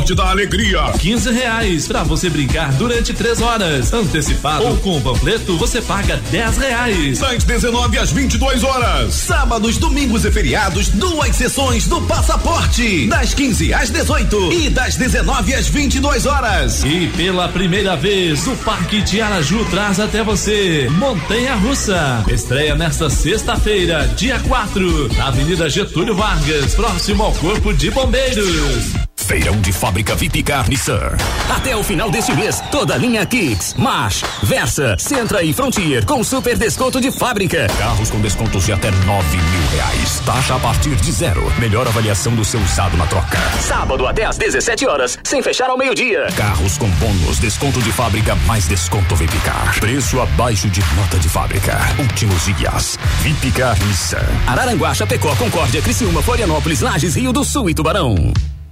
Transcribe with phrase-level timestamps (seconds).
[0.00, 0.92] Passaporte da Alegria.
[0.98, 3.92] 15 reais para você brincar durante três horas.
[3.92, 7.18] Antecipado ou com o panfleto, você paga 10 reais.
[7.18, 9.14] Das 19 às 22 horas.
[9.14, 13.08] Sábados, domingos e feriados, duas sessões do Passaporte.
[13.08, 16.82] Das 15 às 18 e das 19 às 22 horas.
[16.84, 22.24] E pela primeira vez, o Parque Tiaraju traz até você Montanha Russa.
[22.28, 29.09] Estreia nesta sexta-feira, dia 4, na Avenida Getúlio Vargas, próximo ao Corpo de Bombeiros.
[29.30, 31.16] Feirão de Fábrica VIP Nissan.
[31.48, 36.24] Até o final deste mês, toda a linha Kicks, March, Versa, Sentra e Frontier com
[36.24, 37.68] super desconto de fábrica.
[37.78, 40.20] Carros com descontos de até nove mil reais.
[40.26, 41.40] Taxa a partir de zero.
[41.60, 43.38] Melhor avaliação do seu usado na troca.
[43.60, 46.26] Sábado até às 17 horas, sem fechar ao meio-dia.
[46.36, 49.78] Carros com bônus, desconto de fábrica mais desconto VIP Car.
[49.78, 51.78] Preço abaixo de nota de fábrica.
[52.00, 52.98] Últimos dias.
[53.20, 54.26] VIP Car Nissan.
[54.48, 58.32] Araranguá, Chapecó, Concórdia, Criciúma, Florianópolis, Lages, Rio do Sul e Tubarão.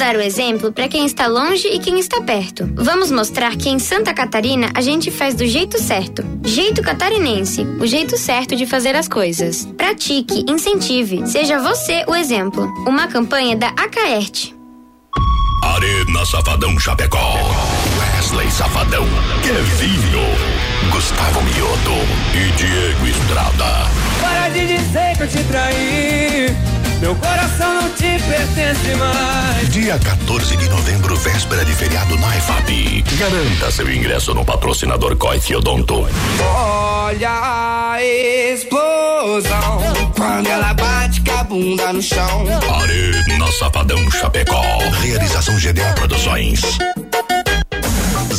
[0.00, 2.66] dar o exemplo para quem está longe e quem está perto.
[2.74, 6.24] Vamos mostrar que em Santa Catarina a gente faz do jeito certo.
[6.42, 9.66] Jeito catarinense, o jeito certo de fazer as coisas.
[9.76, 12.64] Pratique, incentive, seja você o exemplo.
[12.88, 14.56] Uma campanha da Acaerte.
[15.62, 17.34] Arena Safadão Chapecó.
[17.98, 19.04] Wesley Safadão.
[19.42, 20.90] Kevinho.
[20.90, 21.98] Gustavo Mioto.
[22.32, 23.86] E Diego Estrada.
[24.18, 26.69] Para de dizer que eu te traí.
[27.00, 29.68] Meu coração não te pertence mais.
[29.70, 33.02] Dia 14 de novembro, véspera de feriado na EFAP.
[33.18, 36.06] Garanta seu ingresso no patrocinador Coife Odonto.
[36.44, 39.80] Olha a explosão.
[40.14, 42.44] Quando ela bate com a bunda no chão.
[42.82, 44.62] Arena Safadão Chapecó.
[45.00, 46.60] Realização GDA Produções.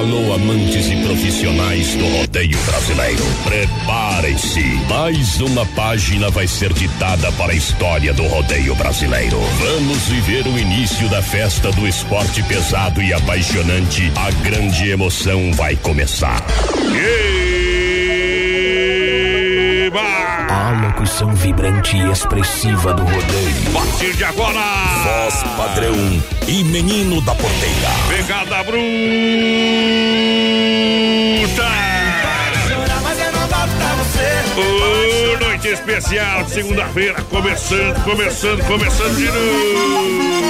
[0.00, 3.22] Alô, amantes e profissionais do rodeio brasileiro.
[3.44, 4.62] Preparem-se.
[4.88, 9.38] Mais uma página vai ser ditada para a história do rodeio brasileiro.
[9.58, 14.10] Vamos viver o início da festa do esporte pesado e apaixonante.
[14.16, 16.42] A grande emoção vai começar.
[16.46, 17.39] A
[20.90, 23.68] locução vibrante e expressiva do rodeio.
[23.68, 24.60] A partir de agora,
[25.04, 25.94] Voz padrão
[26.48, 27.88] e menino da porteira.
[28.08, 28.80] Pegada bruta.
[34.56, 40.40] Ô, noite especial de segunda-feira, começando, começando, começando de novo.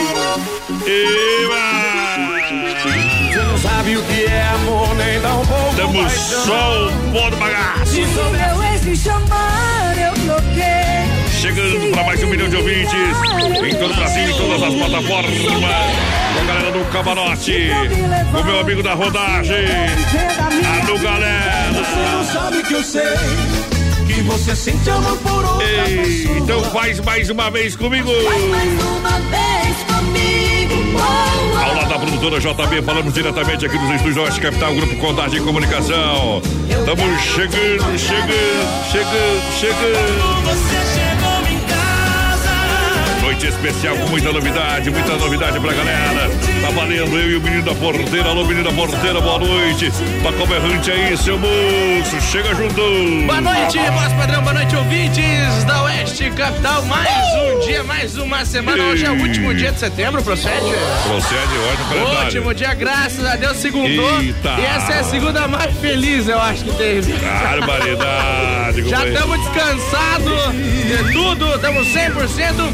[3.28, 6.46] Você não sabe o que é amor, nem dá um pouco paixão.
[6.46, 7.92] só o pó do bagaço.
[7.92, 9.59] Se sobre eu ex me chamar.
[11.40, 14.74] Chegando para mais de um milhão de ouvintes em todo o Brasil, em todas as
[14.74, 15.38] plataformas.
[15.38, 17.70] Com a galera do Camarote,
[18.38, 21.72] o meu amigo da rodagem, a do galera.
[21.72, 23.02] Você não sabe que eu sei
[24.06, 28.10] que você sente amor por outra Ei, então faz mais uma vez comigo.
[28.50, 31.29] mais uma vez comigo.
[31.90, 36.40] Da produtora JB, falamos diretamente aqui nos estúdios Oeste Capital, Grupo Contagem e Comunicação.
[36.68, 41.09] Estamos chegando, chegando, chegando, chegando.
[43.30, 46.28] Noite especial com muita novidade, muita novidade pra galera.
[46.62, 48.28] Tá valendo eu e o menino da porteira.
[48.28, 49.88] Alô, menino da porteira, boa noite.
[50.20, 52.20] Pacob Errante aí, seu moço.
[52.20, 52.74] Chega junto.
[53.26, 56.84] Boa noite, voz padrão, boa noite, ouvintes da Oeste Capital.
[56.86, 58.82] Mais um dia, mais uma semana.
[58.82, 60.74] Hoje é o último dia de setembro, procede?
[61.04, 62.24] Procede, ótimo calendário.
[62.24, 64.20] Último dia, graças a Deus, segundou.
[64.20, 64.56] Eita.
[64.58, 67.12] E essa é a segunda mais feliz, eu acho que teve.
[67.12, 68.59] Barbaridade.
[68.72, 72.72] Já estamos descansados de tudo, estamos 100%.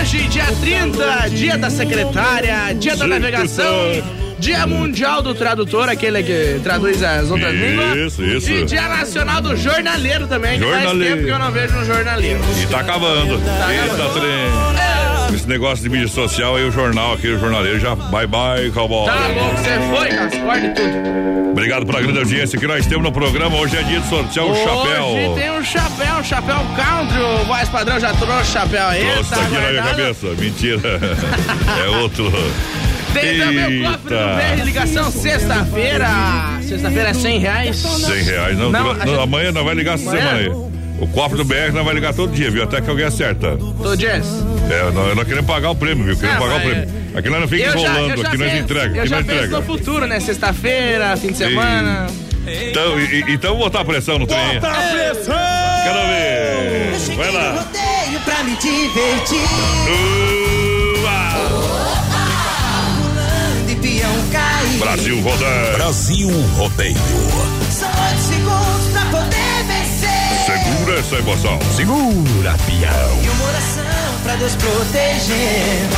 [0.00, 4.24] Hoje, dia 30, dia da secretária, dia da navegação.
[4.38, 8.42] Dia Mundial do Tradutor, aquele que traduz as outras Isso, línguas.
[8.42, 8.50] isso.
[8.50, 12.40] E Dia Nacional do Jornaleiro também, que faz tempo que eu não vejo um jornaleiro.
[12.62, 13.34] E tá acabando.
[13.34, 14.20] Eita, acabando.
[14.20, 14.83] trem.
[15.32, 19.06] Esse negócio de mídia social aí, o jornal aqui, o jornaleiro já bye bye, cowboy.
[19.06, 21.50] Tá louco, você foi, Cascorda e tudo.
[21.50, 23.56] Obrigado pela grande audiência que nós temos no programa.
[23.56, 25.34] Hoje é dia de sortear o Hoje chapéu.
[25.36, 27.20] tem um chapéu, um chapéu country.
[27.20, 29.04] O voz padrão já trouxe chapéu aí.
[29.12, 29.96] Trouxe tá aqui na minha guardado.
[29.96, 30.26] cabeça.
[30.38, 30.80] Mentira.
[31.84, 32.32] é outro.
[33.12, 34.64] Tem também o cofre do Eita.
[34.64, 36.08] Ligação sexta-feira.
[36.68, 37.76] Sexta-feira é 100 reais.
[37.76, 38.58] 100 reais.
[38.58, 40.26] Não, Não, não, gente- amanhã nós vai ligar essa Amanhã?
[40.28, 40.74] semana aí.
[41.00, 42.62] O cofre do BR nós vai ligar todo dia, viu?
[42.64, 43.56] Até que alguém acerta.
[43.82, 44.26] Tô Jess.
[44.70, 46.16] É, nós, nós queremos pagar o prêmio, viu?
[46.16, 46.88] Queremos Ah, pagar o prêmio.
[47.16, 49.56] Aqui nós não fica enrolando, aqui nós entrega, eu aqui já nós penso entrega.
[49.56, 50.20] no futuro, né?
[50.20, 52.06] Sexta-feira, fim de semana.
[52.46, 54.54] Então, e- então botar a pressão no trem.
[54.60, 55.34] Bota a pressão!
[55.84, 57.16] Quero ver.
[57.16, 57.50] Vai lá.
[57.52, 59.40] rodeio pra me divertir.
[59.88, 60.54] E.
[64.78, 65.76] Brasil rodando.
[65.76, 66.96] Brasil Rodeio.
[67.70, 70.46] São oito segundos pra poder vencer.
[70.46, 71.58] Segura essa emoção.
[71.76, 73.22] Segura, peão.
[73.22, 73.84] E uma oração
[74.24, 75.88] pra Deus proteger.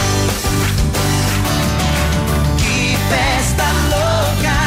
[2.59, 4.59] Que festa louca,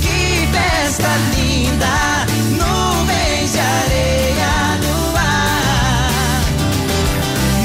[0.00, 2.26] que festa linda.
[2.56, 6.40] Nuvens de areia no ar.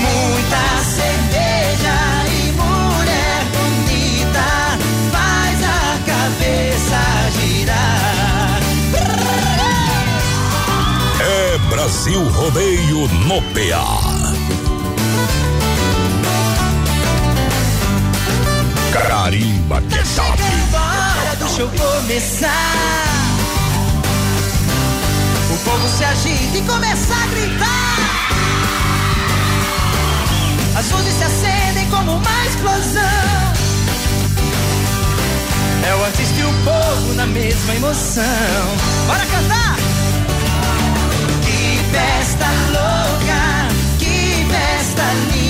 [0.01, 1.97] Muita cerveja
[2.27, 4.50] e mulher bonita.
[5.12, 7.01] Faz a cabeça
[7.39, 8.59] girar.
[11.21, 14.15] É Brasil Rodeio no PA.
[19.03, 20.38] Carimba que Tá top.
[20.42, 22.50] chegando a hora do show começar.
[25.53, 27.97] O povo se agita e começa a gritar.
[30.77, 33.01] As luzes se acendem como uma explosão.
[35.86, 38.24] É o artista e o povo na mesma emoção.
[39.07, 39.75] Bora cantar!
[41.44, 43.68] Que festa louca,
[44.00, 45.03] que festa
[45.33, 45.44] linda.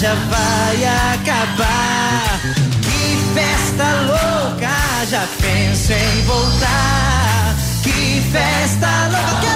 [0.00, 2.40] Já vai acabar.
[2.80, 4.70] Que festa louca,
[5.10, 7.54] já penso em voltar.
[7.82, 9.49] Que festa louca,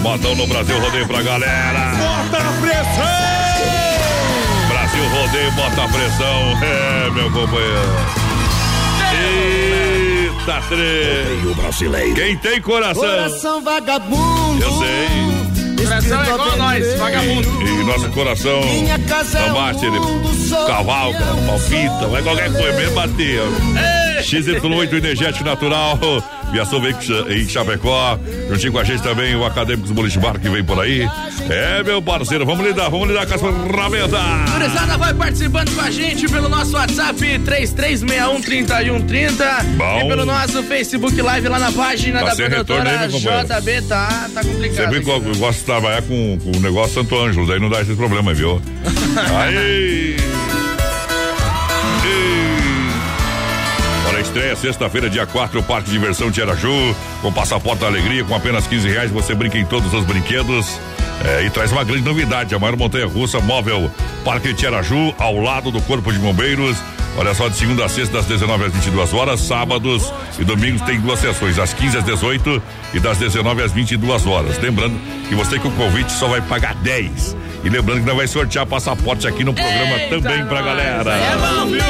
[0.00, 0.02] Modão.
[0.02, 1.92] Modão no Brasil Rodeio pra galera.
[1.96, 3.30] Bota a pressão!
[4.68, 6.58] Brasil Rodeio, bota a pressão.
[6.62, 8.20] É, meu companheiro.
[9.12, 10.60] Eita.
[10.60, 12.14] Rodeio brasileiro.
[12.14, 13.02] Quem tem coração?
[13.02, 14.62] Coração vagabundo.
[14.62, 15.50] Eu sei.
[15.84, 17.62] Coração é igual nós, vagabundo.
[17.62, 19.98] E nosso coração Minha casa é não bate, ele
[20.66, 23.40] cavalga, palpita, vai qualquer coisa mesmo bater.
[24.22, 25.98] XY8 Energético Natural,
[26.52, 30.64] Viação Veículos em Chapecó, juntinho com a gente também o Acadêmicos Boliche Bar que vem
[30.64, 31.08] por aí.
[31.48, 34.10] É, meu parceiro, vamos lidar, vamos lidar com as ferramentas.
[34.52, 40.00] Gurizada vai participando com a gente pelo nosso WhatsApp 33613130 Bom.
[40.00, 43.08] e pelo nosso Facebook Live lá na página Tá da produtora aí?
[43.08, 44.76] JB, tá, tá complicado.
[44.76, 47.68] Você viu que eu gosto de trabalhar com, com o negócio Santo Ângelo, daí não
[47.68, 48.60] dá esse problema, viu?
[49.38, 50.16] Aí!
[54.30, 58.88] Estreia, sexta-feira, dia 4, Parque de Diversão Tiaraju, com passaporte da alegria, com apenas 15
[58.88, 60.78] reais, você brinca em todos os brinquedos.
[61.24, 63.90] É, e traz uma grande novidade, a maior montanha russa móvel
[64.24, 66.78] Parque Tiaraju, ao lado do Corpo de Bombeiros.
[67.18, 71.00] Olha só, de segunda a sexta, das 19 às 22 horas, sábados e domingos tem
[71.00, 72.62] duas sessões, das 15 às 18
[72.94, 74.58] e das 19 às 22 horas.
[74.58, 74.96] Lembrando
[75.28, 77.36] que você com o convite só vai pagar 10.
[77.62, 80.64] E lembrando que nós vai sortear passaporte aqui no programa Eita, também pra nós.
[80.64, 81.10] galera.
[81.12, 81.80] É bom, viu?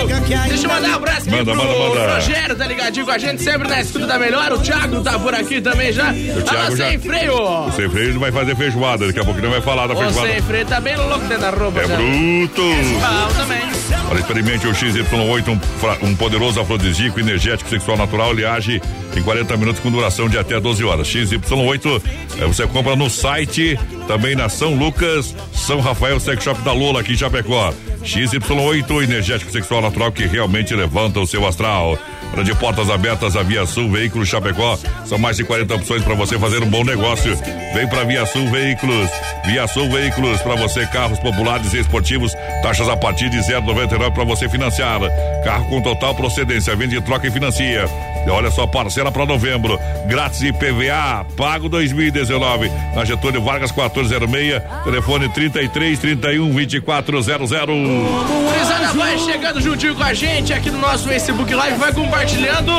[0.48, 2.14] Deixa eu mandar um abraço aqui Manda, pro manda, manda.
[2.16, 4.52] Rogério, tá ligadinho com a gente, sempre na escuta da melhor.
[4.52, 6.10] O Thiago tá por aqui também já.
[6.10, 7.34] O Thiago já- sem freio.
[7.34, 9.96] O sem freio ele vai fazer feijoada, daqui a pouco ele vai falar da O
[9.96, 10.28] feijoada.
[10.32, 11.80] sem freio tá bem louco dentro da roupa.
[11.80, 11.96] É já.
[11.96, 12.62] bruto.
[12.62, 13.60] Bom também.
[14.10, 18.32] Olha, experimente o XY8, um, fra- um poderoso afrodisíaco, energético, sexual natural.
[18.32, 18.82] Ele age
[19.16, 21.06] em 40 minutos com duração de até 12 horas.
[21.06, 22.02] XY8
[22.40, 27.00] eh, você compra no site, também na São Lucas, São Rafael Sex Shop da Lola,
[27.00, 27.72] aqui em Chapecó.
[28.02, 31.98] XY8, energético sexual natural que realmente levanta o seu astral.
[32.30, 34.78] Para de portas abertas a Via Sul Veículos Chapecó.
[35.04, 37.36] São mais de 40 opções para você fazer um bom negócio.
[37.74, 39.10] Vem para Via Sul Veículos.
[39.46, 42.32] Via Sul Veículos para você carros populares e esportivos.
[42.62, 45.00] Taxas a partir de 0,99 para você financiar.
[45.44, 46.76] Carro com total procedência.
[46.76, 47.86] Vende, troca e financia.
[48.26, 49.78] E olha só, parcela para novembro.
[50.06, 52.70] Grátis IPVA, pago 2019.
[52.94, 54.62] Na Getúlio Vargas 1406.
[54.84, 58.79] Telefone 33 31 2400.
[58.94, 62.72] Vai chegando juntinho com a gente aqui no nosso Facebook Live, vai compartilhando.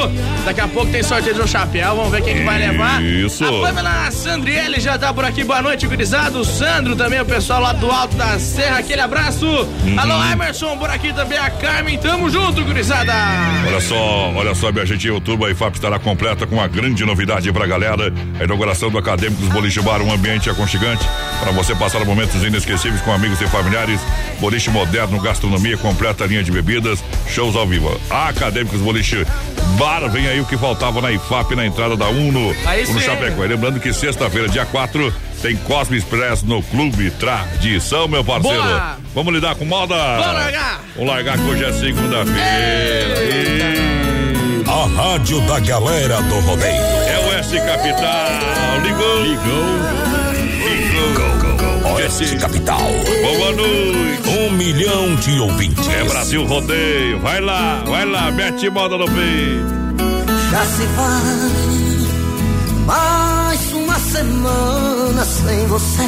[0.45, 3.01] Daqui a pouco tem sorteio de um chapéu, vamos ver quem que vai levar.
[3.01, 3.45] Isso.
[3.45, 6.37] A Pamela Sandriele já tá por aqui, boa noite, gurizada.
[6.37, 9.45] O Sandro também, o pessoal lá do Alto da Serra, aquele abraço.
[9.45, 9.99] Uhum.
[9.99, 13.13] Alô, Emerson, por aqui também, a Carmen, tamo junto, gurizada.
[13.67, 17.51] Olha só, olha só, minha gente, outubro a IFAP estará completa com uma grande novidade
[17.51, 18.13] pra galera.
[18.39, 21.05] A inauguração do Acadêmicos Boliche Bar, um ambiente aconchegante
[21.39, 23.99] para você passar momentos inesquecíveis com amigos e familiares.
[24.39, 27.95] Boliche moderno, gastronomia completa, linha de bebidas, shows ao vivo.
[28.09, 29.23] Acadêmicos Boliche
[29.77, 32.99] Bar, vem aí o que faltava na IFAP na entrada da Uno, Aí sim.
[32.99, 33.45] Chapecó.
[33.45, 38.63] E lembrando que sexta-feira, dia 4, tem Cosme Express no Clube Tradição, meu parceiro.
[38.63, 38.97] Boa.
[39.13, 39.95] Vamos lidar com moda?
[39.95, 40.81] Vamos largar.
[40.95, 43.15] Vamos largar que hoje é segunda-feira.
[44.67, 46.73] A rádio da galera do rodeio.
[46.73, 48.81] É Oeste Capital.
[48.81, 49.21] Ligou.
[49.21, 49.65] Ligou.
[50.63, 51.40] Ligou.
[51.83, 52.79] Oeste Capital.
[52.79, 54.29] Boa noite.
[54.29, 55.87] Um milhão de ouvintes.
[55.87, 57.19] É Brasil Rodeio.
[57.19, 59.81] Vai lá, vai lá, mete moda no peito.
[60.51, 61.81] Já se vai
[62.85, 66.03] mais uma semana sem você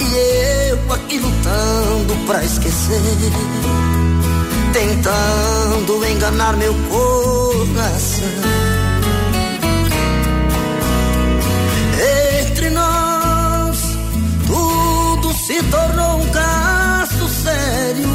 [0.00, 3.00] e eu aqui lutando pra esquecer,
[4.72, 8.65] tentando enganar meu coração.
[15.46, 18.08] Se tornou um caso sério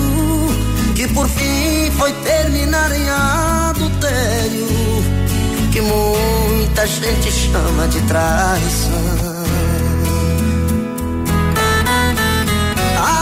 [0.94, 4.68] que por fim foi terminar em adultério
[5.72, 8.92] que muita gente chama de traição.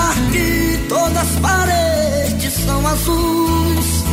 [0.09, 4.03] Aqui todas as paredes são azuis,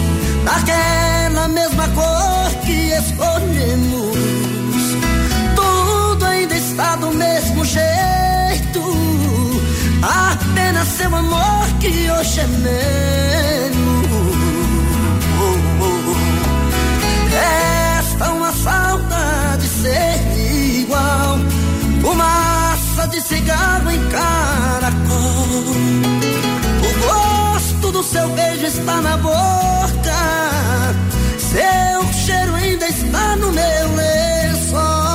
[0.44, 4.16] daquela mesma cor que escolhemos.
[5.54, 7.35] Tudo ainda está do mesmo
[10.06, 14.06] apenas seu amor que hoje é menos.
[17.30, 21.38] Resta uma saudade ser igual,
[22.00, 25.46] fumaça de cigarro em caracol.
[26.82, 30.22] O gosto do seu beijo está na boca,
[31.38, 35.05] seu cheiro ainda está no meu lençol.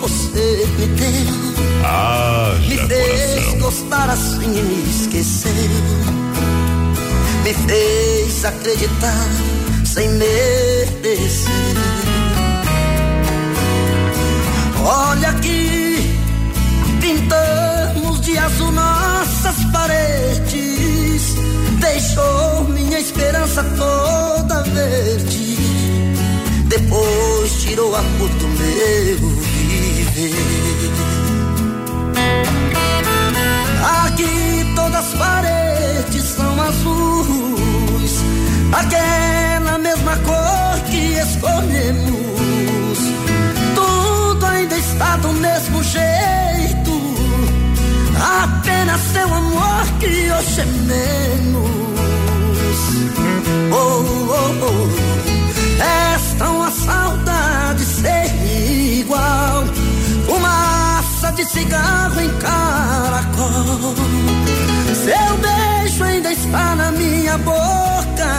[0.00, 1.60] Você me deu.
[2.68, 3.58] Me fez coração.
[3.58, 5.52] gostar assim e me esqueceu.
[7.44, 9.28] Me fez acreditar
[9.84, 11.52] sem merecer.
[14.82, 16.16] Olha aqui,
[17.00, 21.34] pintamos de azul nossas paredes.
[21.78, 25.56] Deixou minha esperança toda verde.
[26.66, 29.49] Depois tirou a cor do meu
[34.04, 38.20] Aqui todas as paredes são azuis,
[38.70, 42.98] aquela mesma cor que escolhemos.
[43.74, 47.00] Tudo ainda está do mesmo jeito,
[48.42, 51.79] apenas seu amor que hoje é menos.
[61.50, 63.94] Cigarro em caracol.
[64.94, 68.30] Seu beijo ainda está na minha boca.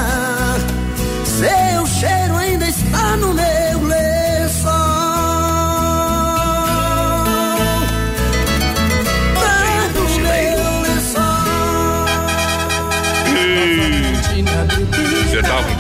[1.26, 3.61] Seu cheiro ainda está no meu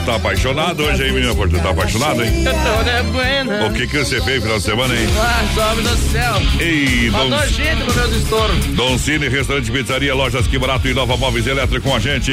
[0.02, 1.34] tá, apaixonado hoje, hein, menina?
[1.34, 2.44] Você tá apaixonado, hein?
[2.46, 3.68] Eu tô de buena.
[3.68, 5.08] O que que você fez no final de semana, hein?
[5.18, 6.34] Ah, sobe do céu.
[6.60, 9.02] Ei, Dom, Faltou gente no meus estouros.
[9.02, 12.32] Cine, restaurante pizzaria, lojas que barato e Nova Móveis Elétrico com a gente.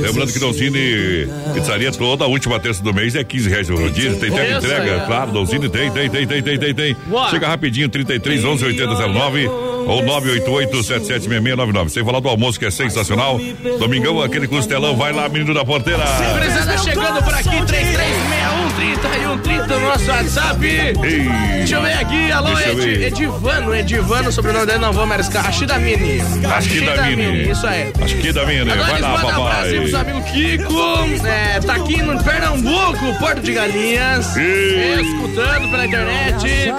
[0.00, 3.76] Lembrando que Dom Cine, pizzaria toda a última terça do mês é 15 reais o
[3.76, 5.06] rodízio, tem Isso entrega, aí.
[5.06, 6.96] claro, Dom Cine tem, tem, tem, tem, tem, tem, tem.
[7.30, 9.50] Chega rapidinho, 33 11 80 09
[9.86, 11.90] ou 988 776699.
[11.90, 13.38] Sem falar do almoço que é sensacional.
[13.78, 16.04] Domingão, aquele costelão, vai lá, menino da porteira.
[16.32, 20.58] Gurizada chegando por aqui, 3361 30 no nosso WhatsApp.
[20.58, 23.02] Deixa eu ver aqui, alô, Deixa Ed, ver.
[23.06, 25.44] Edivano, Edivano, sobrenome dele não vamos arriscar.
[25.44, 26.18] Rachidamini.
[26.42, 27.50] Rachidamini.
[27.50, 27.92] Isso aí.
[27.92, 30.12] Agora Vai lá, mandam um abraço aí pros papai.
[30.12, 36.72] amigos Kiko, é, tá aqui no Pernambuco, Porto de Galinhas, escutando pela internet.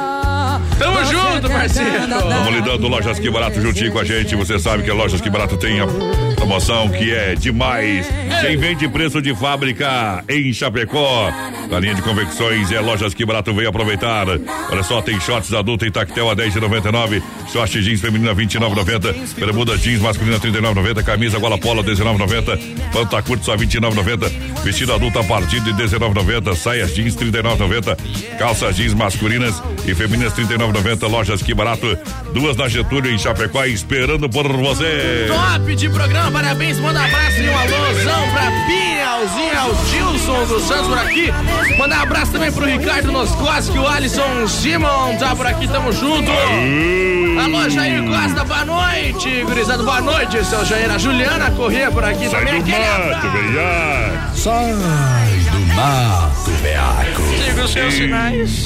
[0.78, 2.08] Tamo junto, parceiro.
[2.08, 4.36] Vamos lidando Lojas Que Barato juntinho com a gente.
[4.36, 5.86] Você sabe que a Lojas Que Barato tem a
[6.38, 8.08] promoção que é demais.
[8.42, 11.30] Quem vende preço de fábrica em Chapecó.
[11.70, 14.28] Na linha de convecções é Lojas Que Barato veio aproveitar.
[14.72, 17.22] Olha só, tem shorts adulto em tactel a 10,99.
[17.52, 19.36] Short jeans feminina 29,90.
[19.38, 21.04] Bermuda jeans masculina 39,90.
[21.04, 22.58] Camisa gola polo 19,90.
[22.94, 24.30] Panta curto só 29,90.
[24.64, 26.56] Vestido adulto a partir de 19,90.
[26.56, 28.38] Saias jeans 39,90.
[28.38, 31.10] Calças jeans masculinas e femininas 39,90.
[31.10, 31.98] Lojas Que Barato.
[32.34, 35.28] Duas na Getúlio em Chapecó esperando por você.
[35.28, 40.64] Top de programa, parabéns, manda um abraço e um alôzão pra Pinhalzinha, ao Tilson dos
[40.68, 41.34] Santos por aqui.
[41.80, 46.32] Manda um abraço também pro Ricardo Noscoski, o Alisson Simon tá por aqui, tamo junto.
[47.44, 50.92] Alô, Jair Costa, boa noite, gurizada, boa noite, seu Jair.
[50.92, 52.62] A Juliana Corrêa por aqui Sai também.
[52.62, 54.44] do aquele mato, abraço.
[54.44, 54.74] Sai
[55.52, 57.22] do mato, veaco.
[57.46, 58.64] Siga os seus sinais.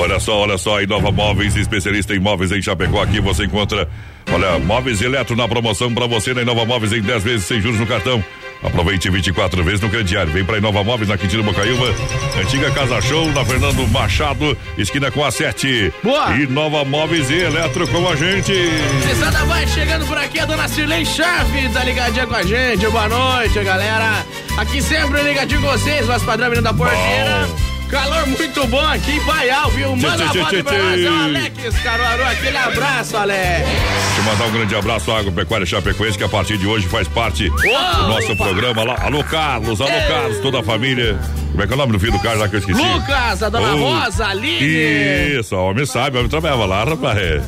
[0.00, 3.02] Olha só, olha só, a Inova Móveis, especialista em móveis em Chapecó.
[3.02, 3.86] Aqui você encontra,
[4.32, 7.78] olha, móveis eletro na promoção para você na Inova Móveis em 10 vezes sem juros
[7.78, 8.24] no cartão.
[8.62, 10.32] Aproveite 24 vezes no crediário.
[10.32, 11.94] Vem para Inova Móveis na Quintino Bocaiúva,
[12.40, 15.92] antiga Casa Show, na Fernando Machado, esquina com a 7.
[16.02, 16.34] Boa.
[16.34, 18.54] Inova Móveis e Eletro com a gente.
[19.02, 22.86] Gurizada vai chegando por aqui, a dona Cirlei Chaves tá ligadinha com a gente.
[22.88, 24.24] Boa noite, galera.
[24.56, 27.69] Aqui sempre ligadinho com vocês, voz padrão menino da porteira.
[27.90, 29.96] Calor muito bom aqui em Baial, viu?
[29.96, 32.22] Manda Tchê, tchê, tchê, o Alex Caruaru.
[32.24, 33.66] Aquele abraço, Alex.
[33.66, 37.08] Deixa eu mandar um grande abraço à Agropecuária Chapecoense, que a partir de hoje faz
[37.08, 38.96] parte do nosso programa lá.
[39.02, 41.18] Alô, Carlos, alô, Carlos, toda a família.
[41.50, 42.80] Como é que é o nome do filho do Carlos lá que eu esqueci?
[42.80, 45.38] Lucas, a dona Oh, Rosa, Aline.
[45.40, 47.18] Isso, homem sabe, homem trabalhava lá, rapaz.
[47.18, 47.42] É.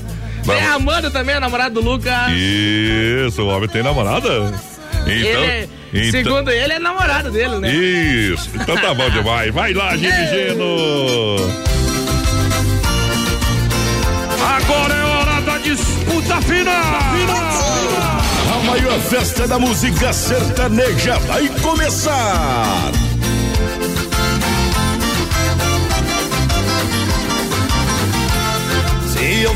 [0.44, 2.32] Tem a Amanda também, a namorada do Lucas.
[2.32, 4.52] Isso, o homem tem namorada.
[5.06, 7.70] Então, ele, então- segundo ele, é namorado dele, né?
[7.72, 9.52] Isso, então tá bom demais.
[9.52, 11.36] Vai lá, Gino.
[14.56, 16.82] Agora é hora da disputa final.
[18.54, 22.90] A maior festa da música sertaneja vai começar.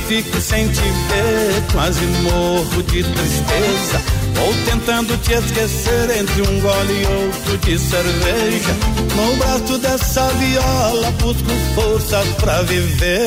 [0.08, 4.00] Fico sem te ver, quase morro de tristeza.
[4.34, 8.74] Vou tentando te esquecer entre um gole e outro de cerveja.
[9.14, 13.26] No braço dessa viola busco forças pra viver.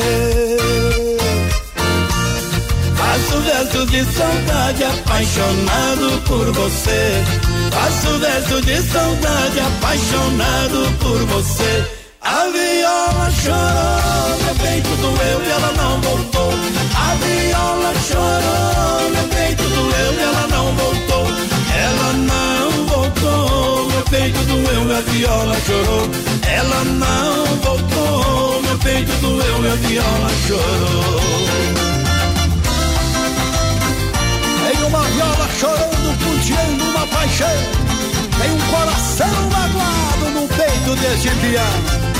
[2.96, 7.24] Faço verso de saudade apaixonado por você.
[7.70, 11.99] Faço verso de saudade apaixonado por você.
[12.22, 16.52] A viola chorou, meu peito doeu e ela não voltou.
[16.94, 21.26] A viola chorou, meu peito doeu e ela não voltou.
[21.74, 26.10] Ela não voltou, meu peito doeu e a viola chorou.
[26.46, 31.20] Ela não voltou, meu peito doeu e a viola chorou.
[34.62, 37.99] Tem uma viola chorando, punteando uma paixão.
[38.40, 42.10] Tem um coração magoado no peito deste piano.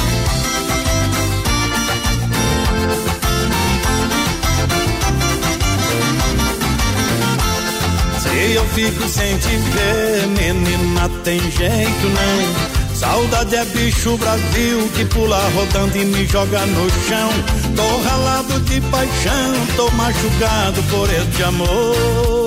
[8.21, 12.81] Se eu fico sem te ver, menina, tem jeito não.
[12.95, 17.31] Saudade é bicho Brasil que pula rodando e me joga no chão.
[17.75, 22.41] Tô ralado de paixão, tô machucado por este amor.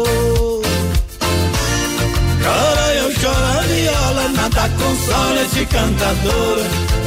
[4.53, 6.57] Nada consola esse cantador.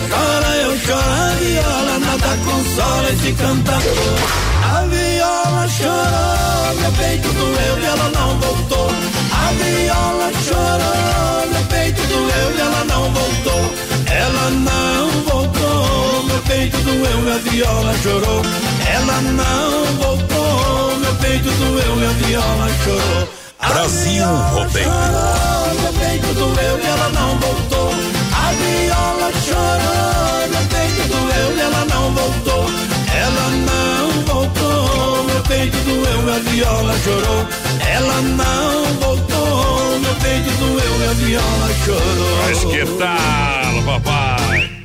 [0.09, 4.19] Chora eu choro a viola, nada consola esse cantador.
[4.65, 8.91] A viola chorou, meu peito doeu e ela não voltou.
[9.33, 13.73] A viola chorou, meu peito doeu e ela não voltou.
[14.07, 18.43] Ela não voltou, meu peito doeu e a viola chorou.
[18.89, 23.46] Ela não voltou, meu peito doeu e a viola chorou.
[23.69, 24.85] Brasil Rodeio.
[24.85, 27.91] chorou, meu peito doeu e ela não voltou.
[28.33, 32.65] A viola chorou, meu peito doeu e ela não voltou.
[33.15, 37.47] Ela não voltou, meu peito doeu e a viola chorou.
[37.89, 42.37] Ela não voltou, meu peito doeu e a viola chorou.
[42.47, 44.76] Mas que tal, papai?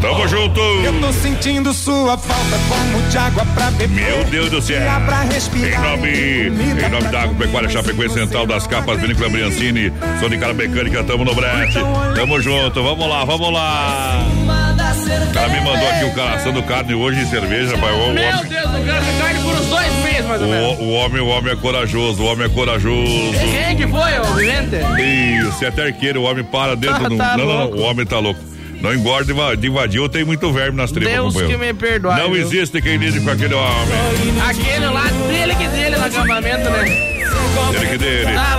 [0.00, 0.60] Tamo junto!
[0.60, 3.88] Eu tô sentindo sua falta como de água pra beber.
[4.04, 4.88] Meu Deus do céu!
[4.88, 5.82] Ar pra Em respirar.
[5.82, 11.02] nome, em nome da Agropecuária Chapecoense Central das Capas, Vinícola Briancini, sou de cara mecânica,
[11.02, 11.78] tamo no brete.
[12.14, 14.22] Tamo junto, vamos lá, vamos lá.
[15.28, 17.92] O cara me mandou aqui o cara assando carne hoje e cerveja, pai.
[17.92, 20.78] O, Meu Deus, o cara carne por uns dois meses, mais ou menos.
[20.78, 23.12] o, o homem, o homem é corajoso, o homem é corajoso.
[23.32, 24.76] Quem que foi, ô Vivente?
[25.48, 27.16] Isso, é até arqueiro, o homem para dentro Ah, do.
[27.16, 28.40] tá não, não, não, o homem tá louco.
[28.80, 32.16] Não engorda de invadir, tem muito verme nas tripas, Deus que me perdoe.
[32.16, 32.42] Não viu?
[32.42, 34.40] existe quem lide com aquele homem.
[34.48, 37.16] Aquele lá, dele que dele no acampamento, né?
[37.74, 38.32] Ele que dele.
[38.34, 38.58] Tá.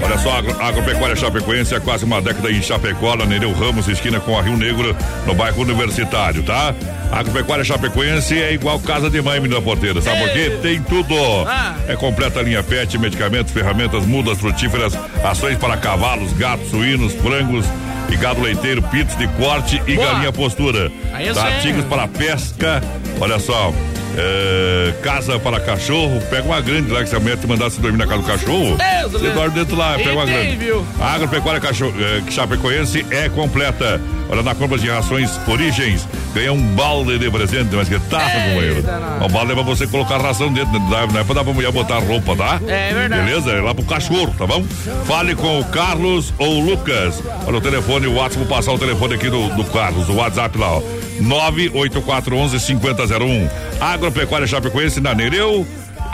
[0.00, 4.20] Olha só, agro, Agropecuária Chapecoense há quase uma década em Chapecó, na Nereu Ramos, esquina
[4.20, 6.74] com a Rio Negro, no bairro Universitário, tá?
[7.10, 10.58] Agropecuária Chapecoense é igual casa de mãe, menina porteira, sabe por quê?
[10.62, 11.14] Tem tudo.
[11.46, 11.74] Ah.
[11.88, 17.66] É completa a linha pet, medicamentos, ferramentas, mudas frutíferas, ações para cavalos, gatos, suínos, frangos
[18.10, 20.06] e gado leiteiro, pitos de corte e Boa.
[20.12, 20.90] galinha postura.
[21.12, 21.44] Aí Tá?
[21.44, 22.82] Artigos para pesca,
[23.20, 23.72] olha só.
[24.20, 27.98] é, casa para cachorro, pega uma grande lá que se a mulher te mandasse dormir
[27.98, 28.76] na casa do cachorro.
[28.76, 29.34] Deus, Você Deus.
[29.34, 30.56] dorme dentro lá, E pega uma tem, grande.
[30.56, 30.84] viu?
[31.00, 34.00] A agropecuária cachorro, eh, Chapecoense é completa.
[34.30, 38.82] Olha, na compra de rações Origens, ganha um balde de presente, mas que taça, companheiro.
[38.82, 39.26] não.
[39.26, 41.52] O balde é pra você colocar ração dentro, não dá- não é pra dar pra
[41.52, 42.60] mulher botar roupa, tá?
[42.68, 43.22] É verdade.
[43.24, 43.50] Beleza?
[43.52, 44.62] É lá pro cachorro, tá bom?
[45.06, 47.22] Fale com o Carlos ou o Lucas.
[47.46, 50.58] Olha o telefone, o WhatsApp, vou passar o telefone aqui do, do Carlos, o WhatsApp
[50.58, 50.82] lá, ó.
[51.20, 53.48] 98411 5001.
[53.80, 55.66] Agropecuária Chapecoense na Nereu,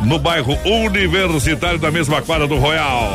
[0.03, 3.11] no bairro Universitário da mesma quadra do Royal.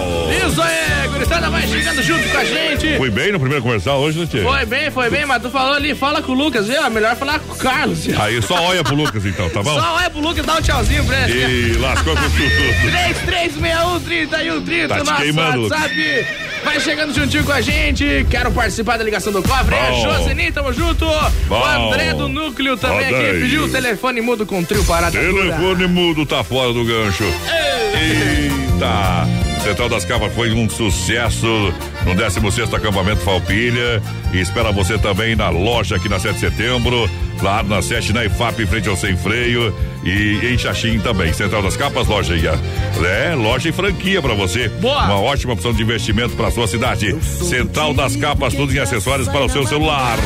[0.48, 2.98] Isso aí, gurizada vai chegando junto com a gente.
[2.98, 4.42] Fui bem no primeiro comercial hoje, né, Tchê?
[4.42, 6.82] Foi bem, foi bem, mas tu falou ali, fala com o Lucas, viu?
[6.82, 8.06] É melhor falar com o Carlos.
[8.06, 8.22] viu?
[8.22, 9.78] Aí só olha pro Lucas então, tá bom?
[9.78, 11.74] Só olha pro Lucas e dá um tchauzinho pra ele.
[11.74, 12.92] E lascou com tudo.
[12.92, 15.68] 3361 3130 Tá te nosso queimando.
[15.68, 16.28] WhatsApp.
[16.64, 18.26] Vai chegando juntinho com a gente.
[18.30, 19.76] Quero participar da ligação do cofre.
[19.76, 20.04] É Bom.
[20.04, 21.06] Joseni, tamo junto.
[21.48, 21.60] Bom.
[21.60, 25.18] O André do Núcleo também aqui pediu o telefone mudo com trio parada.
[25.20, 27.24] Telefone mudo tá fora do gancho.
[27.94, 29.49] Eita!
[29.60, 31.48] Central das Capas foi um sucesso.
[32.06, 34.02] No 16 acampamento Falpilha
[34.34, 37.10] e espera você também na loja aqui na 7 de setembro,
[37.42, 41.34] lá na 7 na IFAP, em frente ao Sem Freio e em Xaxim também.
[41.34, 42.30] Central das Capas, loja.
[43.04, 44.70] É, loja e franquia pra você.
[44.70, 45.06] Boa.
[45.06, 47.16] Uma ótima opção de investimento pra sua cidade.
[47.22, 50.18] Central das Capas, tudo em acessórios para o seu celular.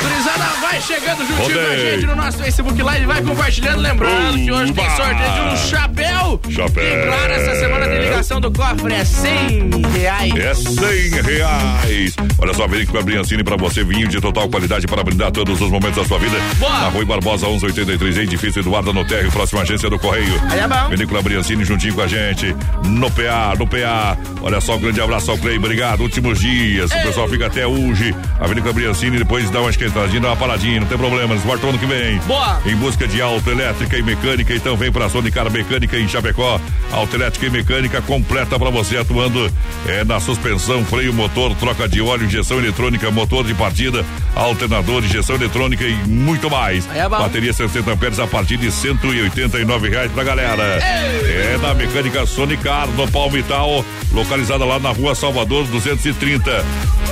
[0.00, 3.80] Gurizada, vai chegando juntinho com a gente no nosso Facebook Live, vai compartilhando.
[3.80, 6.40] Lembrando que hoje tem sorteio de um chapéu.
[6.50, 6.84] Chapéu.
[6.84, 10.34] E claro, essa semana tem ligação do cofre, é 100 reais.
[10.36, 12.14] É 100 reais.
[12.38, 15.60] Olha só, vem com a Briancini pra você, vinho de total qualidade para brindar todos
[15.60, 16.36] os momentos da sua vida.
[16.58, 16.80] Boa.
[16.80, 20.40] Na Rui Barbosa 1183, edifício Eduardo no Térreo, próxima agência do Correio.
[20.48, 20.88] Aí é bom.
[20.88, 22.54] Vinícola Briancini juntinho com a gente.
[22.84, 24.18] No PA, no PA.
[24.42, 26.02] Olha só, um grande abraço ao Clay, obrigado.
[26.02, 28.14] Últimos dias, o pessoal fica até hoje.
[28.38, 31.78] A Vinícola Briancini depois dá uma esquentadinha, dá uma paradinha, não tem problema, voltam ano
[31.78, 32.18] que vem.
[32.20, 32.60] Boa.
[32.66, 36.60] Em busca de autoelétrica e mecânica, então vem pra Sonicar Mecânica em Chapecó.
[36.92, 39.50] Autoelétrica e mecânica completa pra você, atuando
[39.86, 45.36] é, na suspensão, freio, motor, troca de óleo, injeção eletrônica, motor de partida, alternador, injeção
[45.36, 46.86] eletrônica e muito mais.
[46.94, 47.08] É.
[47.08, 50.62] Bateria 60 amperes a partir de 189 reais pra galera.
[50.62, 56.64] É da mecânica Sonicar no Palmital, localizada lá na rua Salvador 230.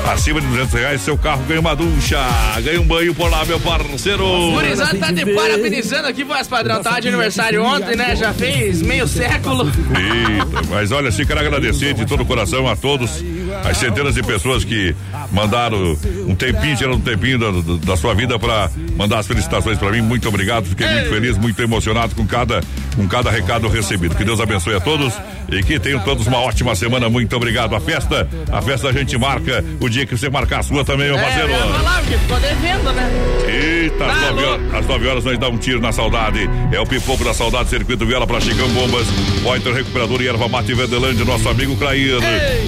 [0.07, 2.19] Acima de 200 reais, seu carro ganha uma ducha,
[2.63, 4.25] ganha um banho por lá, meu parceiro.
[4.53, 6.83] Gurizada tá de parabenizando aqui, voz padrão.
[6.83, 8.17] Tá de aniversário ontem, né?
[8.17, 9.67] Já fez meio século.
[9.67, 13.23] Eita, mas olha, assim, quero agradecer de todo o coração a todos,
[13.65, 14.95] as centenas de pessoas que
[15.33, 17.51] mandaram um tempinho, tiraram um tempinho da,
[17.85, 20.01] da- sua vida para mandar as felicitações para mim.
[20.03, 22.61] Muito obrigado, fiquei muito feliz, muito emocionado com cada
[22.97, 24.15] com cada recado recebido.
[24.15, 25.13] Que Deus abençoe a todos
[25.51, 27.09] e que tenham todos uma ótima semana.
[27.09, 27.75] Muito obrigado.
[27.75, 31.09] A festa, a festa a gente marca o dia que você marcar a sua também,
[31.09, 31.53] meu parceiro.
[31.53, 33.11] É, falar, porque ficou devendo, né?
[33.49, 36.49] Eita, às 9 horas, às nove horas nós dá um tiro na saudade.
[36.73, 39.07] É o pipoco da saudade, circuito Viola pra Chicão Bombas,
[39.43, 42.19] Pointer Recuperador e Erva Mate Verdelândia, nosso amigo Clair.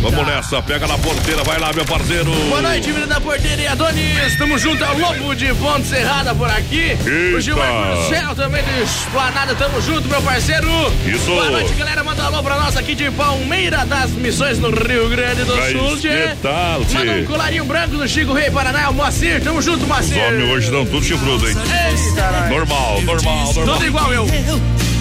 [0.00, 2.30] Vamos nessa, pega na porteira, vai lá, meu parceiro.
[2.48, 4.36] Boa noite, menino da porteira Adonis.
[4.36, 6.96] Tamo junto ao Lobo de Ponte Serrada por aqui.
[7.36, 9.54] O Gilmar Céu também de Esplanada.
[9.54, 10.68] Tamo junto, meu parceiro.
[11.06, 11.26] Isso.
[11.26, 12.02] Boa noite, galera.
[12.02, 15.72] Manda um alô pra nós aqui de Palmeira das Missões no Rio Grande do Vai
[15.72, 15.94] Sul.
[15.96, 16.94] espetar, tchê.
[16.98, 18.90] Manda um colarinho branco do Chico Rei Paraná.
[18.90, 19.42] O Moacir.
[19.42, 20.18] Tamo junto, Os Moacir.
[20.22, 21.54] homens hoje estão tudo chifrudo, hein?
[21.56, 22.48] Eita.
[22.48, 23.74] Normal, normal, normal.
[23.74, 24.26] Tudo igual eu.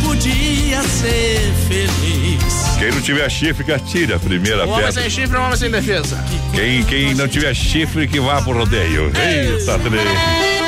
[0.09, 2.77] Podia ser feliz.
[2.79, 5.01] Quem não tiver chifre, que atire a primeira Um homem pedra.
[5.01, 6.17] sem chifre, homem sem defesa.
[6.51, 9.11] Quem, quem não tiver chifre, que vá pro rodeio.
[9.15, 10.58] Eita, trem.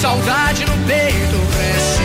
[0.00, 2.00] Saudade no peito cresce.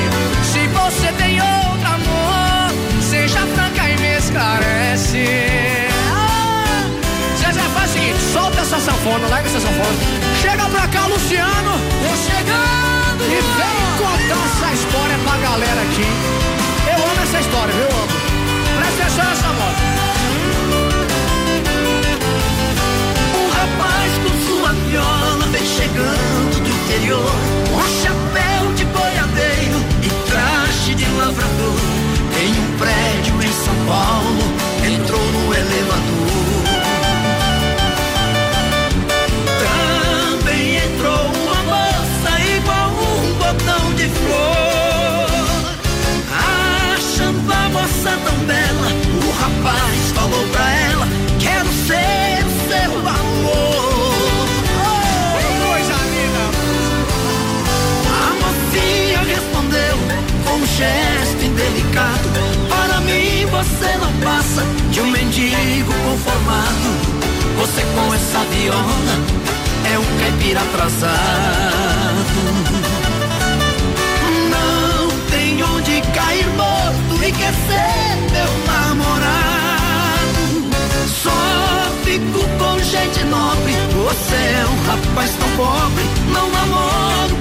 [0.52, 5.26] Se você tem outro amor, seja franca e me esclarece.
[6.12, 6.84] Ah,
[7.40, 9.98] Zezé, faz o seguinte, solta essa sanfona, larga essa sanfona.
[10.42, 11.72] Chega pra cá, Luciano.
[12.04, 13.24] Tô chegando.
[13.24, 16.08] E vem contar essa história pra galera aqui.
[16.92, 18.14] Eu amo essa história, viu, eu amo.
[18.78, 19.82] Presta atenção nessa moto.
[23.40, 27.45] Um rapaz com sua viola vem chegando do interior.
[32.86, 34.44] Prédio em São Paulo,
[34.86, 36.66] entrou no elevador.
[39.66, 45.26] Também entrou uma moça igual um botão de flor.
[46.94, 48.90] Achando a moça tão bela,
[49.26, 51.08] o rapaz falou pra ela:
[51.40, 54.46] Quero ser seu amor.
[55.66, 56.46] Coisa linda.
[58.14, 59.98] A mocinha respondeu
[60.46, 62.25] com um gesto indelicado:
[64.24, 67.16] passa de um mendigo conformado.
[67.58, 69.16] Você com essa viola
[69.94, 71.16] é um caipira atrasado.
[74.50, 79.26] Não tem onde cair morto e quer ser meu namorado.
[81.24, 81.32] Só
[82.04, 83.74] fico com gente nobre.
[84.06, 87.35] Você é um rapaz tão pobre, não namoro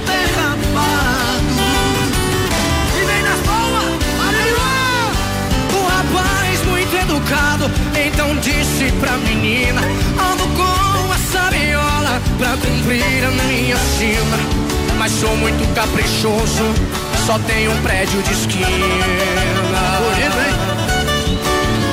[8.25, 14.37] então disse pra menina: Ando com essa viola pra cumprir a minha sina.
[14.97, 16.63] Mas sou muito caprichoso,
[17.25, 18.67] só tenho um prédio de esquina.
[19.99, 20.55] Bonito, hein?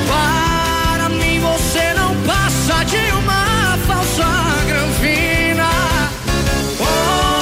[0.07, 4.25] Para mim você não passa de uma falsa
[4.67, 5.69] granfina.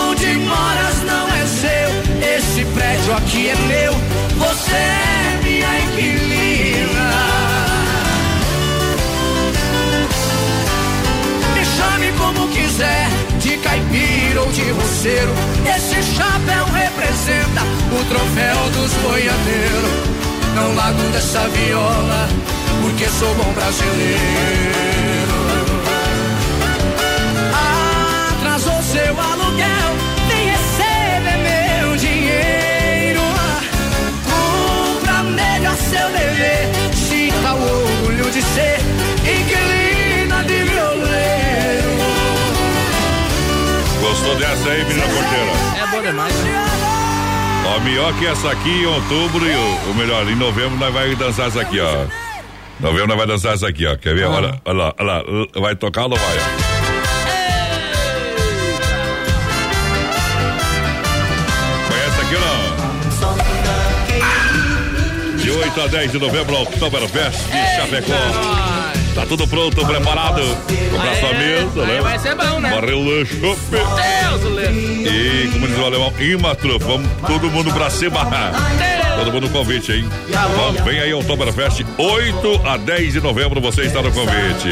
[0.09, 3.93] Onde moras não é seu, esse prédio aqui é meu.
[4.37, 6.40] Você é minha inquilina.
[14.31, 15.33] De roceiro.
[15.75, 19.91] Esse chapéu representa o troféu dos boiadeiros.
[20.55, 22.29] Não largo dessa viola,
[22.81, 25.50] porque sou bom brasileiro.
[44.11, 45.51] Gostou dessa aí, menina porteira?
[45.81, 46.33] É bom demais.
[47.65, 51.15] Ó, melhor que essa aqui em outubro e o, o melhor, em novembro nós vai
[51.15, 52.07] dançar essa aqui, ó.
[52.81, 53.95] Novembro nós vai dançar essa aqui, ó.
[53.95, 54.25] Quer ver?
[54.25, 55.23] Olha, olha lá, olha lá.
[55.61, 56.41] Vai tocar ou não vai, ó?
[61.87, 62.61] Conhece aqui ou não?
[65.37, 68.60] De 8 a 10 de novembro, Oktoberfest de Chapecó.
[69.13, 70.41] Tá tudo pronto, preparado.
[70.91, 72.01] Comprar sua mesa, né?
[72.01, 72.69] Vai ser bom, né?
[72.69, 73.59] Barril chopp.
[73.71, 74.71] Deus, Lê.
[74.71, 78.25] E, como diz o alemão, Imatro, vamos todo mundo pra cima.
[79.17, 80.09] Todo mundo no convite, hein?
[80.55, 84.69] Vamos, vem aí, Oktoberfest, 8 a 10 de novembro, você está no convite.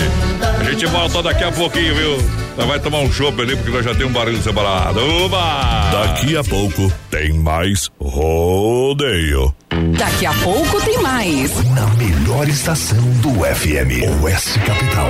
[0.59, 2.17] A gente volta daqui a pouquinho, viu?
[2.57, 4.99] Nós vai tomar um chopp ali, porque nós já temos um barulho separado.
[4.99, 5.89] Uba!
[5.91, 9.53] Daqui a pouco tem mais rodeio.
[9.97, 11.51] Daqui a pouco tem mais.
[11.71, 15.09] Na melhor estação do FM, Oeste Capital.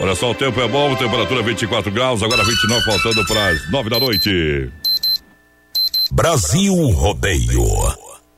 [0.00, 3.90] Olha só, o tempo é bom, temperatura 24 graus, agora 29, faltando para as 9
[3.90, 4.70] da noite.
[6.12, 7.64] Brasil Rodeio.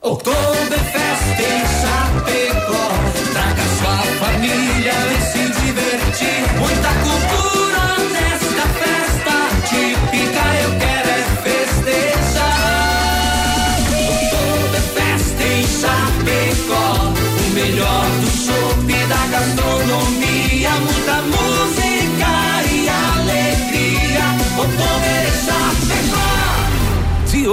[0.01, 2.89] Oktoberfest em Chapecó.
[3.33, 6.59] Traga sua família e se divertir.
[6.59, 6.98] Muita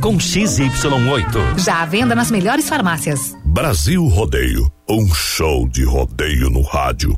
[0.00, 1.58] com XY8.
[1.58, 3.36] Já à venda nas melhores farmácias.
[3.44, 7.16] Brasil Rodeio, um show de rodeio no rádio.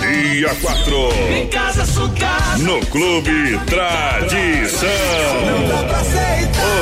[0.00, 0.92] Dia 4.
[1.32, 2.62] Em casa, sua casa.
[2.62, 4.88] No Clube Tradição.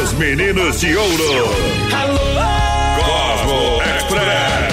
[0.03, 1.49] Os meninos de ouro.
[2.97, 4.68] Cosmo Express.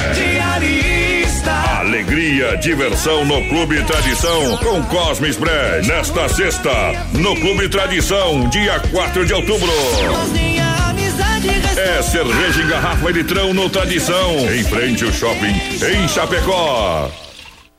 [2.53, 5.87] Diversão no Clube Tradição com Cosmo Express.
[5.87, 6.71] Nesta sexta,
[7.13, 9.71] no Clube Tradição, dia 4 de outubro.
[11.75, 14.31] É cerveja em garrafa e litrão no Tradição.
[14.53, 17.24] Em frente ao shopping, em Chapecó.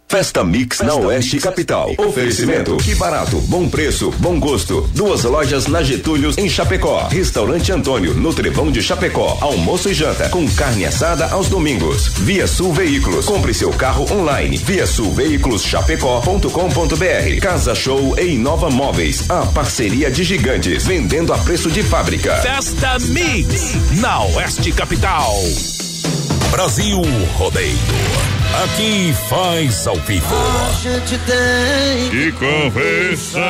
[0.09, 1.93] Festa Mix na Oeste Capital.
[1.99, 2.77] Oferecimento.
[2.77, 4.89] Que barato, bom preço, bom gosto.
[4.95, 7.09] Duas lojas na Getúlio em Chapecó.
[7.09, 9.37] Restaurante Antônio, no Trevão de Chapecó.
[9.41, 12.09] Almoço e janta com carne assada aos domingos.
[12.19, 13.27] Via Sul Veículos.
[13.27, 14.57] Compre seu carro online.
[14.59, 17.41] Via Sul Veículos Chapecó.com.br.
[17.43, 19.29] Casa Show e Inova Móveis.
[19.29, 20.87] A parceria de gigantes.
[20.87, 22.37] Vendendo a preço de fábrica.
[22.37, 25.35] Festa Mix na Oeste Capital.
[26.53, 27.03] Brasil
[27.37, 28.36] Rodeio.
[28.65, 30.35] Aqui faz ao vivo.
[30.35, 33.43] A gente tem que conversar.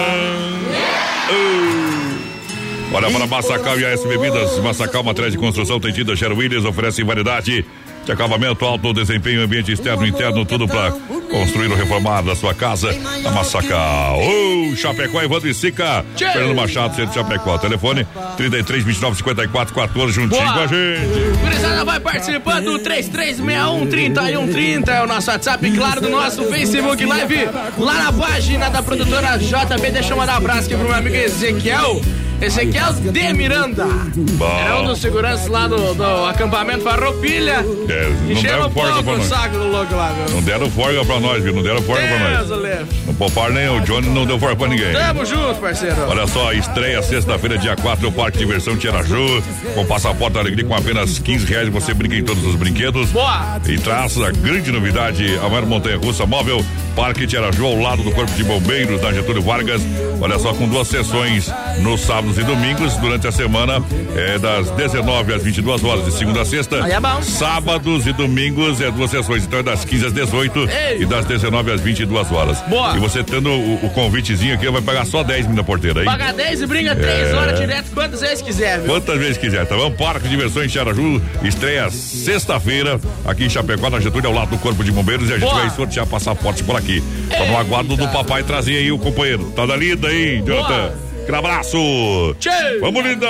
[2.93, 4.59] Olha para Massacal e AS Bebidas.
[4.59, 7.65] Massacal, matriz de construção, tem tinta Sher Williams, oferece variedade
[8.05, 10.93] de acabamento, alto desempenho, ambiente externo e interno, tudo para
[11.27, 12.91] construir ou reformar da sua casa.
[13.25, 14.19] A Massacal.
[14.21, 16.05] Ô, Chapecó, Evandro e Sica.
[16.17, 17.59] Fernando Machado, centro de Chapecó.
[17.59, 20.53] Telefone 33 29 54 14, juntinho Boa.
[20.53, 21.39] com a gente.
[21.41, 27.95] Gurizada vai participando, 3361 3130 é o nosso WhatsApp, claro, do nosso Facebook Live, lá
[28.05, 29.91] na página da produtora JB.
[29.91, 32.01] Deixa eu mandar um abraço aqui pro meu amigo Ezequiel.
[32.41, 33.87] Ezequiel de Miranda.
[34.61, 37.65] Era um dos seguranças lá do, do acampamento Farroupilha.
[37.89, 39.27] É, não deram forga pouco pra o nós.
[39.27, 40.15] saco do louco lá?
[40.31, 41.55] Não deram forga pra nós, viu?
[41.55, 42.87] Não deram forga pra nós.
[43.07, 44.93] Não pouparam nem o Johnny, não deu forga pra ninguém.
[44.93, 45.97] Tamo junto, parceiro.
[46.09, 49.43] Olha só, estreia sexta-feira, dia 4, o Parque Diversão Tiaraju,
[49.75, 51.69] com passaporte da alegria com apenas 15 reais.
[51.71, 53.11] Você brinca em todos os brinquedos.
[53.11, 53.59] Boa!
[53.67, 56.65] E traz a grande novidade: a maior montanha russa móvel,
[56.95, 59.81] Parque Tiaraju, ao lado do Corpo de Bombeiros da Getúlio Vargas.
[60.21, 62.95] Olha só, com duas sessões no sábado sábados e domingos.
[62.97, 63.83] Durante a semana
[64.17, 66.85] é das 19 às 22 horas, de segunda a sexta.
[66.85, 67.23] Aí é bom.
[67.23, 69.45] Sábados e domingos é duas sessões.
[69.45, 71.03] Então é das 15 às 18 Ei.
[71.03, 72.61] e das 19 às 22 horas.
[72.69, 72.97] Boa.
[72.97, 76.07] E você tendo o, o convitezinho aqui, vai pagar só 10 mil na porteira aí.
[76.07, 77.35] Paga 10 e brinca 3 É.
[77.35, 78.89] horas direto quantas vezes quiser, viu?
[78.93, 79.91] Quantas vezes quiser, tá bom?
[79.91, 84.83] Parque de Diversões Xaraju estreia sexta-feira aqui em Chapecó, na Getúlio, ao lado do Corpo
[84.85, 85.61] de Bombeiros e a gente Boa.
[85.63, 87.03] vai sortear passaporte por aqui.
[87.31, 89.51] Tá no aguardo do papai trazer aí o companheiro.
[89.57, 91.06] Tá da lida aí, Jonathan.
[91.27, 92.37] Aquele abraço.
[92.81, 93.27] Vamos, linda.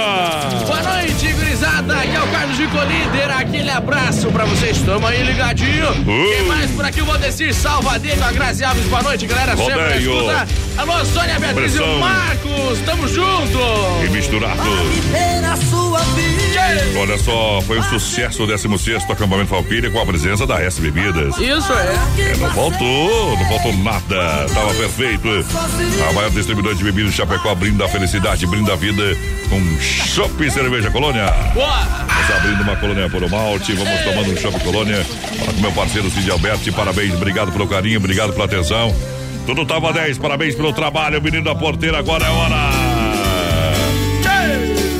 [0.66, 1.96] Boa noite, gurizada.
[1.96, 3.30] Aqui é o Carlos Gico Líder.
[3.30, 4.78] Aquele abraço pra vocês.
[4.82, 6.04] Tamo aí ligadinho.
[6.04, 7.00] Quem mais por aqui?
[7.00, 8.84] O Valdecir Salvadeiro, a Grazi Alves.
[8.84, 9.56] Boa noite, galera.
[9.56, 10.12] Sempre Rodeio.
[10.12, 10.46] escuta.
[10.76, 12.80] Alô, Sônia Beatriz e o Marcos.
[12.84, 13.58] Tamo junto.
[14.04, 14.60] E misturado.
[15.40, 16.36] na sua vida.
[16.98, 21.36] Olha só, foi um sucesso o 16 acampamento Falpilha com a presença da S Bebidas.
[21.38, 21.96] Isso é.
[22.18, 24.46] É, não faltou, não faltou nada.
[24.52, 25.28] Tava perfeito.
[26.08, 29.02] A maior distribuidora de bebidas de Chapecó brinda a felicidade, brinda a vida
[29.48, 31.26] com Chopp e Cerveja Colônia.
[31.54, 35.04] Vamos abrindo uma colônia por malte, vamos tomando um Chopp Colônia.
[35.04, 38.94] Fala com meu parceiro Cid Alberti, parabéns, obrigado pelo carinho, obrigado pela atenção.
[39.46, 42.70] Tudo tava 10, parabéns pelo trabalho, menino da porteira, agora é hora.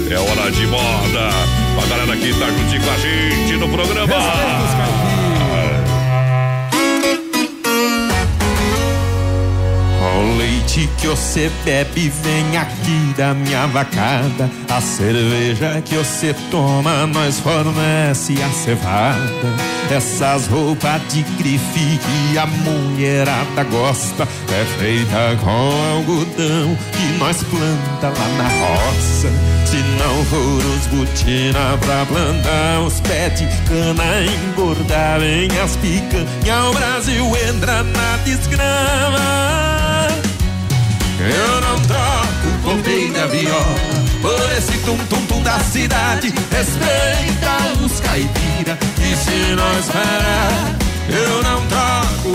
[0.09, 1.28] É hora de moda.
[1.82, 4.86] A galera que tá juntinho com a gente no programa.
[10.77, 14.51] Leite que você bebe vem aqui da minha vacada.
[14.68, 19.27] A cerveja que você toma, nós fornece a cevada.
[19.91, 28.09] Essas roupas de grife que a mulherada gosta é feita com algodão que nós planta
[28.09, 29.31] lá na roça.
[29.64, 36.64] Se não for os botina pra plantar os pés de cana, engordar vem as picanha,
[36.70, 39.76] o Brasil entra na desgrama.
[41.19, 43.27] Eu não troco o ponteio da
[44.21, 46.33] por esse tum-tum-tum da cidade.
[46.51, 50.77] Respeita os caipira e se nós parar,
[51.09, 52.29] eu não troco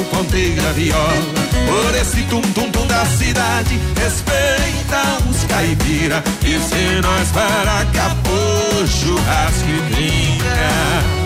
[0.55, 3.79] da viola por esse tum-tum-tum da cidade.
[4.01, 11.20] Respeita os caipira e se nós parar, acabou churrasco e brinca.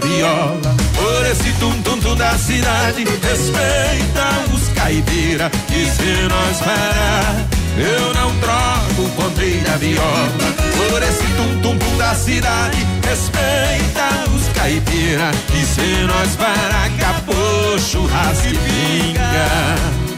[0.00, 3.04] Viola por esse tum-tum-tum da cidade.
[3.04, 7.46] Respeita os caipira e se nós parar,
[7.76, 10.30] eu não troco o ponteio da viola
[10.76, 12.78] por esse tum-tum-tum da cidade.
[13.06, 20.10] Respeita os caipira e se nós parar, acabou churrasco pinga.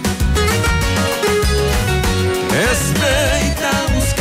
[2.50, 3.61] Respeita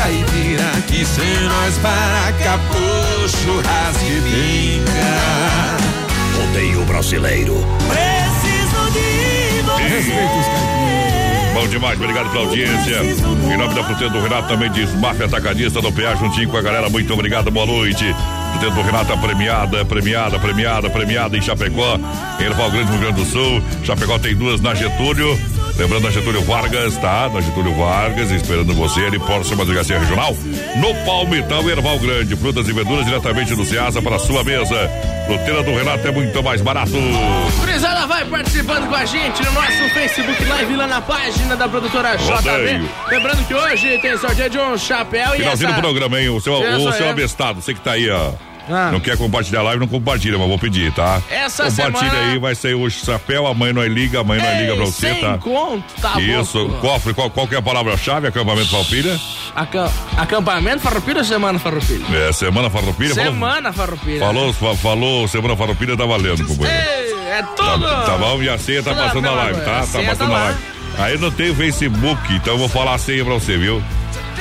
[0.02, 5.78] caipira que se nós parar, acabou churrasco e pinga.
[6.38, 7.64] Rodeio brasileiro.
[7.88, 9.62] Preciso de
[10.08, 10.82] você.
[11.54, 13.04] Bom demais, obrigado pela audiência.
[13.04, 16.62] Em nome da Fruteira do Renato, também diz Máfia Atacadista do PA, juntinho com a
[16.62, 16.90] galera.
[16.90, 18.16] Muito obrigado, boa noite.
[18.54, 22.00] Fruteira do Renato, premiada, premiada, premiada, premiada em Chapecó,
[22.40, 23.62] em Erval Grande, Rio Grande do Sul.
[23.84, 25.38] Chapecó tem duas na Getúlio.
[25.78, 27.30] Lembrando a Getúlio Vargas, tá?
[27.34, 30.36] Na Getúlio Vargas, esperando você ali, próxima delegacia regional.
[30.78, 32.36] No Palmital, Erval Grande.
[32.36, 34.90] Frutas e verduras diretamente do Ceasa para a sua mesa.
[35.26, 36.92] Fruteira do Renato é muito mais barato.
[37.60, 42.16] Gurizada vai participando com a gente no nosso Facebook Live lá na página da produtora
[42.16, 42.90] JB.
[43.10, 45.76] Lembrando que hoje tem sorteio de um chapéu e Finalzinho essa...
[45.78, 46.30] do programa, hein?
[46.30, 47.10] O seu, o seu aí.
[47.10, 48.32] abestado, você que tá aí, ó.
[48.72, 48.90] Ah.
[48.92, 51.22] Não quer compartilhar a live, não compartilha, mas vou pedir, tá?
[51.30, 54.40] Essa Compartilha semana- aí, vai sair o chapéu, a mãe não é liga, a mãe
[54.40, 55.38] não é liga pra você, tá?
[55.38, 56.80] conto, tá Isso, bom.
[56.80, 58.28] cofre, qual, qual que é a palavra-chave?
[58.28, 59.20] Acampamento Farroupilha?
[59.56, 62.06] Acam- Acampamento Farroupilha ou Semana Farroupilha?
[62.16, 63.14] É, Semana Farroupilha?
[63.16, 64.20] Falou- Semana Farroupilha.
[64.20, 66.82] Falou, fa- falou, Semana Farroupilha tá valendo, companheiro.
[66.90, 67.86] Ei, é Tá, tudo.
[68.06, 68.42] tá bom?
[68.42, 69.66] E a ceia tá passando na pela live, tá?
[69.66, 69.80] manhã.
[69.82, 70.44] Tá Ceia passando tá na lá.
[70.46, 70.60] live.
[70.98, 73.82] Aí não tem o Facebook, então eu vou falar a senha pra você, viu?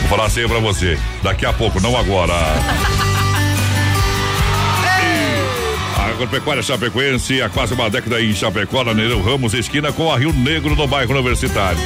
[0.00, 0.98] Vou falar a senha pra você.
[1.22, 2.34] Daqui a pouco, não agora.
[6.20, 10.34] Agropecuária Chapecoense, há quase uma década em Chapecó, na Nereu Ramos, esquina com a Rio
[10.34, 11.80] Negro, no bairro Universitário.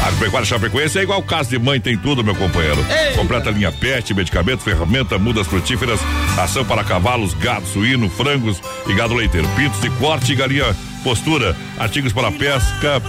[0.00, 2.78] A Agropecuária Chapecoense é igual casa de mãe, tem tudo, meu companheiro.
[3.16, 5.98] Completa linha pet, medicamentos, ferramenta, mudas frutíferas,
[6.38, 9.48] ação para cavalos, gado, suíno, frangos e gado leiteiro.
[9.56, 10.72] Pintos de corte e galinha
[11.02, 13.02] postura, artigos para pesca,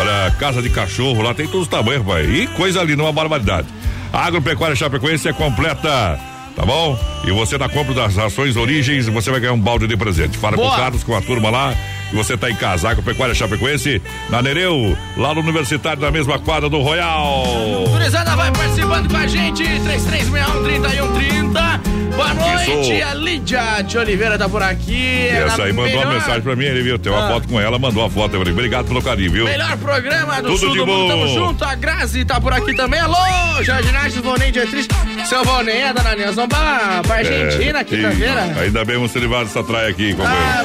[0.00, 2.24] Olha, casa de cachorro, lá tem todos os tamanhos, pai.
[2.24, 3.66] E coisa linda, uma barbaridade.
[4.12, 6.27] A Agropecuária Chapecoense é completa.
[6.58, 6.98] Tá bom?
[7.24, 10.36] E você na compra das rações origens, você vai ganhar um balde de presente.
[10.36, 10.70] Fala Boa.
[10.70, 11.72] com o Carlos, com a turma lá.
[12.12, 16.68] E você tá em casa, Agropecuária Chapecoense, na Nereu, lá no Universitário, na mesma quadra
[16.68, 17.44] do Royal.
[17.90, 21.80] Gurizada vai participando com a gente, 3361-3130.
[22.16, 23.08] Boa noite, Isso.
[23.08, 25.28] a Lídia de Oliveira tá por aqui.
[25.28, 26.98] Essa aí mandou melhor- uma mensagem pra mim, ele viu?
[26.98, 27.28] Tem uma Ah.
[27.28, 28.50] foto com ela, mandou uma foto mim.
[28.50, 29.44] Obrigado pelo carinho, viu?
[29.44, 31.34] Melhor programa do Tudo sul de do mundo, tamo bom.
[31.34, 31.64] junto.
[31.64, 32.98] A Grazi tá por aqui também.
[32.98, 33.16] Alô,
[33.62, 34.88] Jorge Nardes, Vonei Dietrich.
[35.26, 38.42] Seu Vonei, a dona Nilson, vamos pra, pra Argentina, É, quinta-feira.
[38.60, 40.44] Ainda bem você levar essa traia aqui, companheiro.
[40.44, 40.64] Ah,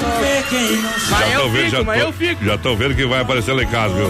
[1.09, 2.45] Mas eu vendo, fico, mas tô, eu fico.
[2.45, 4.09] Já tô vendo que vai aparecer lá em casa, viu?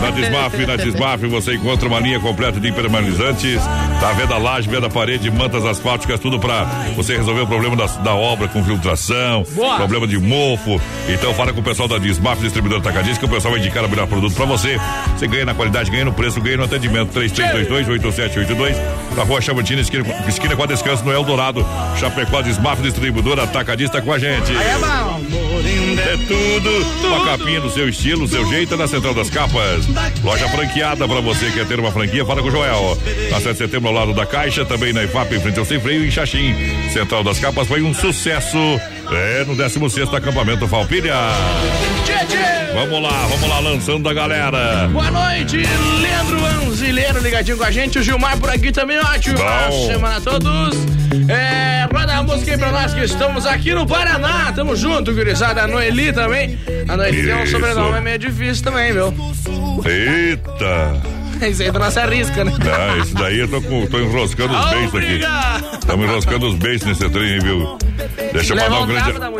[0.00, 3.60] Na Desmaf, na Desmaf, você encontra uma linha completa de impermeabilizantes,
[4.00, 6.64] tá vendo a laje, vendo a parede, mantas asfálticas, tudo pra
[6.96, 9.76] você resolver o problema da, da obra com filtração, Boa.
[9.76, 10.80] problema de mofo.
[11.08, 13.88] Então fala com o pessoal da Desmaf, distribuidor Tacadista, que o pessoal vai indicar o
[13.88, 14.78] melhor produto pra você.
[15.16, 17.12] Você ganha na qualidade, ganha no preço, ganha no atendimento.
[17.18, 18.76] 3322-8782,
[19.16, 21.66] na rua Chavantina, esquina, esquina com a descanso no Eldorado.
[21.98, 24.52] Chapecó Desmaf, distribuidora Tacadista com a gente.
[24.54, 25.20] É bom.
[25.96, 27.06] É tudo.
[27.06, 29.86] Uma capinha do seu estilo, seu jeito, na Central das Capas.
[30.22, 32.98] Loja franqueada pra você que quer ter uma franquia, fala com o Joel.
[33.30, 35.80] Na 7 de setembro, ao lado da Caixa, também na IFAP, em frente ao Sem
[35.80, 36.54] Freio, em Xaxim.
[36.92, 38.58] Central das Capas foi um sucesso.
[39.10, 41.14] É, no 16 acampamento Falpilha.
[42.04, 42.53] Tchê, tchê.
[42.74, 44.88] Vamos lá, vamos lá, lançando a galera.
[44.88, 45.58] Boa noite,
[46.00, 47.98] Leandro Anzileiro ligadinho com a gente.
[47.98, 49.38] O Gilmar por aqui também, ótimo.
[49.38, 49.86] Bom.
[49.86, 50.76] Semana a todos.
[51.28, 54.52] É, roda a música aí pra nós que estamos aqui no Paraná.
[54.52, 55.62] Tamo junto, gurizada.
[55.62, 56.58] A Noeli também.
[56.88, 57.52] A Noeli tem um Isso.
[57.52, 59.14] sobrenome meio difícil também, viu?
[59.86, 61.23] Eita.
[61.50, 62.52] Isso aí tu não se arrisca, né?
[63.14, 65.20] Daí eu tô, com, tô enroscando os beijos aqui.
[65.78, 67.78] Estamos enroscando os beijos nesse trem, viu?
[68.32, 69.12] Deixa eu mandar um grande.
[69.12, 69.30] da.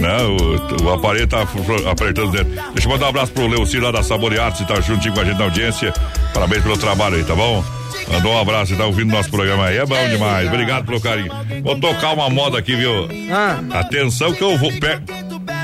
[0.00, 1.42] Não, o, o aparelho tá
[1.90, 2.52] apertando dentro.
[2.72, 5.24] Deixa eu mandar um abraço pro Leuci lá da Sabor Artes, tá juntinho com a
[5.24, 5.92] gente na audiência.
[6.32, 7.64] Parabéns pelo trabalho aí, tá bom?
[8.12, 9.78] Mandou um abraço e tá ouvindo nosso programa aí.
[9.78, 10.46] É bom demais.
[10.48, 11.32] Obrigado pelo carinho.
[11.62, 13.08] Vou tocar uma moda aqui, viu?
[13.32, 13.60] Ah.
[13.80, 14.70] Atenção que eu vou.
[14.72, 15.00] pe-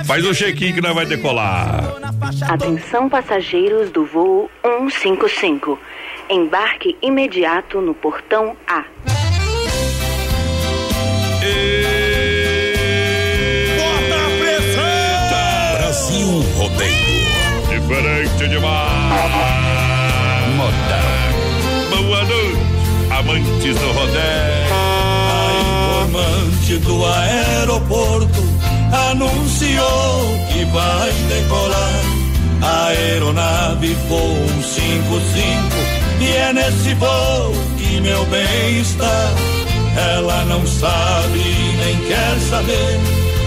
[0.04, 1.84] Faz o check-in que nós vai decolar.
[2.48, 5.78] Atenção passageiros do voo 155.
[6.28, 8.84] Embarque imediato no portão A.
[13.76, 15.78] Bota a pressão!
[15.78, 17.00] Brasil Rodeio.
[17.70, 19.30] Diferente demais.
[20.56, 21.10] Modão.
[21.90, 22.58] Boa noite,
[23.18, 24.70] amantes do rodeio.
[24.72, 28.49] A informante do aeroporto
[28.92, 32.00] anunciou que vai decolar.
[32.62, 39.32] A aeronave voo 155 e é nesse voo que meu bem está.
[40.14, 43.00] Ela não sabe nem quer saber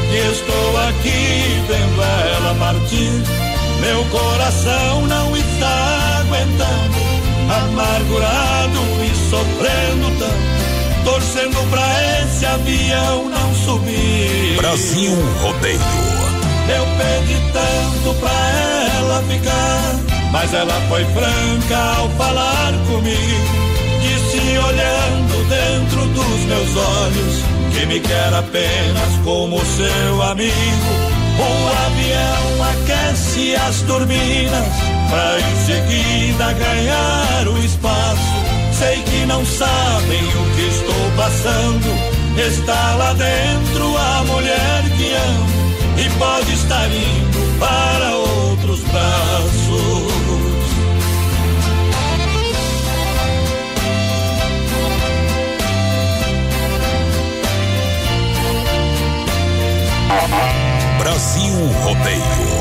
[0.10, 3.24] que estou aqui vendo ela partir.
[3.82, 6.98] Meu coração não está aguentando,
[7.50, 10.63] amargurado e sofrendo tanto,
[11.04, 14.56] torcendo pra esse avião não subir.
[14.58, 15.80] Brasil Rodeio.
[16.70, 18.32] Eu pedi tanto pra
[18.98, 20.00] ela ficar,
[20.32, 23.64] mas ela foi franca ao falar comigo.
[24.02, 27.44] Disse olhando dentro dos meus olhos
[27.74, 31.14] que me quer apenas como seu amigo.
[31.36, 34.74] O avião aquece as turbinas
[35.10, 38.33] pra em seguida ganhar o espaço.
[38.84, 41.88] Sei que não sabem o que estou passando.
[42.38, 45.48] Está lá dentro a mulher que amo
[45.98, 50.04] e pode estar indo para outros braços.
[61.00, 62.54] Brasil Rodeio.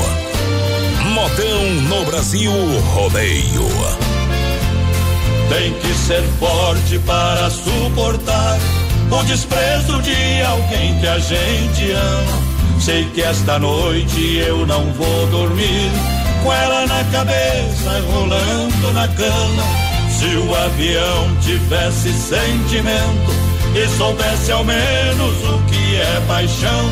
[1.14, 2.52] Modão no Brasil
[2.94, 4.21] Rodeio.
[5.52, 8.58] Tem que ser forte para suportar
[9.10, 12.80] o desprezo de alguém que a gente ama.
[12.80, 15.90] Sei que esta noite eu não vou dormir
[16.42, 19.62] com ela na cabeça, rolando na cama.
[20.08, 23.32] Se o avião tivesse sentimento
[23.74, 26.90] e soubesse ao menos o que é paixão,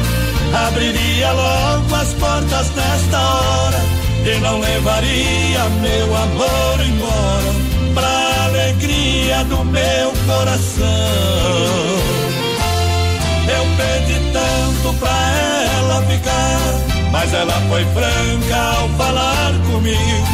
[0.67, 3.81] abriria logo as portas nesta hora
[4.27, 10.87] e não levaria meu amor embora pra alegria do meu coração.
[13.49, 15.33] Eu pedi tanto pra
[15.79, 20.27] ela ficar, mas ela foi franca ao falar comigo.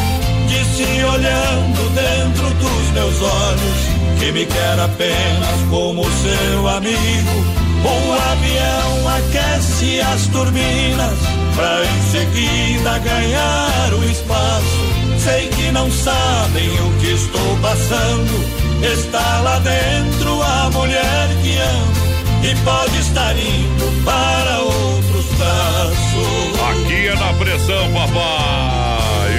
[0.48, 7.66] Disse olhando dentro dos meus olhos que me quer apenas como seu amigo.
[7.84, 11.18] O avião aquece as turbinas
[11.54, 14.85] pra em seguida ganhar o espaço.
[15.26, 18.46] Sei que não sabem o que estou passando.
[18.80, 21.96] Está lá dentro a mulher que amo
[22.44, 26.60] e pode estar indo para outros braços.
[26.70, 29.34] Aqui é na pressão, papai.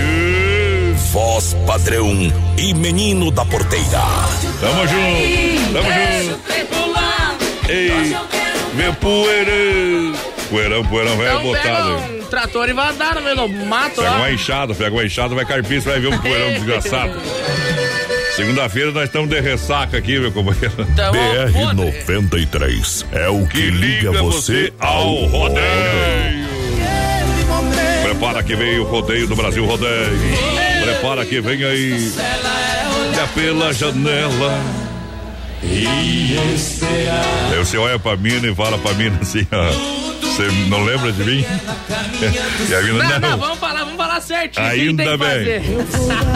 [1.13, 4.01] Voz padrão e menino da porteira.
[4.59, 6.37] Tamo junto, tamo junto.
[7.69, 8.13] Ei,
[8.73, 10.13] meu poeirão.
[10.49, 12.16] Poeirão, poeirão, velho pega botado.
[12.27, 14.17] Trator e vai andar no meio do mato Pega lá.
[14.17, 17.13] uma enxada, pega uma enxada, vai carpir, você vai ver um poeirão desgraçado.
[18.35, 20.75] Segunda-feira nós estamos de ressaca aqui, meu companheiro.
[20.75, 26.47] BR 93 é o que, liga você ao rodeio.
[28.03, 30.19] Prepara que vem o rodeio do Brasil Rodeio.
[30.83, 32.11] Prepara que vem aí.
[33.19, 34.53] É pela janela.
[35.63, 35.85] E.
[37.51, 40.06] Aí você olha pra mina e fala pra mina assim, ó.
[40.37, 41.43] Você não lembra de mim?
[42.77, 43.29] A mina, Não, não.
[43.31, 44.65] não, vamos falar, vamos falar certinho.
[44.67, 45.63] Ainda bem.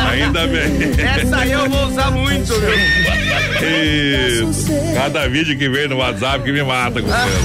[0.10, 0.92] Ainda bem.
[0.98, 4.42] Essa aí eu vou usar muito, viu?
[4.42, 4.72] Isso.
[4.96, 7.42] Cada vídeo que vem no WhatsApp que me mata, companheiro.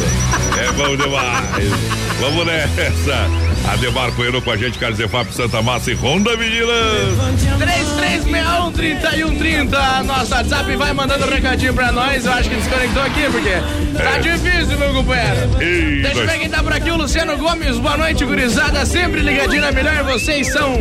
[0.58, 1.68] É bom demais.
[2.20, 3.45] Vamos nessa.
[3.64, 7.56] Ademar Coelho com a gente, Carlos Efap Santa Massa e Honda Vigilância.
[7.58, 12.24] 33613130, nosso WhatsApp vai mandando um recadinho pra nós.
[12.24, 14.18] Eu acho que desconectou aqui, porque tá É.
[14.20, 15.50] difícil, meu companheiro.
[15.60, 17.78] Ei, Deixa eu ver quem tá por aqui, o Luciano Gomes.
[17.78, 18.84] Boa noite, gurizada.
[18.86, 20.02] Sempre ligadinho na melhor.
[20.04, 20.74] Vocês são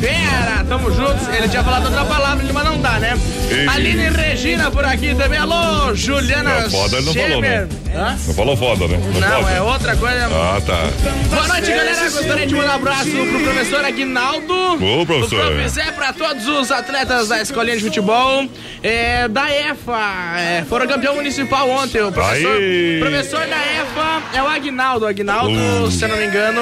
[0.00, 0.64] fera.
[0.68, 1.28] Tamo juntos.
[1.28, 3.16] Ele tinha falado outra palavra, mas não dá, né?
[3.50, 3.68] Ei.
[3.68, 5.38] Aline Regina por aqui também.
[5.38, 7.68] Alô, Juliana Não, foda ele não falou, né?
[7.94, 8.16] Hã?
[8.26, 8.98] Não falou foda, né?
[9.20, 9.50] Não, foda.
[9.50, 10.26] é outra coisa.
[10.26, 10.88] Ah, tá.
[11.30, 11.92] Boa noite, galera.
[12.22, 14.54] Gostaria de mandar um abraço pro professor Aguinaldo.
[14.74, 15.40] Ô, professor.
[15.44, 18.46] O Professor pra todos os atletas da escolinha de futebol
[18.82, 20.36] é, da EFA.
[20.38, 22.00] é, foram campeão municipal ontem.
[22.00, 22.56] O professor,
[23.00, 25.04] professor da EFA é o Aguinaldo.
[25.04, 25.90] O Aguinaldo, Uh.
[25.90, 26.60] se eu não me engano,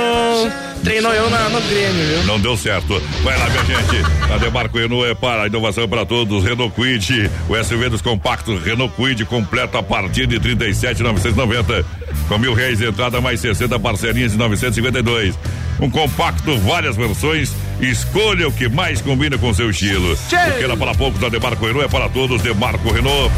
[0.82, 2.24] treinou eu na- no Grêmio, viu?
[2.24, 3.00] Não deu certo.
[3.22, 4.32] Vai lá, minha gente.
[4.32, 6.42] Ademar Coelho é para a inovação para todos.
[6.42, 11.84] Renault Quid, o SUV dos compactos Renault Quid completa a partir de 37,990.
[12.28, 15.34] Com mil reais de entrada, mais 60 parcelinhas de 952.
[15.80, 17.52] Um compacto, várias versões.
[17.80, 20.16] Escolha o que mais combina com seu estilo.
[20.16, 22.42] Porque era para poucos, a Demarco Renault é para todos.
[22.42, 23.32] Demarco Renault.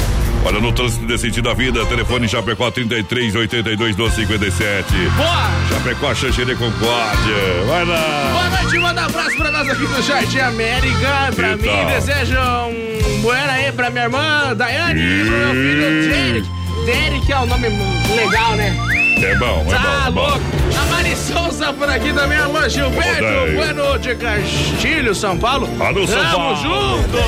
[0.45, 4.93] Olha, no trânsito desse sentido da vida, telefone Chapecó 33 82 12 57.
[5.17, 5.51] Boa!
[5.69, 7.37] Chapecó, Xanxerê Concórdia.
[7.69, 8.31] Vai lá.
[8.33, 11.31] Boa noite, manda um abraço pra nós aqui do Jardim América.
[11.37, 16.49] Pra mim, desejo um buena aí pra minha irmã Daiane e pro meu filho Derek.
[16.87, 17.69] Derek é o nome
[18.17, 19.02] legal, né?
[19.23, 20.21] É bom, é Tá bom, é bom.
[20.21, 20.41] louco.
[20.81, 22.39] A Mari Souza por aqui também.
[22.39, 23.53] Alô, Gilberto.
[23.55, 25.69] Bueno de Castilho, São Paulo.
[25.81, 26.57] Alô, São Tamo Paulo.
[26.57, 27.19] junto.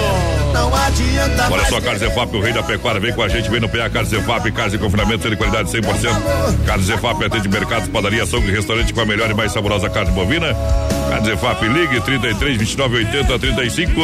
[0.52, 3.60] Não adianta Olha só, Carlos Efap, o rei da pecuária, vem com a gente, vem
[3.60, 5.84] no PA Carlos Efap, casa de confinamento, de qualidade 100%.
[6.66, 10.54] Carlos Efap atende mercados, padaria, açougue, restaurante com a melhor e mais saborosa carne bovina.
[11.08, 14.00] Carlos Efap, ligue 33 29 80 35.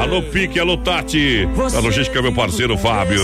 [0.00, 1.48] Alô, Pique, alô, Tati.
[1.74, 3.20] A logística, meu parceiro Fábio.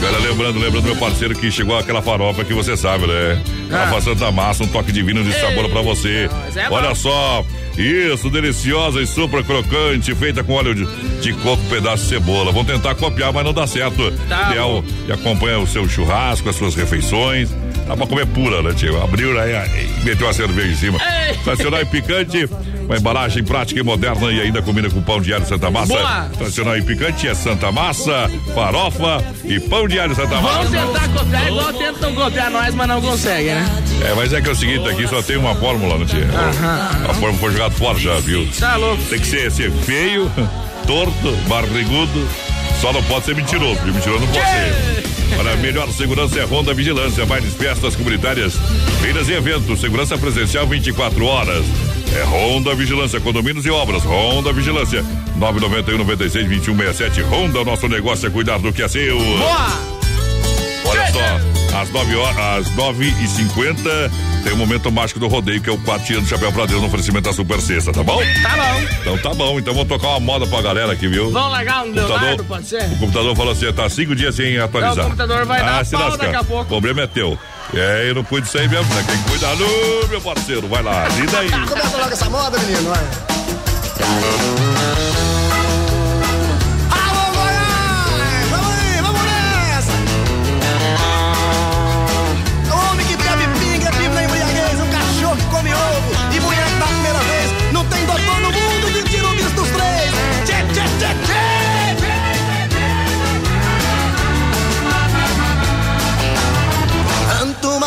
[0.00, 3.40] Cara, lembrando, lembrando, meu parceiro, que chegou aquela farofa que você sabe, né?
[3.70, 6.28] Farofa Santa Massa, um toque divino de sabor pra você.
[6.56, 6.76] é bom.
[6.76, 7.44] Olha só,
[7.76, 10.86] isso, deliciosa e super crocante, feita com óleo de,
[11.20, 12.50] de coco, pedaço de cebola.
[12.50, 14.10] Vão tentar copiar, mas não dá certo.
[14.28, 17.50] Tá Ideal e acompanha o seu churrasco, as suas refeições.
[17.86, 19.00] Dá pra comer pura, né, tio?
[19.02, 21.00] Abriu aí, aí meteu a cerveja em cima.
[21.42, 22.48] Tradicional e picante,
[22.84, 25.92] uma embalagem prática e moderna e ainda combina com pão de alho Santa Massa.
[25.94, 26.30] Boa.
[26.38, 30.86] Tradicional e picante é Santa Massa, farofa e pão de alho Santa Vamos Massa.
[30.86, 33.82] tentar copiar igual tentam copiar nós, mas não conseguem, né?
[34.08, 36.26] É, mas é que é o seguinte, aqui só tem uma fórmula, né, tia?
[37.08, 38.48] A fórmula foi jogada fora já, viu?
[38.58, 39.02] Tá louco.
[39.10, 40.30] Tem que ser, ser feio,
[40.86, 42.28] torto, barrigudo.
[42.80, 45.05] Só não pode ser mentiroso, porque mentiroso não pode ser.
[45.38, 48.54] Olha, a melhor segurança é Ronda Vigilância, mais festas comunitárias,
[49.00, 51.64] feiras e eventos, segurança presencial 24 horas.
[52.14, 54.02] É Ronda Vigilância, condomínios e obras.
[54.02, 55.02] Ronda Vigilância,
[55.36, 57.20] 991 96 21 67.
[57.22, 59.18] Ronda, nosso negócio é cuidar do que é seu.
[59.18, 59.96] Boa!
[60.86, 64.10] Olha só, às 9 horas, às 9 e 50
[64.42, 66.80] tem o momento mágico do rodeio, que é o quarto dia do Chapéu pra Deus
[66.80, 68.20] no oferecimento da Super Sexta, tá bom?
[68.42, 68.80] Tá bom.
[69.00, 71.32] Então tá bom, então vou tocar uma moda pra galera aqui, viu?
[71.32, 72.84] Vamos largar um Leonardo, pode ser?
[72.84, 74.96] O computador falou assim, tá cinco dias sem atualizar.
[74.96, 76.62] Não, o computador vai dar se pau daqui a pouco.
[76.62, 77.38] O problema é teu.
[77.74, 79.04] É, eu não cuido disso aí mesmo, né?
[79.04, 81.50] Quem cuida, no, meu parceiro, vai lá, lida aí.
[81.50, 84.75] Começa logo essa moda, menino, vai.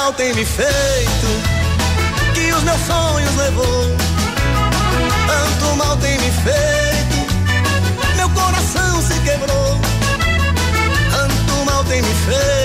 [0.10, 1.28] Mal tem me feito
[2.34, 3.96] que os meus sonhos levou.
[5.28, 9.80] Tanto mal tem me feito, meu coração se quebrou.
[11.12, 12.59] Tanto mal tem me feito,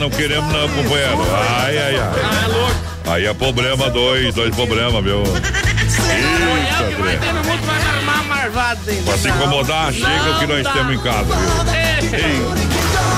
[0.00, 1.18] não queremos não, companheiro.
[1.62, 2.44] Ai, ai, ai.
[2.44, 2.90] É louco.
[3.06, 5.22] Aí é problema dois, dois problemas, viu?
[7.08, 7.30] Eita.
[9.04, 12.18] Pra se incomodar, chega o que nós temos em casa, viu?
[12.18, 12.70] Ei.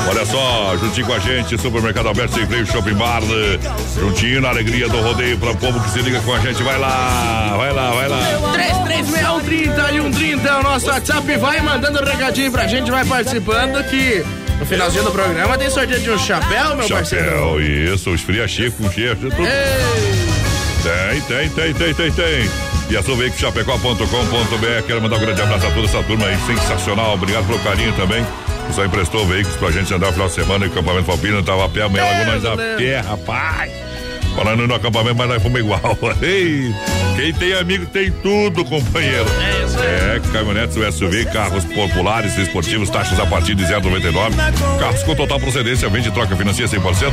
[0.09, 3.59] Olha só, juntinho com a gente, Supermercado Alberto Sem Freio Shopping Bar, eh,
[4.01, 6.63] juntinho na alegria do rodeio para o povo que se liga com a gente.
[6.63, 8.19] Vai lá, vai lá, vai lá.
[8.55, 11.37] 336130 e 130 é o nosso WhatsApp.
[11.37, 14.25] Vai mandando um recadinho pra gente, vai participando que
[14.63, 17.25] no finalzinho do programa tem sorteio de um chapéu, meu parceiro.
[17.25, 19.35] Chapéu, isso, os fria chico, com cheiro, tudo.
[19.37, 22.51] Tem, tem, tem, tem, tem, tem.
[22.89, 24.87] E a sua Chapecó.com.br.
[24.87, 27.15] Quero mandar um grande abraço a toda essa turma aí, sensacional.
[27.15, 28.25] Obrigado pelo carinho também.
[28.73, 31.65] Só emprestou veículos pra gente andar no final de semana e o acampamento Falpina tava
[31.65, 33.92] a pé, amanhã logo nós a pé, rapaz.
[34.35, 35.81] Falando no acampamento, mas nós fomos igual.
[36.23, 36.75] Ei,
[37.17, 39.27] quem tem amigo tem tudo, companheiro.
[39.41, 40.17] É isso aí.
[40.17, 44.35] É, caminhonetes, SUV, carros populares, esportivos, taxas a partir de 0,99.
[44.79, 47.13] Carros com total procedência, vende troca financia 100%.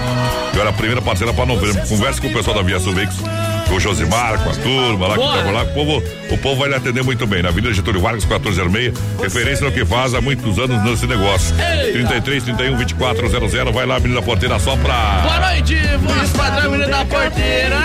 [0.55, 1.85] E olha, a primeira parcela para novembro.
[1.87, 3.21] Converse com o pessoal da Via Veículos,
[3.69, 5.37] com o Josimar, com a turma lá Boa.
[5.37, 5.63] que tá lá.
[5.63, 7.43] O povo, o povo vai lhe atender muito bem.
[7.43, 8.93] Na Avenida Getúlio Vargas, 1406.
[9.21, 11.55] Referência no que faz há muitos anos nesse negócio.
[11.93, 13.71] 33, 31, 24, 00.
[13.71, 15.21] Vai lá, Avenida Porteira, só pra.
[15.23, 17.77] Boa noite, voz padrão, menino da porteira.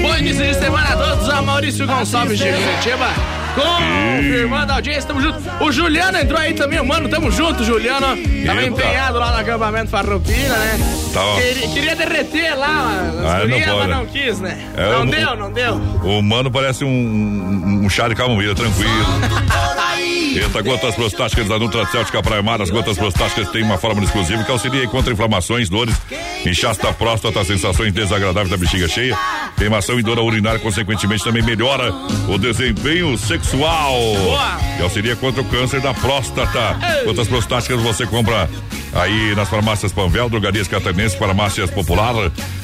[0.00, 1.28] Bom início de semana a todos.
[1.28, 3.41] A Maurício Gonçalves de Curitiba.
[3.54, 5.38] Confirmando a audiência, tamo junto.
[5.60, 7.08] O Juliano entrou aí também, mano.
[7.08, 8.06] Tamo junto, Juliano.
[8.46, 8.66] Tava Eita.
[8.66, 10.80] empenhado lá no acampamento Farroupilha, né?
[11.12, 11.40] Tava.
[11.40, 13.76] Queria, queria derreter lá, as Ah, não pode.
[13.78, 14.58] mas não quis, né?
[14.76, 15.74] É, não o- deu, não deu.
[16.02, 18.90] O mano parece um, um, um chá de camomila, tranquilo.
[20.34, 22.62] Eita, gotas prostáticas da Nutracéutica Praia Mar.
[22.62, 25.94] As gotas prostáticas têm uma fórmula exclusiva que auxilia contra inflamações, dores,
[26.46, 29.14] inchaço da próstata, sensações desagradáveis da bexiga cheia,
[29.58, 31.92] queimação e dor urinária, consequentemente também melhora
[32.28, 33.41] o desempenho sexual.
[34.16, 34.58] Boa.
[34.78, 36.76] E auxilia contra o câncer da próstata.
[37.04, 38.48] Gotas prostáticas você compra
[38.94, 42.14] aí nas farmácias Panvel, drogarias catarinenses, farmácias popular,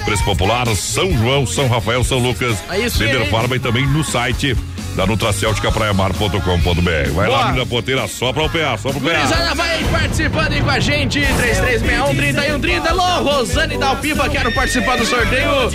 [0.04, 2.76] preço popular, São João, São Rafael, São Lucas, É.
[2.76, 4.56] Líder Farma e também no site
[4.94, 7.10] da Nutracéutica Praiamar.com.br.
[7.14, 7.46] Vai lá, Boa.
[7.46, 9.14] menina poteira, só pra o PA, só pro PA.
[9.14, 11.20] Gurizada, vai participando aí com a gente.
[11.20, 12.86] 3361-3130.
[12.88, 15.70] Alô, Rosane Dalpiba, quero participar do sorteio.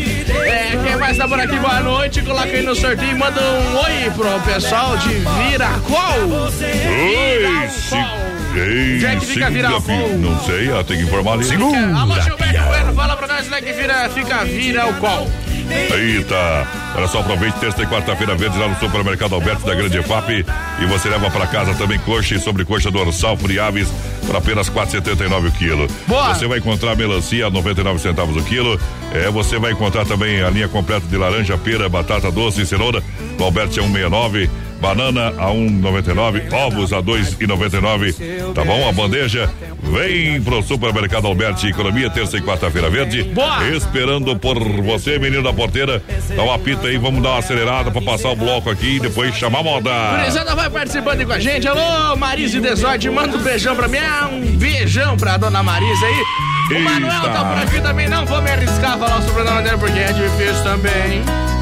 [0.45, 2.21] É, quem mais tá por aqui, boa noite.
[2.21, 6.29] Coloca aí no sorteio e manda um oi pro pessoal de Viracol.
[6.29, 8.13] Oi.
[8.55, 10.17] Ei, Onde é que fica segunda Viracol?
[10.17, 11.45] Não sei, ah, tem que informar ali.
[11.51, 15.27] Alô, Gilberto Bueno, fala pra nós onde é que vira, fica vira o qual.
[15.69, 20.29] Eita, olha só, aproveite terça e quarta-feira verde lá no supermercado Alberto da Grande FAP
[20.29, 23.87] e você leva pra casa também coxa e sobrecoxa dorsal friáveis
[24.25, 25.87] por apenas 4,79 o quilo.
[26.07, 26.33] Boa.
[26.33, 28.79] Você vai encontrar melancia a 99 centavos o quilo.
[29.11, 33.03] É, você vai encontrar também a linha completa de laranja, pera, batata doce e cenoura.
[33.39, 34.49] O Alberto é 169.
[34.83, 38.53] Banana a 1,99, ovos a 2,99.
[38.53, 38.89] Tá bom?
[38.89, 39.49] A bandeja
[39.81, 43.23] vem pro supermercado Alberti Economia, terça e quarta-feira verde.
[43.23, 43.65] Boa!
[43.69, 46.03] Esperando por você, menino da porteira.
[46.35, 49.33] Dá uma pita aí, vamos dar uma acelerada pra passar o bloco aqui e depois
[49.35, 49.91] chamar a moda.
[50.17, 51.65] Gurizada vai participando aí com a gente.
[51.65, 53.99] Alô, Marise Desorde, manda um beijão pra mim.
[53.99, 56.75] Ah, um beijão pra dona Marisa aí.
[56.75, 58.09] O Manuel tá por aqui também.
[58.09, 61.52] Não vou me arriscar a falar o sobrenome dele porque é difícil também.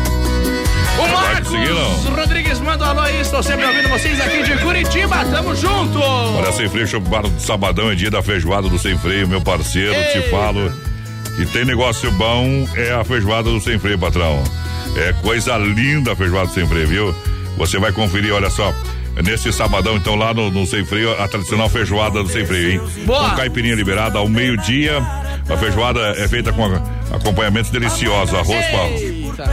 [1.02, 2.06] O Marcos.
[2.06, 3.22] Rodrigues manda um alô aí.
[3.22, 5.26] Estou sempre ouvindo vocês aqui de Curitiba.
[5.26, 6.00] Tamo junto.
[6.00, 9.94] Olha, sem freio, Bar do Sabadão é dia da feijoada do Sem Freio, meu parceiro,
[10.12, 10.30] te Ei.
[10.30, 10.72] falo.
[11.36, 14.44] Que tem negócio bom é a feijoada do Sem Freio, patrão.
[14.96, 17.16] É coisa linda a feijoada do Sem Freio, viu?
[17.58, 18.74] Você vai conferir, olha só.
[19.24, 22.82] Nesse sabadão, então, lá no, no Sem Freio, a tradicional feijoada do Sem Freio, hein?
[23.06, 23.32] Boa.
[23.32, 24.98] Com caipirinha liberada ao meio-dia.
[25.50, 26.66] A feijoada é feita com
[27.14, 28.34] acompanhamentos deliciosos.
[28.34, 28.66] Arroz,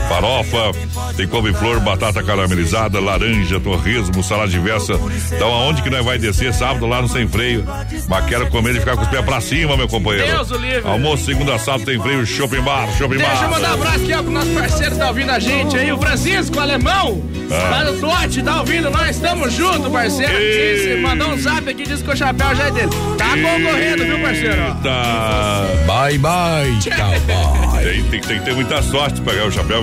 [0.07, 0.71] farofa,
[1.15, 4.93] tem couve-flor, batata caramelizada, laranja, torresmo, salada diversa.
[5.33, 7.65] Então, aonde que nós vai descer sábado lá no Sem Freio?
[8.07, 10.27] Mas quero comer e ficar com os pés pra cima, meu companheiro.
[10.27, 10.89] Deus o livre.
[10.89, 13.43] Almoço, segunda, sábado, tem freio, shopping bar, shopping Deixa bar.
[13.43, 15.91] eu mandar um abraço aqui, ó, pro nosso parceiro que tá ouvindo a gente aí,
[15.91, 17.23] o Francisco Alemão.
[17.51, 17.69] Ah.
[17.69, 19.17] Lá no Tote, tá ouvindo nós?
[19.19, 20.33] Tamo junto, parceiro.
[20.33, 20.75] Ei.
[20.75, 22.89] Disse, mandou um zap aqui, disse que o chapéu já é dele.
[23.17, 24.75] Tá concorrendo, viu, parceiro?
[24.83, 25.65] Tá.
[25.87, 27.83] Bye, bye, cowboy.
[27.83, 29.78] Tem, tem, tem que ter muita sorte pra ganhar o chapéu,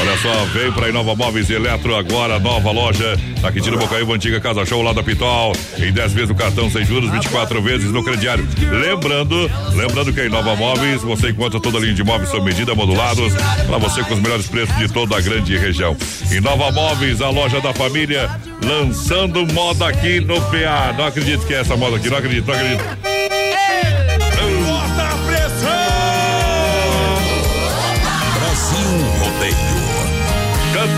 [0.00, 3.16] Olha só, veio pra Inova Móveis Eletro agora, nova loja.
[3.42, 5.52] Aqui tira Bocaíba, antiga Casa Show lá da Pitol.
[5.78, 8.46] Em 10 vezes no cartão, sem juros, 24 vezes no crediário.
[8.58, 12.74] Lembrando, lembrando que a Inova Móveis você encontra toda a linha de móveis sob medida,
[12.74, 13.32] modulados,
[13.66, 15.96] pra você com os melhores preços de toda a grande região.
[16.30, 18.30] Inova Móveis, a loja da família,
[18.64, 20.94] lançando moda aqui no PA.
[20.96, 22.84] Não acredito que é essa moda aqui, não acredito, não acredito.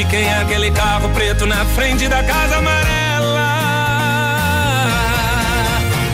[0.00, 3.48] de quem é aquele carro preto na frente da casa amarela?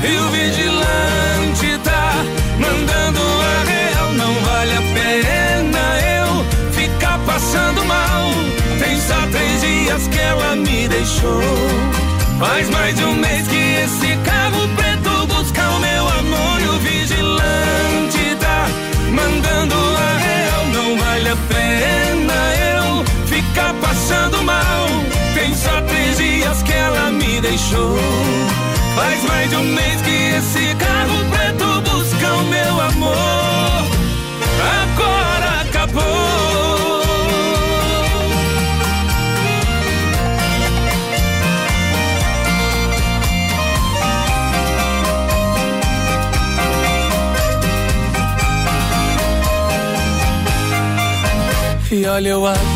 [0.03, 2.13] E o vigilante tá
[2.59, 5.85] mandando a real, não vale a pena
[6.19, 8.33] eu ficar passando mal.
[8.81, 11.43] Tem só três dias que ela me deixou.
[12.41, 16.79] Faz mais de um mês que esse carro preto busca o meu amor e o
[16.81, 18.67] vigilante tá
[19.13, 20.67] mandando a real.
[20.73, 21.66] Não vale a pena
[25.67, 27.97] Só três dias que ela me deixou.
[28.95, 33.17] Faz mais de um mês que esse carro preto busca o meu amor.
[34.83, 36.27] Agora acabou.
[51.89, 52.76] E olha eu aqui,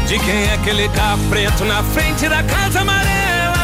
[0.11, 3.55] de quem é aquele carro preto na frente da casa amarela?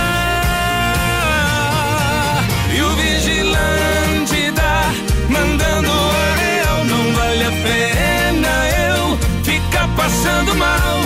[2.73, 4.93] E o vigilante tá
[5.29, 5.91] mandando
[6.39, 8.47] real, não vale a pena
[8.87, 11.01] eu ficar passando mal.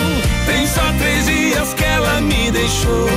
[0.46, 3.08] Tem só três dias que ela me deixou.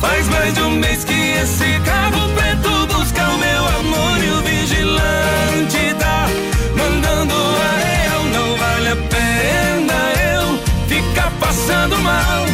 [0.00, 4.40] Faz mais de um mês que esse carro preto busca o meu amor e o
[4.40, 5.95] vigilante
[11.66, 12.46] passando mal.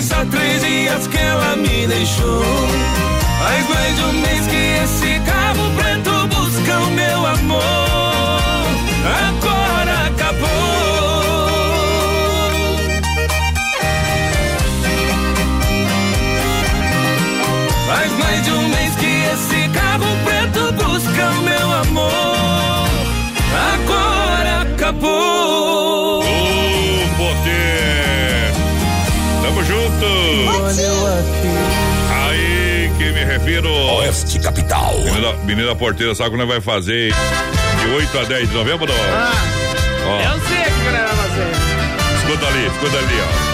[0.00, 2.42] Só três dias que ela me deixou.
[35.12, 37.12] Menina, menina porteira, sabe o que nós vai fazer?
[37.80, 38.94] De 8 a 10 de novembro, não?
[38.94, 39.32] Ah,
[40.06, 41.50] Ó, eu sei o que vai fazer.
[42.16, 43.52] escuta ali, escuta ali, ó.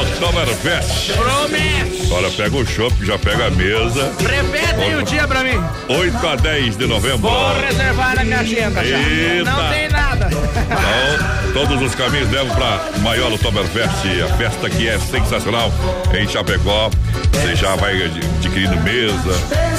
[0.00, 1.12] Oktoberfest.
[1.16, 1.97] Promete.
[2.10, 4.12] Olha, pega o chopp, já pega a mesa.
[4.18, 5.62] Repete aí o dia pra mim.
[5.88, 7.18] 8 a 10 de novembro.
[7.18, 8.98] Vou reservar na minha agenda já.
[8.98, 9.50] Eita.
[9.50, 10.28] Não tem nada.
[10.30, 15.70] Então, todos os caminhos levam para maior Oktoberfest, a festa que é sensacional
[16.18, 16.90] em Chapecó.
[17.32, 19.32] Você já vai adquirindo mesa,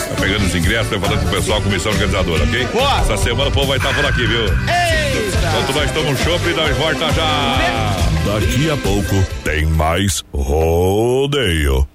[0.08, 2.68] vai pegando os ingressos, vai falando com o pessoal, comissão organizadora, ok?
[2.68, 3.00] Boa.
[3.02, 4.44] Essa semana o povo vai estar por aqui, viu?
[4.44, 5.48] Eita.
[5.48, 7.96] Enquanto nós tomamos chopp, nós volta já.
[8.26, 11.88] Daqui a pouco tem mais rodeio.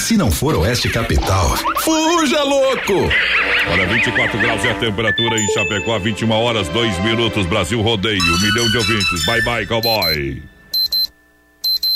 [0.00, 3.10] Se não for Oeste Capital, fuja louco!
[3.70, 8.40] Olha, 24 graus é a temperatura em Chapecó, 21 horas, 2 minutos, Brasil Rodeio, um
[8.40, 9.26] milhão de ouvintes.
[9.26, 10.42] Bye bye, cowboy.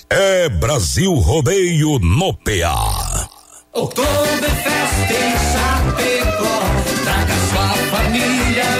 [0.08, 3.28] É Brasil Rodeio no PA.
[3.72, 6.60] Oktoberfest em Chapecó.
[7.04, 8.79] Traga sua família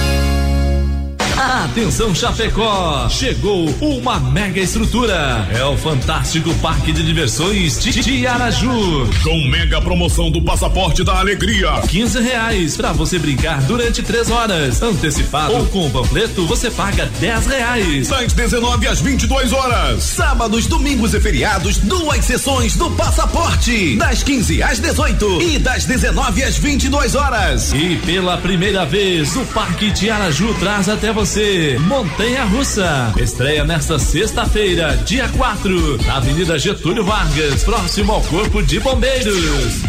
[1.41, 3.09] Atenção Chapecó!
[3.09, 5.47] Chegou uma mega estrutura.
[5.51, 9.09] É o fantástico Parque de Diversões Titi Araju.
[9.23, 11.81] Com mega promoção do Passaporte da Alegria.
[11.87, 14.83] 15 reais pra você brincar durante três horas.
[14.83, 18.07] Antecipado ou com o panfleto, você paga 10 reais.
[18.09, 20.03] Das 19 às 22 horas.
[20.03, 23.95] Sábados, domingos e feriados, duas sessões do Passaporte.
[23.95, 27.73] Das 15 às 18 e das 19 às 22 horas.
[27.73, 31.30] E pela primeira vez, o Parque Tiaraju traz até você
[31.87, 33.13] Montanha Russa.
[33.17, 39.81] Estreia nesta sexta-feira, dia 4, na Avenida Getúlio Vargas, próximo ao Corpo de Bombeiros.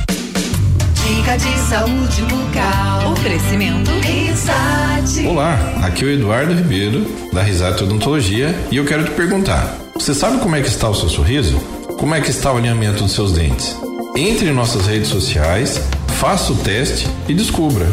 [1.05, 3.11] Dica de saúde bucal.
[3.11, 5.27] Oferecimento Risate.
[5.27, 10.15] Olá, aqui é o Eduardo Ribeiro, da Risate Odontologia, e eu quero te perguntar: você
[10.15, 11.59] sabe como é que está o seu sorriso?
[11.99, 13.77] Como é que está o alinhamento dos seus dentes?
[14.15, 15.81] Entre em nossas redes sociais,
[16.23, 17.85] faça o teste e descubra.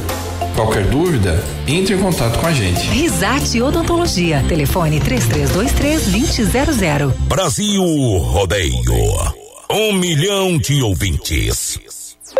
[0.55, 2.81] Qualquer dúvida, entre em contato com a gente.
[2.81, 4.45] Risate Odontologia.
[4.47, 7.11] Telefone 3323-2000.
[7.27, 7.83] Brasil
[8.19, 8.83] Rodeio.
[9.71, 11.79] Um milhão de ouvintes.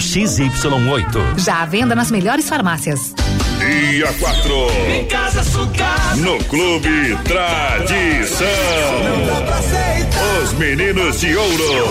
[0.00, 1.38] XY8.
[1.38, 3.14] Já à venda nas melhores farmácias.
[3.58, 4.66] Dia 4.
[4.88, 6.16] Em casa, sucata.
[6.16, 8.48] No Clube Tradição.
[10.42, 11.88] Os meninos de ouro.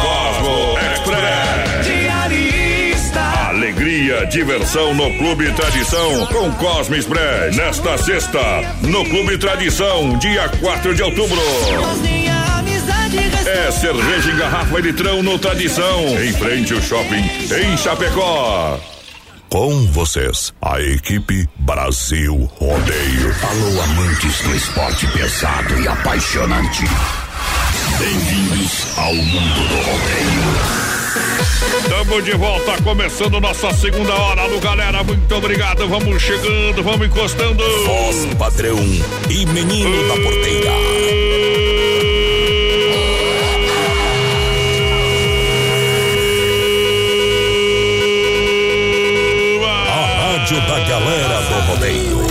[0.00, 1.86] Cosmo Express.
[1.86, 3.20] Diarista.
[3.48, 7.54] Alegria, diversão no Clube Tradição com Cosmo Express.
[7.54, 8.40] Nesta sexta,
[8.82, 11.40] no Clube Tradição, dia 4 de outubro.
[13.46, 17.22] É cerveja em garrafa e litrão no Tradição, em frente ao shopping,
[17.54, 18.76] em Chapecó.
[19.48, 23.36] Com vocês, a equipe Brasil Rodeio.
[23.48, 26.84] Alô, amantes do esporte pesado e apaixonante.
[28.00, 30.86] Bem-vindos ao mundo do rodeio.
[31.82, 34.42] Estamos de volta, começando nossa segunda hora.
[34.42, 35.88] Alô, galera, muito obrigado.
[35.88, 37.62] Vamos chegando, vamos encostando.
[37.84, 38.78] Voz padrão
[39.30, 41.75] e menino da porteira.
[51.00, 52.26] Galera do rodeio.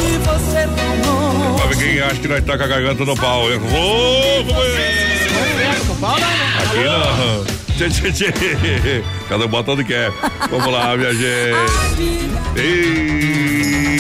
[1.57, 3.51] Pra quem acha que nós tá com a garganta no pau.
[3.51, 4.45] Errou,
[5.99, 6.25] pau né?
[6.63, 7.45] Aqui não.
[7.75, 9.03] Tchê, tchê, tchê.
[9.29, 10.11] Cada um bota onde quer.
[10.49, 11.55] Vamos lá, minha gente.
[12.57, 13.99] E...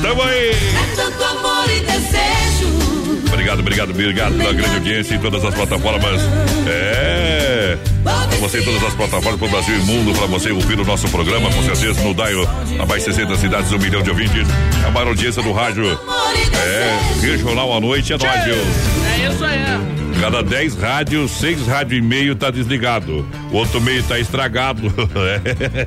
[0.00, 0.50] Tamo aí.
[0.50, 2.68] É tanto amor e desejo.
[3.32, 6.22] Obrigado, obrigado, obrigado pela grande audiência em todas as plataformas.
[6.66, 7.78] É.
[8.40, 11.50] Você em todas as plataformas pro Brasil e mundo, pra você ouvir o nosso programa,
[11.52, 12.44] com certeza, no Dial,
[12.78, 14.46] a mais 60 cidades, um milhão de ouvintes.
[14.86, 15.84] A maior audiência do rádio.
[15.86, 18.54] É, regional à noite é nóis, viu?
[18.56, 19.60] É isso aí.
[20.20, 23.26] Cada 10 rádios, 6 rádios e meio tá desligado.
[23.50, 24.82] O outro meio tá estragado.
[25.16, 25.84] É.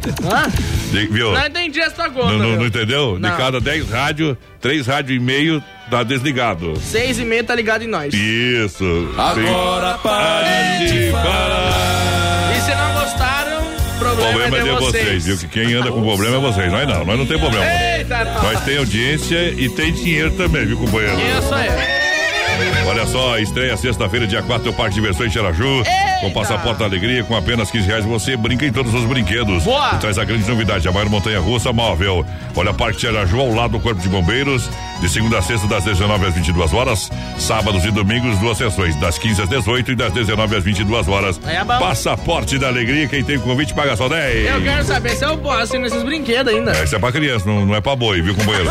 [0.92, 1.32] De- Viu?
[1.32, 2.32] Não entendi essa conta.
[2.34, 3.18] Não, não- não entendeu?
[3.20, 3.30] Não.
[3.32, 6.74] De cada 10 rádios, 3 rádios e meio tá desligado.
[6.80, 8.14] Seis e meia tá ligado em nós.
[8.14, 9.10] Isso.
[9.18, 12.43] Agora pare de falar.
[12.66, 13.62] Se não gostaram,
[13.96, 15.38] O problema, problema é de vocês, viu?
[15.38, 16.72] Que quem anda com problema é vocês.
[16.72, 17.66] Nós não, nós não tem problema.
[17.66, 21.16] Eita, Nós tem audiência e tem dinheiro também, viu, companheiro?
[21.18, 21.70] Isso aí.
[22.88, 25.84] Olha só, estreia sexta-feira, dia 4, o Parque de Diversões Xeraju.
[26.22, 29.64] Com passaporte da alegria, com apenas 15 reais, você brinca em todos os brinquedos.
[29.64, 29.92] Boa.
[29.96, 32.26] E traz a grande novidade, a maior montanha russa móvel.
[32.56, 34.70] Olha, Parque Xeraju ao lado do Corpo de Bombeiros.
[35.04, 37.12] De segunda a sexta, das 19 às 22 horas.
[37.38, 41.42] Sábados e domingos, duas sessões, das 15 às 18 e das 19 às 22 horas.
[41.46, 41.78] É bom.
[41.78, 44.48] Passaporte da alegria, quem tem convite paga só 10.
[44.50, 46.72] Eu quero saber se eu posso ir nesses brinquedos ainda.
[46.72, 48.70] É, Isso é pra criança, não, não é pra boi, viu, companheiro?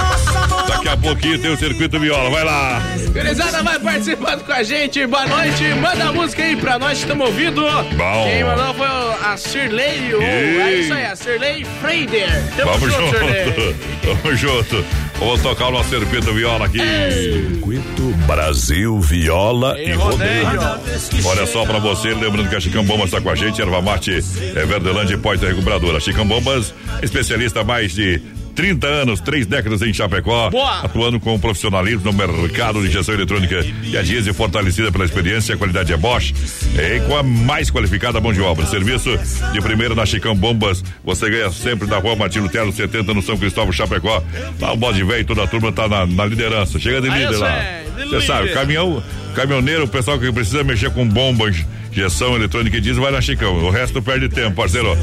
[0.69, 2.83] Daqui a pouquinho tem o circuito viola, vai lá.
[3.13, 5.07] Gurizada vai participando com a gente.
[5.07, 5.63] Boa noite.
[5.83, 7.61] Manda a música aí pra nós que estamos ouvindo.
[7.61, 8.25] Bom.
[8.25, 10.15] Quem mandou foi o- a Shirley.
[10.15, 10.61] o- Ei.
[10.63, 12.43] É isso aí, a Shirley Freider.
[12.57, 13.19] Tamo Vamos junto, junto.
[13.19, 13.77] Shirley.
[14.23, 14.85] Vamos junto.
[15.19, 16.79] Vamos tocar o nosso circuito viola aqui.
[16.79, 20.61] Circuito Brasil Viola e Rodeio.
[21.25, 24.13] Olha só pra você, lembrando que a Chicão Bombas está com a gente, Erva Mate,
[24.13, 26.01] é Verdelândia e Porta Recuperadora.
[26.01, 28.21] Chicão Bombas, especialista mais de
[28.55, 30.81] 30 anos, três décadas em Chapecó, Boa.
[30.81, 35.59] atuando com profissionalismo no mercado de injeção eletrônica e a Diese fortalecida pela experiência, a
[35.59, 36.33] qualidade é Bosch,
[36.77, 38.67] e com a mais qualificada mão de obra.
[38.67, 39.11] Serviço
[39.53, 43.37] de primeira na Chicão Bombas, você ganha sempre na rua Martino Tero 70 no São
[43.37, 44.23] Cristóvão, Chapecó.
[44.61, 46.79] Lá o bode velho, toda a turma tá na, na liderança.
[46.79, 47.83] Chega de líder lá.
[48.11, 49.03] Você sabe, caminhão,
[49.35, 53.55] caminhoneiro, o pessoal que precisa mexer com bombas, injeção eletrônica e diesel, vai na Chicão.
[53.65, 54.97] O resto perde tempo, parceiro.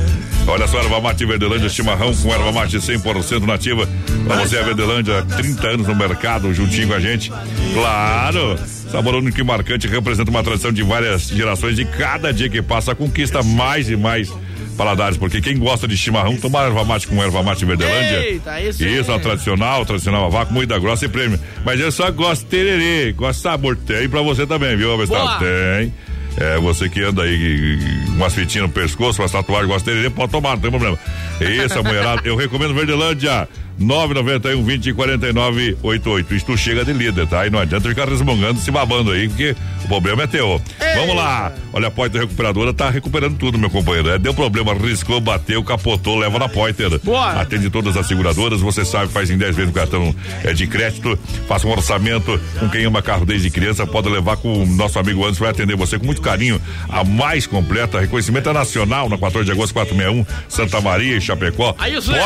[0.48, 3.88] Olha só, erva mate Verdelândia, chimarrão com erva mate 100% nativa.
[4.26, 7.32] Pra você, a Verdelândia, 30 anos no mercado, juntinho com a gente.
[7.74, 8.58] Claro!
[8.92, 12.96] Sabor único e marcante representa uma tradição de várias gerações e cada dia que passa
[12.96, 14.34] conquista mais e mais
[14.76, 18.18] paladares, porque quem gosta de chimarrão, toma erva mate com erva mate Verdelândia.
[18.26, 19.16] Eita, isso Isso, é.
[19.16, 21.40] a tradicional, tradicional a vácuo, moída grossa e prêmio.
[21.64, 23.76] Mas eu só gosto de tererê, gosto de sabor.
[23.76, 24.96] Tem pra você também, viu?
[25.06, 25.38] Boa.
[25.38, 25.94] Tem.
[26.40, 27.78] É, você que anda aí
[28.08, 30.98] umas fitinhas no pescoço, umas tatuagens, gosta de tererê, pode tomar, não tem problema.
[31.42, 33.48] Isso, mulherada, eu recomendo Verdelândia.
[33.80, 36.36] 991 20 49 88.
[36.36, 37.48] Isto chega de líder, tá?
[37.48, 40.62] E não adianta ficar resmungando, se babando aí, porque o problema é teu.
[40.96, 41.52] Vamos lá.
[41.72, 44.10] Olha, a Poiter Recuperadora tá recuperando tudo, meu companheiro.
[44.10, 47.00] É, deu problema, riscou, bateu, capotou, leva na Poiter.
[47.00, 47.42] Boa.
[47.42, 50.14] Atende todas as seguradoras, você sabe, faz em 10 vezes o cartão
[50.44, 51.18] é, de crédito.
[51.48, 53.86] Faça um orçamento com quem ama carro desde criança.
[53.86, 56.60] Pode levar com o nosso amigo Anderson, vai atender você com muito carinho.
[56.90, 61.76] A mais completa, reconhecimento é nacional, na 14 de agosto 461, Santa Maria e Chapecó.
[61.78, 62.20] Aí, o Zé.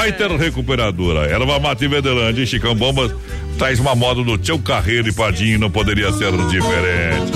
[1.43, 3.13] Erva Mate Verdelândia e Chicão Bombas
[3.57, 7.33] traz uma moda do teu carreiro e padinho, não poderia ser diferente.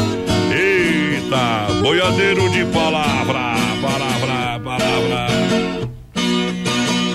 [0.49, 5.27] Eita, boiadeiro de palavra, palavra, palavra.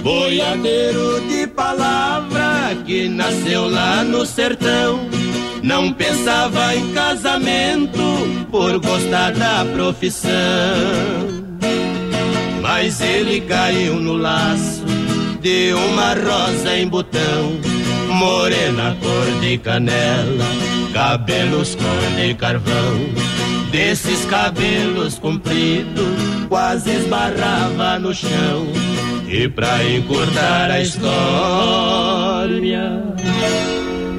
[0.03, 5.09] Boiadeiro de palavra que nasceu lá no sertão.
[5.63, 8.03] Não pensava em casamento
[8.51, 10.31] por gostar da profissão.
[12.61, 15.02] Mas ele caiu no laço
[15.43, 17.61] de uma rosa em botão.
[18.09, 20.45] Morena cor de canela,
[20.93, 23.11] cabelos cor de carvão.
[23.73, 26.07] Desses cabelos compridos,
[26.49, 28.69] quase esbarrava no chão.
[29.29, 31.03] E pra encurtar a história,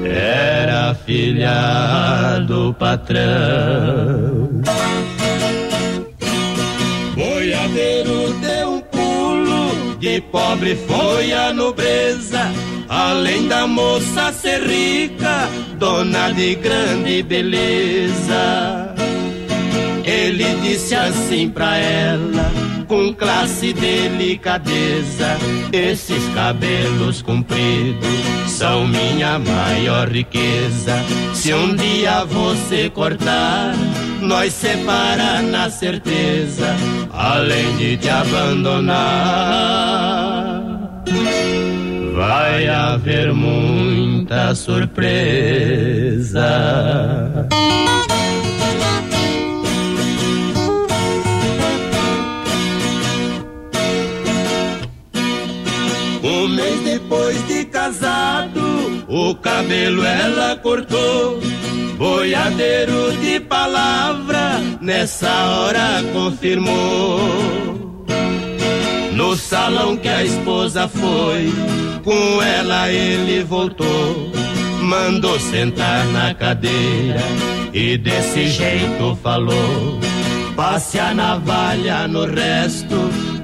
[0.04, 4.50] era filha do patrão.
[10.04, 12.52] De pobre foi a nobreza.
[12.90, 15.48] Além da moça ser rica,
[15.78, 18.93] dona de grande beleza.
[20.34, 22.50] Ele disse assim pra ela,
[22.88, 25.36] com classe e delicadeza:
[25.72, 28.04] Esses cabelos compridos
[28.48, 30.96] são minha maior riqueza.
[31.32, 33.76] Se um dia você cortar,
[34.20, 36.66] nós separa na certeza,
[37.12, 39.04] além de te abandonar.
[42.12, 45.04] vai haver muita surpresa.
[57.74, 61.40] Casado, o cabelo ela cortou.
[61.98, 67.18] Boiadeiro de palavra, nessa hora confirmou.
[69.12, 71.52] No salão que a esposa foi,
[72.04, 74.30] com ela ele voltou.
[74.80, 77.22] Mandou sentar na cadeira
[77.72, 79.98] e desse jeito falou.
[80.54, 82.96] Passe a navalha no resto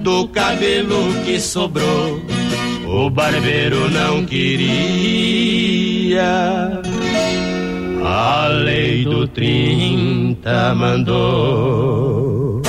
[0.02, 2.39] do cabelo que sobrou.
[2.86, 5.70] O barbeiro não queria.
[8.04, 12.60] A lei do 30 mandou.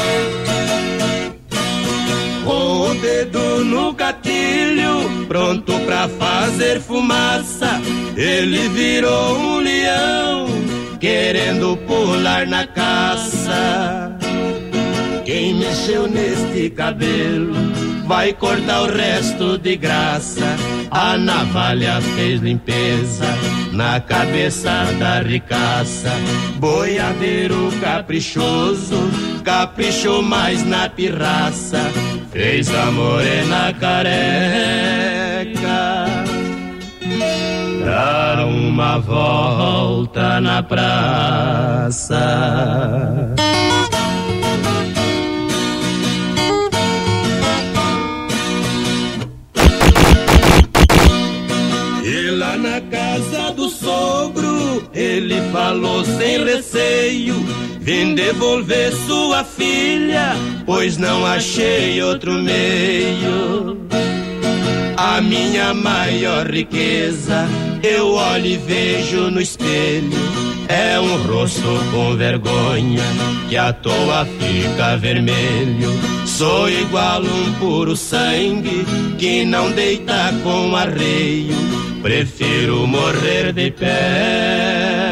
[2.44, 7.82] Com o dedo no gatilho, pronto pra fazer fumaça,
[8.16, 10.48] ele virou um leão,
[11.00, 14.18] querendo pular na caça.
[15.26, 20.46] Quem mexeu neste cabelo vai cortar o resto de graça.
[20.92, 23.24] A navalha fez limpeza
[23.72, 24.70] na cabeça
[25.00, 26.12] da ricaça.
[26.58, 28.98] Boiadeiro caprichoso,
[29.46, 31.80] caprichou mais na pirraça.
[32.34, 34.12] Fez a morena careca
[37.86, 42.20] dar uma volta na praça.
[54.94, 57.36] Ele falou sem receio:
[57.80, 60.36] Vim devolver sua filha,
[60.66, 63.78] pois não achei outro meio.
[64.98, 67.48] A minha maior riqueza,
[67.82, 70.12] eu olho e vejo no espelho.
[70.68, 73.04] É um rosto com vergonha,
[73.50, 75.90] que à toa fica vermelho.
[76.26, 78.86] Sou igual um puro sangue,
[79.18, 81.81] que não deita com arreio.
[82.02, 85.12] Prefiro morrer de pé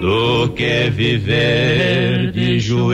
[0.00, 2.92] do que viver de joelho.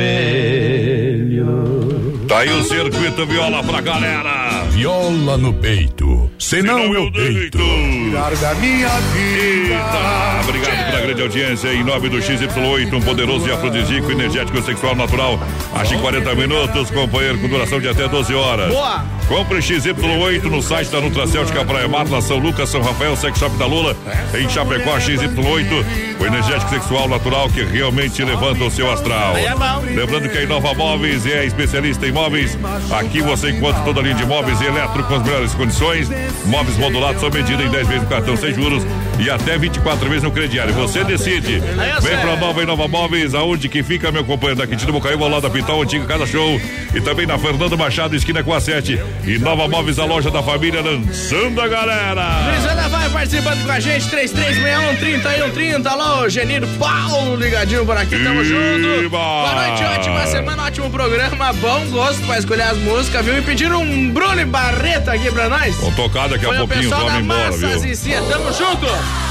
[2.29, 4.65] Tá aí o circuito viola pra galera.
[4.71, 7.59] Viola no peito, senão eu deito.
[7.59, 9.75] Tirar da minha vida.
[9.75, 11.73] Eita, obrigado pela grande audiência.
[11.75, 15.39] Em nome do XY8, um poderoso e afrodisíaco energético sexual natural.
[15.75, 18.73] Age em 40 minutos, companheiro, com duração de até 12 horas.
[18.73, 19.05] Boa!
[19.29, 23.55] Compre XY8 no site da Nutracêutica Praia Mar, na São Lucas, São Rafael, Sex Shop
[23.59, 23.95] da Lula,
[24.35, 25.85] em Chapecó, XY8,
[26.19, 29.37] o energético sexual natural que realmente levanta o seu astral.
[29.37, 29.55] É.
[29.95, 32.57] Lembrando que a Inova Móveis é especialista em móveis.
[32.91, 36.09] Aqui você encontra toda a linha de móveis e eletro com as melhores condições.
[36.47, 38.85] Móveis modulados sob medida em 10 vezes no cartão sem juros
[39.19, 40.73] e até 24 vezes no crediário.
[40.75, 41.59] Você decide.
[41.59, 45.43] Vem pra Nova Inova Móveis, aonde que fica meu companheiro da Quintino Bocaiúva, ao lado
[45.43, 46.61] da Pital, antiga Casa Show.
[46.95, 49.01] E também na Fernando Machado, esquina com a 7.
[49.25, 52.25] E Nova Móveis, a loja da família, lançando a galera.
[52.51, 55.87] Brisana vai participando com a gente, 3361-3130.
[55.87, 59.11] Alô, Geniro Paulo, ligadinho por aqui, tamo junto.
[59.11, 63.39] Boa noite, ótima semana, ótimo programa, bom gosto pra escolher as músicas, viu?
[63.39, 65.75] E pediram um Bruno Barreto aqui pra nós.
[65.77, 67.85] Vão tocar daqui a Foi pouquinho, vamos embora, viu?
[67.85, 68.87] e Cia, tamo junto.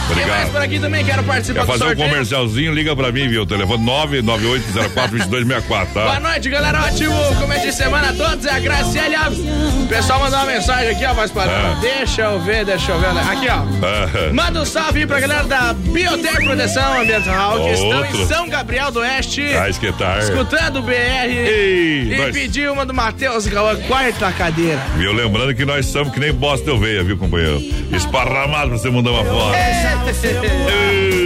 [0.07, 0.37] Quem Obrigado.
[0.37, 2.73] mais por aqui também quero participar Quer fazer um comercialzinho?
[2.73, 3.45] Liga pra mim, viu?
[3.45, 6.19] Telefone 998042264, Boa tá?
[6.21, 6.79] noite, galera.
[6.85, 8.45] Ótimo começo de semana a todos.
[8.45, 9.39] É a Graciele Alves.
[9.39, 11.53] O pessoal mandou uma mensagem aqui, ó, voz padrão.
[11.53, 11.75] É.
[11.81, 13.07] Deixa eu ver, deixa eu ver.
[13.07, 14.27] Aqui, ó.
[14.27, 14.31] É.
[14.31, 18.17] Manda um salve aí pra galera da Biotech Proteção Ambiental, que estão Outro.
[18.21, 19.41] em São Gabriel do Oeste.
[19.55, 20.19] Ah, esquentar.
[20.19, 20.93] Escutando o BR.
[21.27, 24.79] Ei, e nós- pediu uma do Matheus Cauã, quarta cadeira.
[24.95, 25.11] Viu?
[25.11, 27.61] Lembrando que nós somos que nem bosta oveia, viu, companheiro?
[27.91, 29.53] Esparramado pra você mandar uma foto.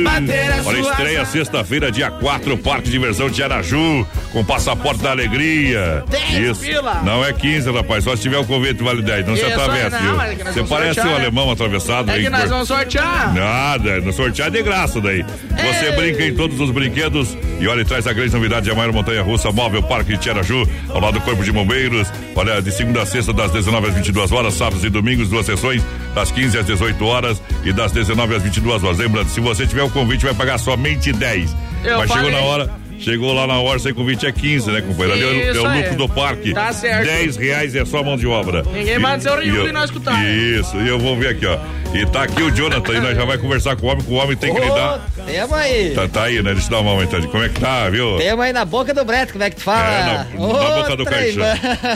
[0.03, 5.11] Bater a Olha, estreia sexta-feira, dia 4, Parque de Diversão de Araju, com passaporte da
[5.11, 6.03] alegria.
[6.09, 7.01] 10 pila.
[7.03, 9.99] Não é 15, rapaz, só se tiver o convite vale 10, não se Isso, atravessa,
[9.99, 10.21] não, viu?
[10.21, 11.15] é Você parece sortear, um né?
[11.17, 12.23] alemão atravessado É aí.
[12.23, 13.33] que nós vamos sortear.
[13.33, 15.23] Nada, no sorteio é de graça daí.
[15.49, 15.91] Você Ei.
[15.95, 19.51] brinca em todos os brinquedos e olha, traz a grande novidade de Amaro Montanha Russa
[19.51, 22.11] Móvel Parque de Tiaraju, ao lado do Corpo de Bombeiros.
[22.35, 25.83] Olha, de segunda a sexta, das 19 às 22 horas, sábados e domingos, duas sessões,
[26.15, 28.97] das 15 às 18 horas e das 19 às 22 horas.
[28.97, 31.55] Lembrando, se você tiver o convite, vai pagar somente 10.
[31.83, 32.31] Eu Mas chegou falei.
[32.31, 32.81] na hora.
[32.99, 35.13] Chegou lá na hora, sem convite é 15, né, companheiro?
[35.27, 36.53] Ali é, o- é lucro do parque.
[36.53, 37.05] Tá certo.
[37.07, 38.61] 10 reais é só mão de obra.
[38.71, 40.23] Ninguém manda seu E Rio eu- e nós escutar.
[40.23, 41.57] Isso, e eu vou ver aqui, ó.
[41.93, 44.15] E tá aqui o Jonathan, e nós já vai conversar com o homem, que o
[44.15, 45.05] homem tem que lidar.
[45.15, 45.91] Tamo aí.
[45.93, 46.53] Tá, tá aí, né?
[46.53, 47.21] Deixa eu dar uma mão, então.
[47.23, 48.17] Como é que tá, viu?
[48.17, 49.93] Tamo aí na boca do Breto, como é que tu fala?
[49.93, 51.43] É, na, na boca do caixão.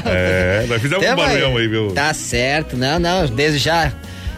[0.06, 1.92] É, nós fizemos um Tamo barulhão aí, viu?
[1.94, 3.92] Tá certo, não, não, desde já.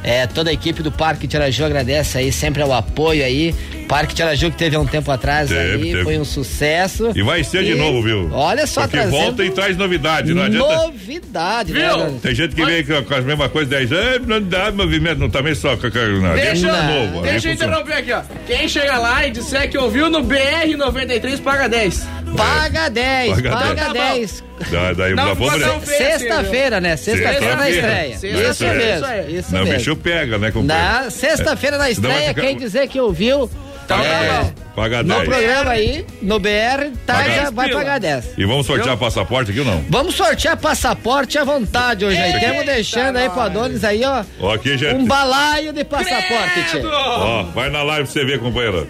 [0.04, 3.54] É, toda a equipe do Parque Tiraju agradece aí sempre o apoio aí.
[3.88, 6.03] Parque Tiraju que teve há um tempo atrás Teve, aí, teve.
[6.03, 7.11] foi um sucesso.
[7.15, 8.30] E vai ser de novo, viu?
[8.34, 10.76] Olha só, Porque trazendo volta e traz novidade, não adianta.
[10.88, 11.88] Novidade, né?
[11.93, 12.19] Viu?
[12.19, 15.30] Tem gente que vem com, com as mesmas coisas, 10 anos, não dá movimento, não
[15.30, 17.22] também só com não, Deixa, eu- novo.
[17.22, 18.22] deixa eu interromper aqui, ó.
[18.45, 22.07] Quem chega lá e disser que ouviu no BR-93 paga 10.
[22.35, 23.93] Paga 10, Paga paga 10.
[23.93, 24.47] 10.
[24.72, 26.98] Daí, daí Não, feio assim, Sexta-feira, né?
[26.98, 28.18] Sexta-feira na estreia.
[28.18, 28.50] Sexta-feira.
[28.50, 28.74] Isso É.
[28.74, 30.84] mesmo, isso Não, bicho pega, né, companheiro?
[31.04, 31.92] Na sexta-feira na É.
[31.92, 33.50] Estreia, quem dizer que ouviu,
[33.88, 34.54] Paga é, 10.
[34.76, 35.30] Paga no 10.
[35.30, 37.80] programa aí, no BR, tá, Paga já 10 vai pila.
[37.80, 38.26] pagar 10.
[38.38, 39.86] E vamos sortear passaporte aqui ou não?
[39.90, 42.34] Vamos sortear passaporte à vontade hoje aí.
[42.34, 44.94] Estamos deixando aí pro Adonis aí, ó, Ó, aqui, gente.
[44.96, 46.82] um balaio de passaporte.
[46.84, 48.86] Ó, vai na live pra você ver, companheiro.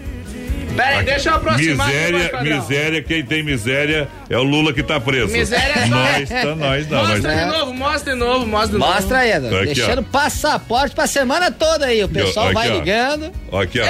[0.82, 2.56] Pera aí, deixa eu aproximar aqui Miséria, padrão.
[2.56, 5.32] miséria, quem tem miséria é o Lula que tá preso.
[5.32, 6.98] Miséria é Nós, tá, nós não.
[7.06, 7.44] Mostra nós...
[7.52, 8.92] de novo, mostra de novo, mostra de novo.
[8.94, 9.32] Mostra aí.
[9.32, 10.10] Aqui, Deixando ó.
[10.12, 12.02] passaporte pra semana toda aí.
[12.04, 12.74] O pessoal Aqui, vai ó.
[12.74, 13.32] ligando.
[13.52, 13.84] Aqui, ó.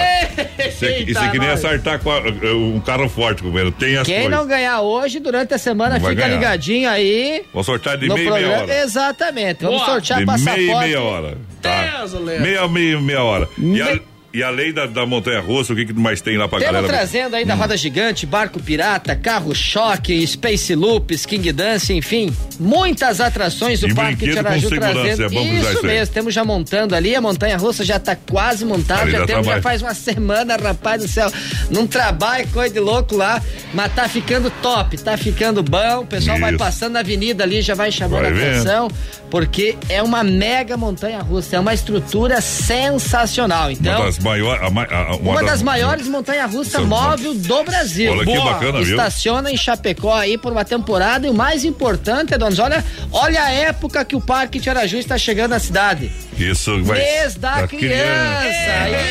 [0.69, 2.20] Isso aqui, isso aqui nem acertar com a-
[2.55, 3.70] um carro forte, companheiro.
[3.73, 4.39] Tem as Quem coisas.
[4.39, 6.35] não ganhar hoje, durante a semana, fica ganhar.
[6.36, 7.43] ligadinho aí.
[7.52, 8.62] Vou sortear de meia, meia programa.
[8.62, 8.81] hora.
[8.82, 9.62] Exatamente.
[9.65, 9.90] Vamos Boa.
[9.93, 10.60] sortear De passaporte.
[10.60, 11.39] meia, meia hora.
[11.60, 11.82] Tá.
[11.98, 12.40] Deus, Léo.
[12.40, 13.48] Meia, meia, meia hora.
[13.59, 14.02] E, a, Me-
[14.33, 16.93] e além da, da montanha russa, o que, que mais tem lá pra Temos galera?
[16.93, 17.59] trazendo aí da Hum.
[17.59, 23.95] Roda Gigante, Barco Pirata, Carro Choque, Space Loops, King Dance, enfim, muitas atrações do E
[23.95, 25.23] Parque segurança, trazendo.
[25.23, 28.65] é bom isso isso mesmo, estamos já montando ali, a montanha russa já tá quase
[28.65, 31.31] montada, Ali já dá temos, já faz uma semana, rapaz do céu,
[31.71, 33.43] num trabalho, coisa de louco lá,
[33.73, 36.59] mas tá ficando top, tá ficando bom, o pessoal vai Isso.
[36.59, 38.89] passando na avenida ali, já vai chamando Vai a atenção,
[39.31, 44.01] porque é uma mega montanha russa, é uma estrutura sensacional, então...
[44.01, 44.62] Uma das maiores.
[44.62, 48.12] a ma- a- Uma, das maiores montanhas-russas São- móvel do Brasil.
[48.12, 48.53] Olha que Boa.
[48.53, 48.97] bacana, viu?
[48.97, 53.51] Estaciona em Chapecó aí por uma temporada e o mais importante, Adonis, olha, olha a
[53.51, 56.11] época que o Parque Tiaraju está chegando na cidade.
[56.39, 56.98] Isso vai.
[56.98, 58.48] mês da, criança.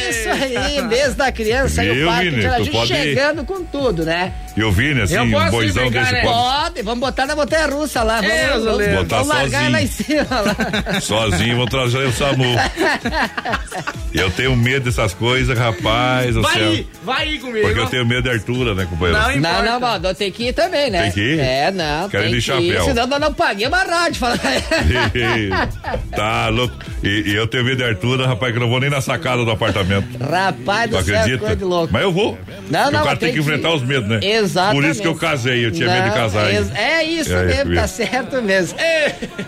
[0.10, 1.84] Isso aí, mês da criança.
[1.84, 2.42] e o Parque Vini?
[2.66, 4.34] Tu pode- chegando com tudo, né?
[4.56, 6.22] E o Vini, assim, Eu um posso boizão desse né?
[6.22, 6.38] pode
[6.68, 8.22] Pode, vamos botar na montanha russa lá.
[8.22, 8.96] Vamos, vamos, Léo.
[8.98, 9.72] Botar vamos largar sozinho.
[9.72, 11.00] lá em cima lá.
[11.02, 12.44] Sozinho, vou trazer o SAMU.
[14.14, 16.34] Eu tenho medo dessas coisas, rapaz.
[16.34, 16.74] do Vai céu.
[16.74, 17.68] ir, vai ir comigo.
[17.68, 19.22] Porque eu tenho medo de altura, né, companheiro?
[19.22, 21.04] Não Não, não, mano, tem que ir também, né?
[21.04, 21.40] Tem que ir?
[21.40, 22.86] É, não, Quero tem ir de ir, chapéu.
[22.86, 24.16] senão nós não paguemos a rádio.
[24.20, 24.40] Fala.
[26.16, 26.76] tá louco.
[27.04, 29.44] E, e eu tenho medo de altura, rapaz, que eu não vou nem na sacada
[29.44, 30.08] do apartamento.
[30.20, 31.92] Rapaz do céu, coisa de louco.
[31.94, 32.38] Mas eu vou.
[32.70, 34.20] Não, não, o cara tem que enfrentar os medos, né?
[34.22, 34.82] Exatamente.
[34.82, 36.54] Por isso que eu casei, eu tinha medo de Não, casar.
[36.54, 36.72] ex-?
[36.76, 38.78] É isso É, mesmo, tá certo mesmo.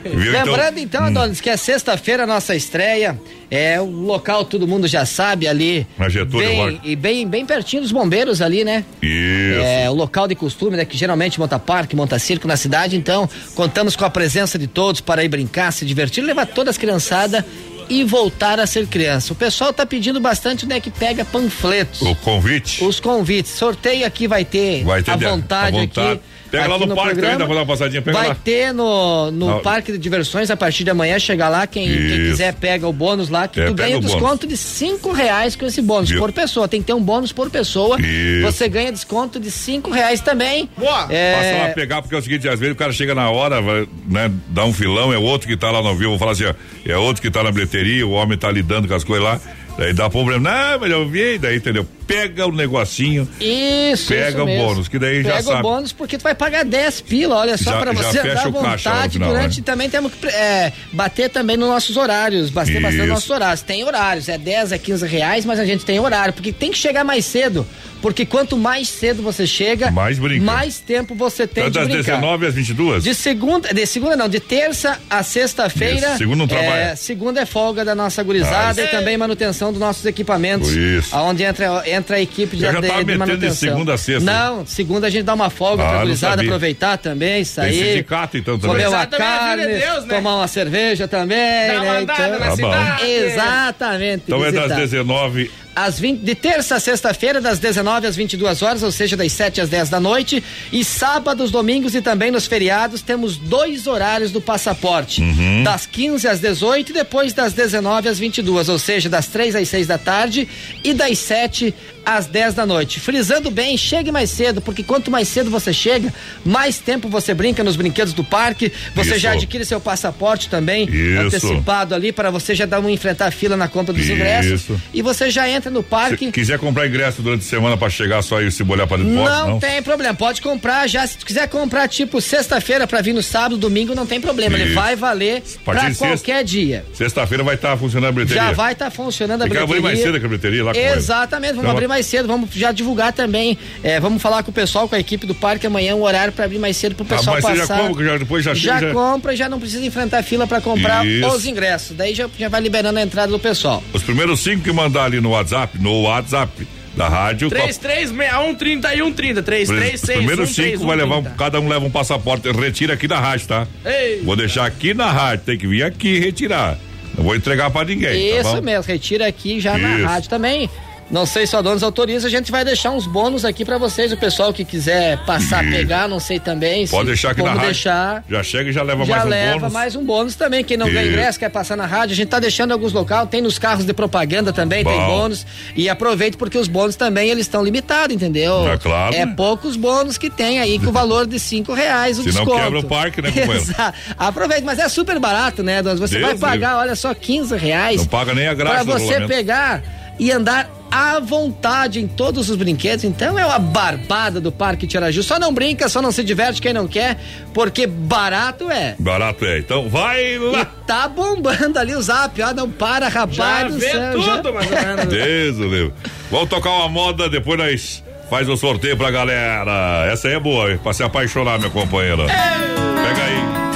[0.04, 0.32] Viu?
[0.32, 1.08] Lembrando então, hum.
[1.08, 3.20] Adonis, que é sexta-feira a nossa estreia.
[3.52, 5.88] É o local, todo mundo já sabe ali.
[5.98, 6.80] Na Getúlio bem, Vargas.
[6.84, 8.86] E bem, bem pertinho dos bombeiros ali, né?
[9.02, 9.60] Isso.
[9.62, 10.86] É o local de costume, né?
[10.86, 12.96] Que geralmente monta parque, monta circo na cidade.
[12.96, 16.78] Então, contamos com a presença de todos para ir brincar, se divertir, levar todas as
[16.78, 17.44] criançadas
[17.90, 19.34] e voltar a ser criança.
[19.34, 20.80] O pessoal tá pedindo bastante, né?
[20.80, 22.02] Que pega panfletos.
[22.02, 22.84] O convite.
[22.84, 23.52] Os convites.
[23.52, 26.12] Sorteio aqui vai ter, Vai ter à de- vontade, à vontade.
[26.14, 26.22] aqui.
[26.50, 27.38] Pega lá aqui no parque também, programa.
[27.38, 28.34] dá pra dar uma passadinha, pega vai lá.
[28.36, 29.60] ter no, no Não.
[29.60, 33.30] parque de diversões a partir de amanhã, chega lá, quem, quem quiser pega o bônus
[33.30, 36.20] lá, que É, tu ganha desconto de cinco reais com esse bônus Viu?
[36.20, 36.68] por pessoa.
[36.68, 38.02] Tem que ter um bônus por pessoa.
[38.02, 38.42] Isso.
[38.42, 40.68] Você ganha desconto de cinco reais também.
[40.76, 41.06] Boa.
[41.12, 43.62] É, Passa lá pegar, porque é o seguinte, às vezes o cara chega na hora,
[43.62, 46.46] vai, né, dá um filão, é outro que tá lá no vivo, vou falar assim,
[46.46, 46.54] ó,
[46.84, 49.42] é outro que tá na bilheteria, o homem tá lidando com as coisas lá,
[49.80, 51.86] daí dá problema, não, mas eu vi, daí, entendeu?
[52.06, 54.66] Pega o negocinho, Isso, Pega isso o mesmo.
[54.68, 55.60] bônus, que daí já Pega sabe.
[55.60, 58.42] o bônus porque tu vai pagar 10 pila, olha só, Já- pra já você andar
[58.42, 59.64] à no vontade final, durante né?
[59.66, 62.82] também temos que é, bater também nos nossos horários, bater Isso.
[62.82, 63.62] bastante nos nossos horários.
[63.62, 66.78] Tem horários, é 10 a 15 reais, mas a gente tem horário, porque tem que
[66.80, 67.66] chegar mais cedo,
[68.02, 72.16] porque quanto mais cedo você chega, Mais mais tempo você tem Então, de das brincar.
[72.16, 73.04] 19 às 22.
[73.04, 76.18] De segunda, de segunda não, de terça a sexta-feira.
[76.18, 76.70] Segunda não trabalha.
[76.92, 80.70] É, segunda é folga da nossa gurizada Ah, e também manutenção dos nossos equipamentos.
[80.70, 81.16] Isso.
[81.16, 83.56] Aonde entra, entra a equipe de, Eu já de, de metendo de manutenção.
[83.56, 84.24] segunda a sexta.
[84.32, 87.72] Não, segunda a gente dá uma folga Ah, pra aproveitar também, sair.
[87.80, 88.76] Tem sindicato, então, também.
[88.76, 90.16] Comer uma a carne, é Deus, né?
[90.16, 92.00] tomar uma cerveja também, Dá uma né?
[92.00, 93.12] andada Então, na Tá cidade.
[93.12, 94.24] Exatamente.
[94.28, 94.80] Então é das visitar.
[94.80, 99.32] 19 Às 20, de terça a sexta-feira, das 19 às 22 horas, ou seja, das
[99.32, 100.44] 7 às 10 da noite.
[100.72, 105.64] E sábados, domingos e também nos feriados, temos dois horários do passaporte: Uhum.
[105.64, 109.70] das 15 às 18 e depois das 19 às 22, ou seja, das 3 às
[109.70, 110.48] 6 da tarde
[110.84, 111.74] e das 7
[112.06, 113.00] às 10 da noite.
[113.00, 116.14] Frisando bem, chegue mais cedo, porque quanto mais cedo você chega,
[116.46, 118.72] mais tempo você brinca nos brinquedos do parque.
[118.96, 119.20] Você Isso.
[119.20, 121.22] já adquire seu passaporte também Isso.
[121.22, 124.14] antecipado ali para você já dar um enfrentar a fila na compra dos Isso.
[124.14, 124.62] ingressos.
[124.94, 126.26] E você já entra no parque.
[126.26, 129.14] Se quiser comprar ingresso durante a semana pra chegar só aí se bolhar pra dentro,
[129.16, 129.60] pode, Não, não?
[129.60, 131.06] tem problema, pode comprar já.
[131.06, 134.58] Se quiser comprar tipo sexta-feira pra vir no sábado, domingo, não tem problema.
[134.58, 136.86] Ele vai valer pra de sexta- qualquer dia.
[136.94, 138.44] Sexta-feira vai estar funcionando a bilheteria.
[138.44, 139.82] Já vai estar funcionando a bilheteria.
[139.82, 140.80] mais cedo que a bilheteria lá com.
[140.80, 143.58] Exatamente, vamos Então, abrir mais cedo, vamos já divulgar também.
[143.84, 146.46] é, vamos falar com o pessoal, com a equipe do parque amanhã, um horário pra
[146.46, 147.88] abrir mais cedo pro Ah, pessoal mas você já passar.
[147.88, 151.06] compra, já depois já já chega, já- compra, já não precisa enfrentar fila pra comprar
[151.06, 151.28] Isso.
[151.28, 151.98] os ingressos.
[151.98, 153.84] Daí já, já vai liberando a entrada do pessoal.
[153.92, 157.50] Os primeiros cinco que mandar ali no WhatsApp, no WhatsApp da rádio.
[157.50, 159.40] 3361 3130.
[159.40, 163.20] Os 3361 primeiros cinco vai levar, um- cada um leva um passaporte, retira aqui da
[163.20, 163.68] rádio, tá?
[163.86, 164.22] Ei.
[164.24, 166.78] Vou deixar aqui na rádio, tem que vir aqui retirar.
[167.18, 168.62] Não vou entregar pra ninguém, tá Isso bom?
[168.62, 170.06] mesmo, retira aqui já na Isso.
[170.06, 170.70] rádio também.
[171.10, 174.12] Não sei se a donos autoriza, a gente vai deixar uns bônus aqui pra vocês,
[174.14, 175.76] o pessoal que quiser passar, Isso.
[175.76, 176.88] pegar, não sei também.
[176.88, 177.66] Pode deixar aqui na rádio.
[177.66, 178.24] deixar.
[178.30, 179.74] Já chega e já leva já mais um leva bônus.
[179.74, 180.64] mais um bônus também.
[180.64, 181.12] Quem não ganha Isso.
[181.12, 183.86] ingresso, quer passar na rádio, a gente tá deixando em alguns locais, tem nos carros
[183.86, 185.08] de propaganda também, tem Bom.
[185.08, 185.48] bônus.
[185.76, 188.68] E aproveite porque os bônus também eles estão limitados, entendeu?
[188.70, 189.16] É claro.
[189.16, 192.64] É poucos bônus que tem aí com o valor de cinco reais o Senão desconto.
[192.64, 193.58] quebra o parque, né, companheiro?
[193.64, 193.98] Exato.
[194.16, 196.00] Aproveite, mas é super barato, né, Donos?
[196.00, 197.98] Você Deus vai pagar, olha só, 15 reais.
[197.98, 199.82] Não paga nem a graça Pra você pegar
[200.20, 203.04] e andar à vontade em todos os brinquedos.
[203.06, 205.22] Então é uma barbada do Parque Tiraju.
[205.24, 207.18] Só não brinca, só não se diverte quem não quer,
[207.54, 208.96] porque barato é.
[209.00, 209.60] Barato é.
[209.60, 210.66] Então vai E lá.
[210.86, 214.14] tá bombando ali o zap, ó, não para, rapaz Já do vê céu.
[214.14, 215.06] tudo, mais ou menos.
[215.14, 215.94] Deus o livre.
[216.32, 220.08] Vamos tocar uma moda, depois nós faz o sorteio pra galera.
[220.12, 220.80] Essa aí é boa, hein?
[220.82, 222.26] pra se apaixonar, meu companheiro.
[222.26, 223.69] Pega aí.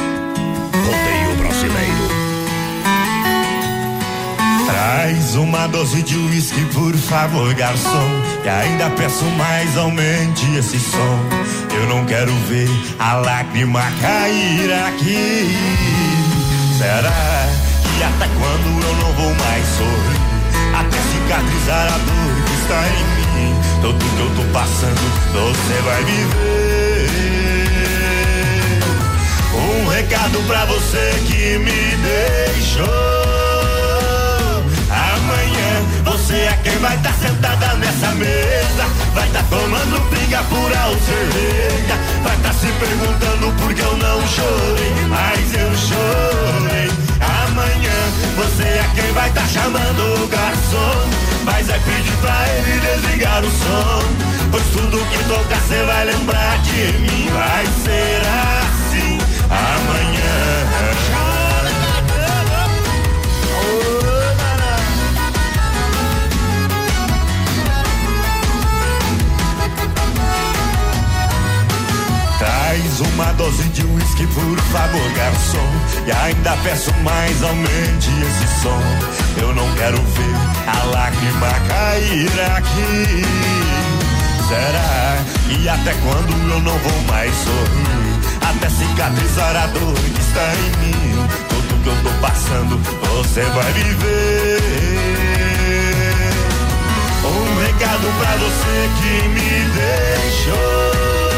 [4.84, 8.22] Traz uma dose de uísque, por favor, garçom.
[8.43, 11.19] E ainda peço mais, aumente esse som.
[11.73, 12.68] Eu não quero ver
[12.99, 15.57] a lágrima cair aqui.
[16.77, 17.47] Será
[17.81, 20.19] que até quando eu não vou mais sorrir?
[20.77, 23.05] Até cicatrizar a dor que está em
[23.39, 23.55] mim.
[23.81, 24.99] Tudo que eu tô passando,
[25.31, 27.07] você vai viver.
[29.55, 33.22] Um recado pra você que me deixou.
[36.23, 38.85] Você é quem vai estar sentada nessa mesa.
[39.13, 41.95] Vai estar tomando pinga pura ou cerveja.
[42.23, 44.93] Vai estar se perguntando por que eu não chorei.
[45.09, 46.89] Mas eu chorei.
[47.19, 47.99] Amanhã
[48.37, 51.09] você é quem vai estar chamando o garçom.
[51.43, 54.03] Mas é pedir pra ele desligar o som.
[54.49, 57.29] Pois tudo que tocar você vai lembrar de mim.
[57.33, 58.21] Vai ser
[58.63, 59.17] assim
[59.49, 60.32] amanhã.
[72.73, 75.69] Traz uma dose de uísque, por favor, garçom.
[76.07, 78.81] E ainda peço mais, aumente esse som.
[79.39, 80.35] Eu não quero ver
[80.65, 83.21] a lágrima cair aqui.
[84.47, 85.23] Será?
[85.49, 88.17] E até quando eu não vou mais sorrir?
[88.41, 91.27] Até cicatrizar a dor que está em mim.
[91.49, 92.79] Tudo que eu tô passando,
[93.19, 94.61] você vai viver.
[97.23, 101.32] Um recado pra você que me deixou.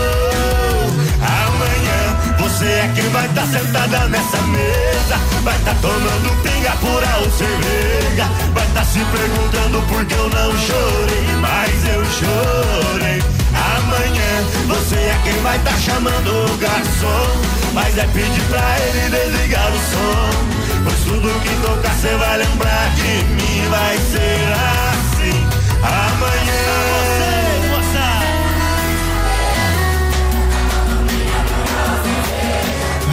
[2.56, 5.18] Você é quem vai estar sentada nessa mesa.
[5.44, 8.30] Vai estar tomando pinga pura ou cerveja.
[8.54, 11.36] Vai estar se perguntando por que eu não chorei.
[11.42, 13.22] Mas eu chorei.
[13.76, 17.28] Amanhã você é quem vai estar chamando o garçom.
[17.74, 20.30] Mas é pedir pra ele desligar o som.
[20.86, 23.68] Pois tudo que tocar você vai lembrar de mim.
[23.70, 24.54] Vai ser
[24.94, 25.46] assim
[25.84, 26.95] amanhã.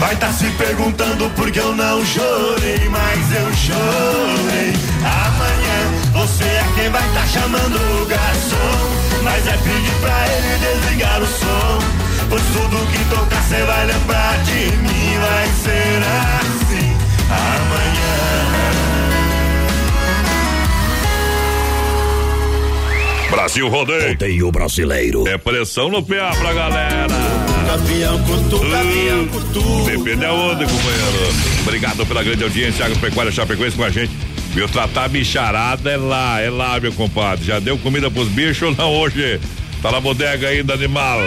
[0.03, 4.73] Vai tá se perguntando por que eu não chorei, mas eu chorei.
[4.99, 11.23] Amanhã você é quem vai tá chamando o garçom, mas é pedir pra ele desligar
[11.23, 11.79] o som.
[12.29, 16.03] Pois tudo que tocar você vai lembrar de mim, vai ser
[16.41, 16.97] assim
[17.31, 18.23] amanhã.
[23.31, 24.09] Brasil Rodeio.
[24.09, 25.29] Rodeio brasileiro.
[25.29, 27.42] É pressão no PA pra galera.
[27.73, 29.85] Cutu, caminhão, cutu.
[29.87, 31.35] Depende aonde, companheiro.
[31.63, 32.85] Obrigado pela grande audiência.
[32.85, 34.13] Agropecuária Chapecoense com a gente.
[34.51, 37.47] Viu, tratar bicharada é lá, é lá, meu compadre.
[37.47, 39.41] Já deu comida pros bichos ou não hoje?
[39.81, 41.19] Tá na bodega ainda, animal.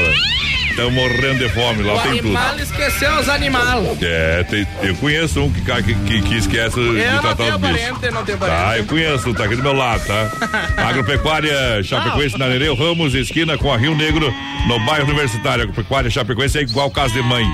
[0.76, 2.38] Estão morrendo de fome, lá o tem tudo.
[2.38, 3.98] animal esqueceu os animais.
[4.02, 7.62] É, tem- eu conheço um que, que, que, que esquece de Eu não tratar os
[7.62, 7.78] bichos.
[7.80, 8.58] parente, não tenho parente.
[8.62, 10.30] Tá, eu conheço, tá aqui do meu lado, tá?
[10.90, 14.34] Agropecuária Chapecoense na Nereu Ramos, esquina com a Rio Negro,
[14.68, 15.64] no bairro Universitário.
[15.64, 17.46] Agropecuária Chapecoense é igual casa de mãe.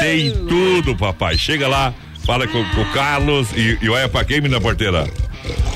[0.00, 1.38] Tem tudo, papai.
[1.38, 1.94] Chega lá,
[2.26, 5.06] fala com, com o Carlos e, e olha pra quem, menina porteira.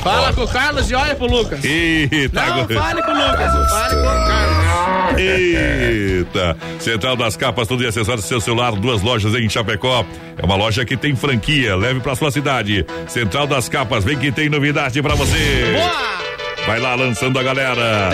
[0.02, 1.62] Fala com o Carlos e olha pro Lucas.
[1.64, 5.20] Eita, Não, agora- fale com o Lucas, fale com o Carlos.
[5.20, 6.56] Eita!
[6.78, 10.05] Central das Capas, tudo e acessórios do seu celular, duas lojas em Chapecó.
[10.38, 12.86] É uma loja que tem franquia, leve pra sua cidade.
[13.09, 15.72] Central das Capas, vem que tem novidade pra você.
[15.74, 16.20] Boa!
[16.66, 18.10] Vai lá lançando a galera.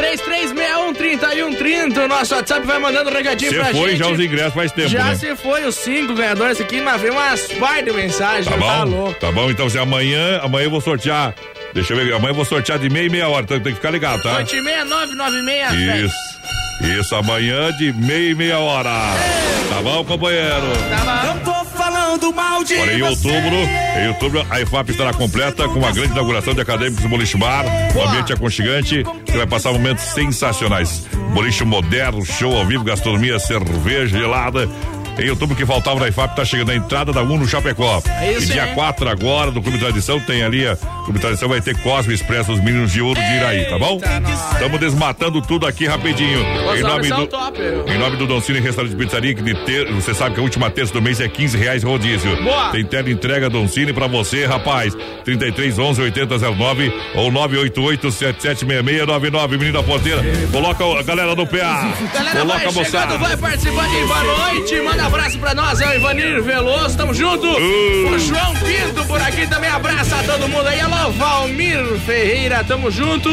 [0.95, 3.99] 3361-3130, o nosso WhatsApp vai mandando um recadinho Você pra foi gente.
[3.99, 5.15] já os ingressos faz tempo, Já né?
[5.17, 8.47] se foi os cinco ganhadores aqui, mas veio umas par de mensagens.
[8.47, 8.91] Tá Tá bom?
[8.97, 9.21] louco.
[9.21, 11.35] Tá bom, então se amanhã, amanhã eu vou sortear.
[11.75, 13.77] Deixa eu ver, amanhã eu vou sortear de meia e meia hora, então tem que
[13.79, 14.37] ficar ligado, tá?
[14.37, 16.05] 86996.
[16.05, 16.37] Isso.
[17.01, 18.91] Isso, amanhã de meia e meia hora.
[19.71, 20.67] Tá bom, companheiro?
[21.25, 21.56] Não tô
[22.17, 23.57] falando mal de Olha, em outubro,
[24.03, 27.65] em outubro, a IFAP estará completa com uma grande inauguração de acadêmicos do Boliche Bar,
[27.95, 31.07] um ambiente aconchegante, que vai passar momentos sensacionais.
[31.35, 34.69] Boliche moderno, show ao vivo, gastronomia, cerveja gelada.
[35.19, 38.03] Em outubro que faltava na IFAP, tá chegando a entrada da Uno Chapecó.
[38.21, 38.75] É isso, e dia hein?
[38.75, 42.61] 4 agora, do Clube Tradição, tem ali, a Clube Tradição vai ter Cosme Expresso, os
[42.61, 43.99] meninos de ouro de Iraí, tá bom?
[44.53, 46.41] Estamos desmatando tudo aqui rapidinho.
[46.77, 47.59] Em nome do, top.
[47.61, 50.71] em nome do Doncini Restaurante de Pizzaria, que de ter, você sabe que a última
[50.71, 52.43] terça do mês é 15 reais rodízio.
[52.43, 52.71] Boa.
[52.71, 54.95] Tem tela entrega Doncini pra você, rapaz.
[55.25, 60.23] 33 11 8009 ou 988 776699, menina ponteira.
[60.53, 61.57] Coloca a galera no PA.
[62.13, 63.19] Galera, Coloca vai a moçada.
[63.19, 64.81] vai participando aí, boa noite.
[64.81, 67.47] Manda abraço pra nós, é o Ivanir Veloso, tamo junto.
[67.47, 68.15] Uh.
[68.15, 70.81] O João Pinto por aqui também abraça todo mundo aí.
[70.81, 73.31] Alô, Valmir Ferreira, tamo junto.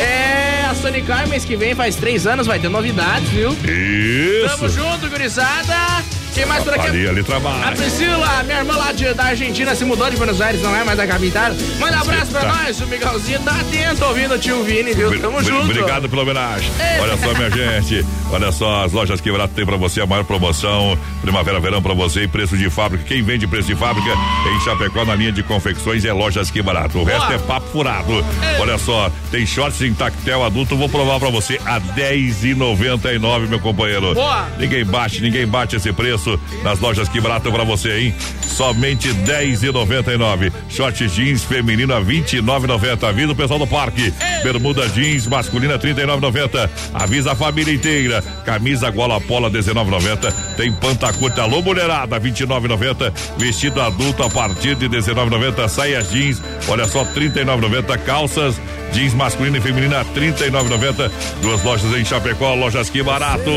[0.00, 3.50] É, a Sony Car mês que vem faz três anos, vai ter novidades, viu?
[3.52, 4.48] Isso.
[4.48, 6.04] Tamo junto, gurizada.
[6.38, 6.86] Quem mais por aqui?
[6.86, 7.72] Ali, ali A trabalha.
[7.76, 10.96] Priscila, minha irmã lá de- da Argentina, se mudou de Buenos Aires, não é mais
[10.96, 11.50] da capital.
[11.80, 12.46] Manda um abraço pra Tá.
[12.64, 15.20] nós, o Miguelzinho tá atento ouvindo o tio Vini, viu?
[15.20, 15.62] Tamo junto.
[15.64, 16.70] Obrigado pela homenagem.
[16.78, 17.00] Ei.
[17.00, 17.50] Olha só, minha
[17.82, 18.06] gente.
[18.30, 20.96] Olha só, as lojas Quebrato tem pra você a maior promoção.
[21.22, 23.04] Primavera, verão pra você e preço de fábrica.
[23.04, 24.10] Quem vende preço de fábrica
[24.54, 26.98] em Chapecó na linha de confecções é lojas que barato.
[26.98, 28.24] O resto é papo furado.
[28.60, 30.76] Olha só, tem shorts em tactel adulto.
[30.76, 34.14] Vou provar pra você a 10,99, meu companheiro.
[34.14, 34.46] Boa.
[34.58, 36.27] Ninguém bate, ninguém bate esse preço
[36.62, 38.14] nas lojas que barato pra você, hein?
[38.42, 40.52] Somente 10,99.
[40.68, 43.08] Short jeans feminino a 29,90.
[43.08, 44.12] Avisa o pessoal do parque.
[44.42, 46.68] Bermuda jeans masculina 39,90.
[46.94, 48.22] Avisa a família inteira.
[48.44, 50.32] Camisa gola pola 19,90.
[50.56, 53.12] Tem pantacurta alô mulherada 29,90.
[53.38, 55.68] Vestido adulto a partir de 19,90.
[55.68, 57.98] Saias jeans, olha só 39,90.
[57.98, 58.60] Calças
[58.92, 61.10] jeans masculina e feminina 39,90.
[61.42, 63.50] Duas lojas em Chapecó, lojas que barato.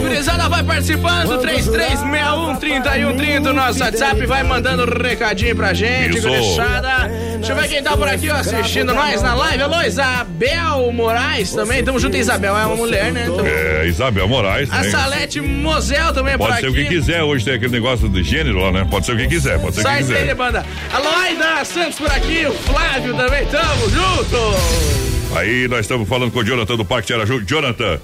[0.00, 1.38] Gurizada vai participando,
[2.08, 7.08] 3361-3130, nosso WhatsApp, vai mandando recadinho pra gente, gurizada.
[7.36, 9.62] Deixa eu ver quem tá por aqui, ó, assistindo nós na live.
[9.62, 13.24] Alô, Isabel Moraes também, tamo junto, Isabel, é uma mulher, né?
[13.26, 14.70] Tamo- É, Isabel Moraes.
[14.72, 14.90] A né?
[14.90, 16.60] Salete Mosel também por Pode aqui.
[16.62, 18.86] ser o que quiser, hoje tem aquele negócio de gênero lá, né?
[18.90, 20.14] Pode ser o que quiser, pode ser o que Sai quiser.
[20.20, 20.64] dele, banda.
[21.28, 25.36] Aida Santos por aqui, o Flávio também, tamo junto.
[25.36, 27.40] Aí nós estamos falando com o Jonathan do Parque Tiaraju.
[27.44, 28.00] Jonathan,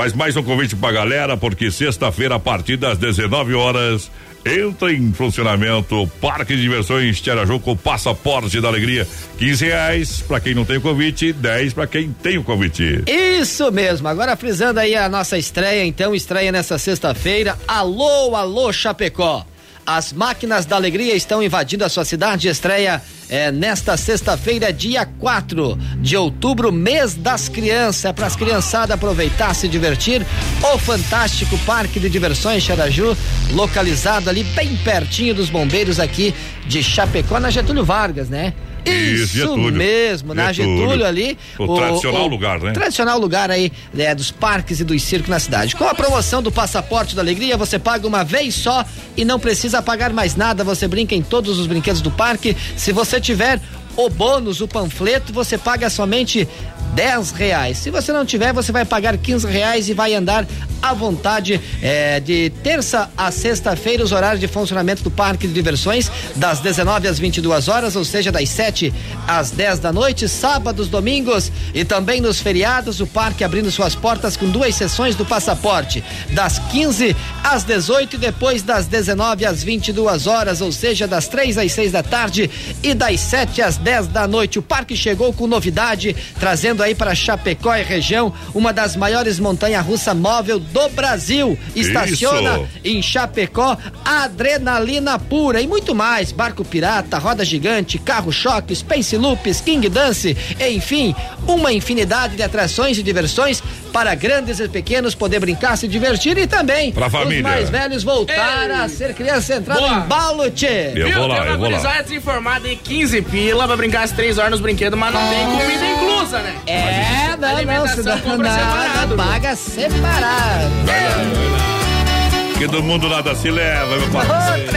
[0.00, 4.10] faz mais um convite pra galera, porque sexta-feira, a partir das 19 horas,
[4.46, 9.06] entra em funcionamento o Parque de Diversões Tiaraju com passaporte da alegria.
[9.36, 13.04] 15 reais pra quem não tem o convite, 10 pra quem tem o convite.
[13.06, 14.08] Isso mesmo.
[14.08, 17.58] Agora frisando aí a nossa estreia, então, estreia nessa sexta-feira.
[17.68, 19.44] Alô, alô, Chapecó.
[19.92, 22.46] As máquinas da alegria estão invadindo a sua cidade.
[22.46, 28.04] Estreia é, nesta sexta-feira, dia 4 de outubro, mês das crianças.
[28.04, 30.24] É para as criançadas aproveitar, se divertir.
[30.62, 33.16] O fantástico Parque de Diversões Xaraju,
[33.50, 36.32] localizado ali bem pertinho dos bombeiros aqui
[36.68, 38.54] de Chapecó, na Getúlio Vargas, né?
[38.84, 39.72] Isso, Getúlio.
[39.72, 40.80] mesmo, na Getúlio.
[40.80, 41.38] Getúlio ali.
[41.58, 42.72] O tradicional lugar, né?
[42.72, 45.76] Tradicional lugar aí né, dos parques e dos circos na cidade.
[45.76, 48.84] Com a promoção do Passaporte da Alegria, você paga uma vez só
[49.16, 50.64] e não precisa pagar mais nada.
[50.64, 52.56] Você brinca em todos os brinquedos do parque.
[52.76, 53.60] Se você tiver
[53.96, 56.48] o bônus, o panfleto, você paga somente
[56.94, 57.78] 10 reais.
[57.78, 60.46] Se você não tiver, você vai pagar 15 reais e vai andar
[60.82, 66.10] à vontade é, de terça a sexta-feira, os horários de funcionamento do Parque de Diversões,
[66.36, 68.92] das 19 às 22 horas, ou seja, das 7
[69.26, 74.36] às 10 da noite, sábados, domingos e também nos feriados, o parque abrindo suas portas
[74.36, 77.14] com duas sessões do passaporte, das 15
[77.44, 81.92] às 18 e depois das 19 às 22 horas, ou seja, das 3 às 6
[81.92, 82.50] da tarde
[82.82, 84.58] e das 7 às 10 da noite.
[84.58, 89.84] O parque chegou com novidade, trazendo aí para Chapecó e região, uma das maiores montanhas
[89.84, 91.58] russa móvel do Brasil.
[91.74, 92.68] Estaciona Isso.
[92.84, 96.32] em Chapecó, adrenalina pura e muito mais.
[96.32, 100.36] Barco pirata, roda gigante, carro choque, Space Loops, King Dance,
[100.68, 101.14] enfim,
[101.46, 106.46] uma infinidade de atrações e diversões para grandes e pequenos poder brincar, se divertir e
[106.46, 107.42] também Pra os família.
[107.42, 109.88] mais velhos voltar a ser criança, Boa.
[109.94, 110.92] embalo, tchê.
[110.94, 111.78] Eu vou lá, eu vou lá.
[111.78, 115.44] gurizada desinformada em 15 pila pra brincar às 3 horas nos brinquedos, mas não tem
[115.46, 116.54] comida inclusa, né?
[116.66, 120.70] É, não, não, Alimentação senão compra separado, nada, paga separado.
[120.84, 122.58] Vai lá, vai lá.
[122.58, 124.70] Que do mundo nada se leva, meu Ô, parceiro.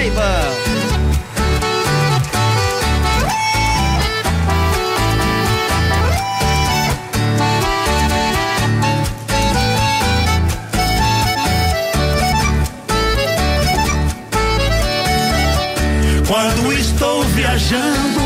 [16.28, 18.22] Quando estou viajando,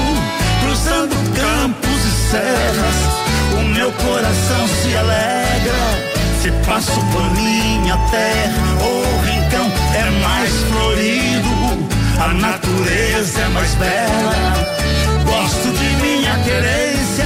[0.62, 2.96] cruzando campos e serras,
[3.60, 6.18] o meu coração se alegra.
[6.42, 11.88] Se passo por minha terra, o rincão é mais florido,
[12.24, 14.78] a natureza é mais bela.
[15.26, 17.26] Gosto de minha querência,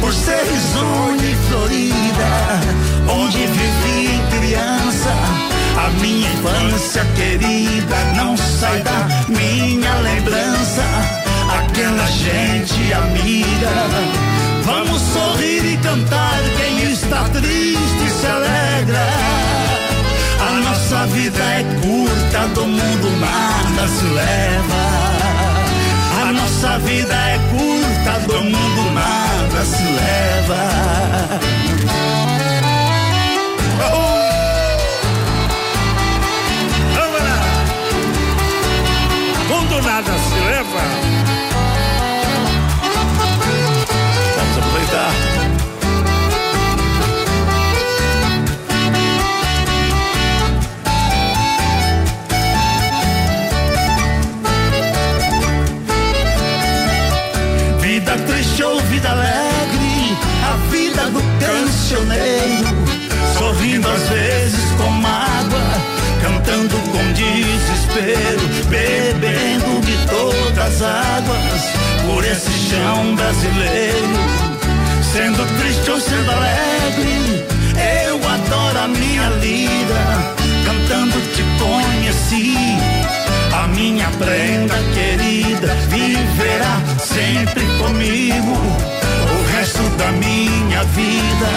[0.00, 5.43] por ser risonha e florida, onde vivi criança.
[5.76, 10.82] A minha infância querida não sai da minha lembrança.
[11.58, 13.72] Aquela gente amiga.
[14.64, 16.40] Vamos sorrir e cantar.
[16.56, 19.06] Quem está triste se alegra.
[20.40, 25.04] A nossa vida é curta, do mundo nada se leva.
[26.22, 30.64] A nossa vida é curta, do mundo nada se leva.
[33.78, 34.13] Vamos
[72.74, 74.18] esse chão brasileiro.
[75.12, 77.46] Sendo triste ou sendo alegre,
[78.06, 80.34] eu adoro a minha lida,
[80.64, 82.56] cantando te conheci.
[83.52, 91.50] A minha prenda querida viverá sempre comigo o resto da minha vida.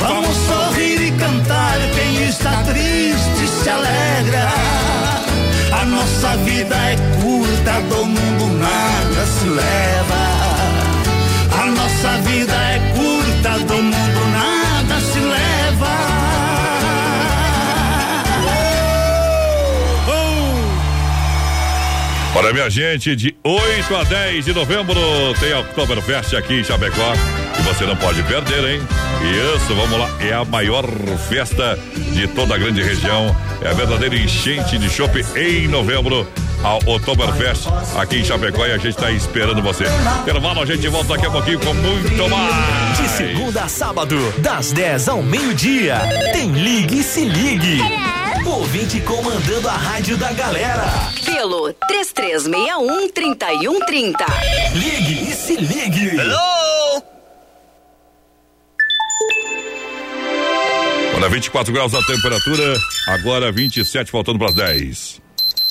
[0.00, 1.78] Vamos sorrir e cantar.
[1.94, 4.75] Quem está triste se alegra.
[6.16, 10.22] Nossa vida é curta, do mundo nada se leva.
[11.60, 13.15] A nossa vida é curta,
[22.36, 25.00] Olha, minha gente, de 8 a 10 de novembro
[25.40, 27.14] tem Oktoberfest aqui em Chapecó.
[27.58, 28.82] E você não pode perder, hein?
[29.56, 30.10] Isso, vamos lá.
[30.20, 30.84] É a maior
[31.30, 31.78] festa
[32.12, 33.34] de toda a grande região.
[33.62, 36.28] É a verdadeira enchente de chopp em novembro.
[36.62, 39.84] A Oktoberfest aqui em Chapecó e a gente está esperando você.
[40.20, 42.98] Intervalo, a gente volta daqui a pouquinho com muito mais.
[42.98, 46.02] De segunda a sábado, das 10 ao meio-dia,
[46.34, 48.05] tem Ligue e Se Ligue.
[48.46, 50.86] Ouvinte comandando a rádio da galera.
[51.24, 54.24] Pelo 3361 3130.
[54.72, 56.16] Ligue e Se Ligue.
[56.16, 57.02] Hello!
[61.16, 62.78] Olha, 24 graus a temperatura,
[63.08, 65.20] agora 27, faltando para as 10.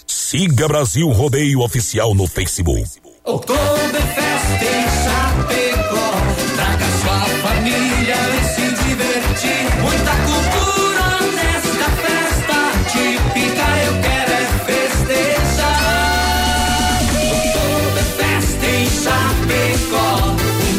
[0.07, 2.84] Siga Brasil Rodeio Oficial no Facebook.
[3.23, 6.11] Oktoberfest em Chapecó.
[6.56, 9.81] Traga sua família e se divertir.
[9.81, 10.24] Muita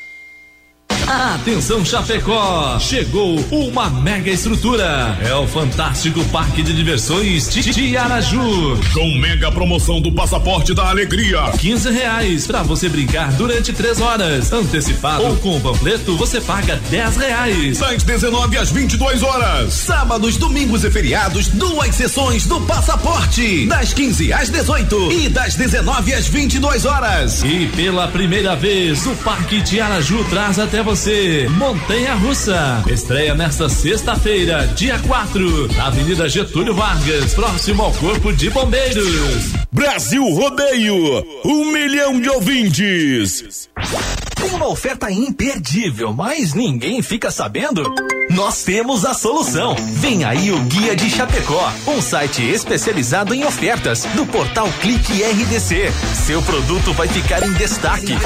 [1.07, 5.17] Atenção Chapecó, chegou uma mega estrutura.
[5.21, 8.79] É o fantástico Parque de Diversões Titi Araju.
[8.93, 11.51] Com mega promoção do Passaporte da Alegria.
[11.59, 14.51] 15 reais pra você brincar durante três horas.
[14.53, 17.79] Antecipado ou com o panfleto você paga 10 reais.
[17.79, 19.73] Das 19 às 22 horas.
[19.73, 23.65] Sábados, domingos e feriados, duas sessões do Passaporte.
[23.65, 27.43] Das 15 às 18 e das 19 às 22 horas.
[27.43, 30.90] E pela primeira vez o Parque de Araju traz até você
[31.57, 32.83] Montanha Russa.
[32.85, 39.53] Estreia nesta sexta-feira, dia 4, na Avenida Getúlio Vargas, próximo ao Corpo de Bombeiros.
[39.71, 43.69] Brasil Rodeio, um milhão de ouvintes.
[44.41, 47.83] Tem uma oferta imperdível, mas ninguém fica sabendo?
[48.31, 49.75] Nós temos a solução.
[49.99, 55.91] Vem aí o Guia de Chapecó, um site especializado em ofertas do portal Clique RDC.
[56.25, 58.17] Seu produto vai ficar em destaque.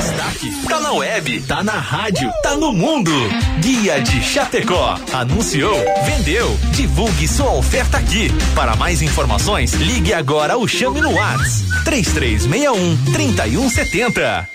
[0.70, 3.12] Tá na web, tá na rádio, tá no mundo.
[3.60, 4.98] Guia de Chapecó.
[5.12, 5.76] Anunciou,
[6.06, 6.58] vendeu.
[6.72, 8.30] Divulgue sua oferta aqui.
[8.56, 14.55] Para mais informações, ligue agora ou chame no WhatsApp 3361 3170.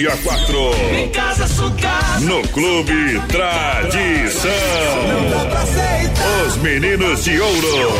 [0.00, 0.72] Dia 4.
[0.94, 2.24] Em casa, sua casa.
[2.24, 4.50] No Clube Tradição.
[6.46, 7.92] Os meninos de ouro.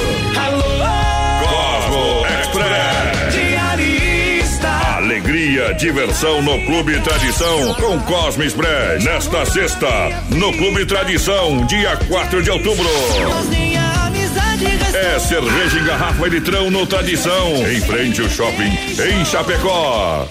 [1.42, 3.34] Cosmo Express.
[3.34, 4.68] Diarista.
[4.96, 9.04] Alegria, diversão no Clube Tradição com Cosmo Express.
[9.04, 12.88] Nesta sexta, no Clube Tradição, dia 4 de outubro.
[14.94, 17.56] É cerveja em garrafa e litrão no Tradição.
[17.70, 20.26] Em frente ao shopping, em Chapecó.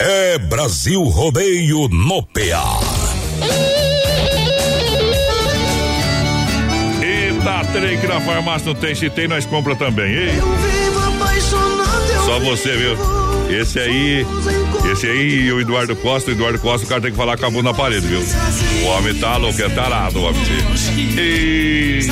[0.00, 2.78] É Brasil Rodeio no PA.
[7.02, 10.14] Eita, trem que na farmácia não tem, se tem, nós compra também.
[10.14, 10.34] Ei.
[12.24, 12.96] Só você, viu?
[13.50, 14.26] Esse aí,
[14.92, 17.46] esse aí e o Eduardo Costa, o Eduardo Costa, o cara tem que falar com
[17.46, 18.20] a bunda na parede, viu?
[18.84, 20.40] O homem tá louco, é tarado, o homem.
[21.16, 22.06] E...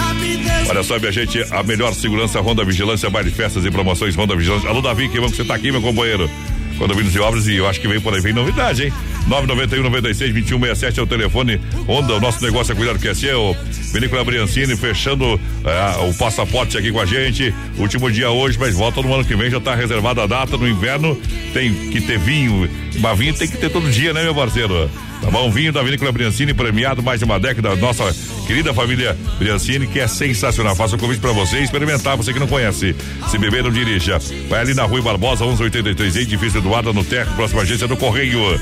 [0.69, 4.69] Olha só, minha gente, a melhor segurança, Ronda Vigilância, baile festas e promoções, Ronda Vigilância.
[4.69, 6.29] Alô, Davi, que bom que você tá aqui, meu companheiro.
[6.79, 8.93] Vindo de obras, e eu acho que vem por aí, vem novidade, hein?
[9.27, 11.61] 991 96 21 67 é o telefone.
[11.87, 13.57] Honda, o nosso negócio é cuidar do que é seu.
[13.93, 15.25] Vinícola Briancini fechando
[15.65, 17.53] é, o passaporte aqui com a gente.
[17.79, 20.57] Último dia hoje, mas volta no ano que vem, já tá reservada a data.
[20.57, 21.21] No inverno
[21.53, 22.69] tem que ter vinho.
[23.01, 24.89] Mas vinho tem que ter todo dia, né, meu parceiro?
[25.21, 25.51] Tá bom?
[25.51, 27.75] Vinho da Vinícola Briancini, premiado mais de uma década.
[27.75, 28.15] Nossa
[28.47, 30.77] querida família Briancini, que é sensacional.
[30.77, 32.95] Faço um convite pra você experimentar, você que não conhece.
[33.29, 34.19] Se beber, não dirija.
[34.49, 38.61] Vai ali na Rua Barbosa, 1183, edifício Eduardo no Terra, próxima agência do Correio.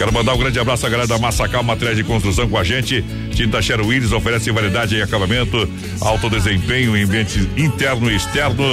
[0.00, 3.04] Quero mandar um grande abraço à galera da Massacal Materiais de Construção com a gente.
[3.34, 5.68] Tinta Sher Willis oferece variedade em acabamento,
[6.00, 8.64] alto desempenho em ambiente interno e externo.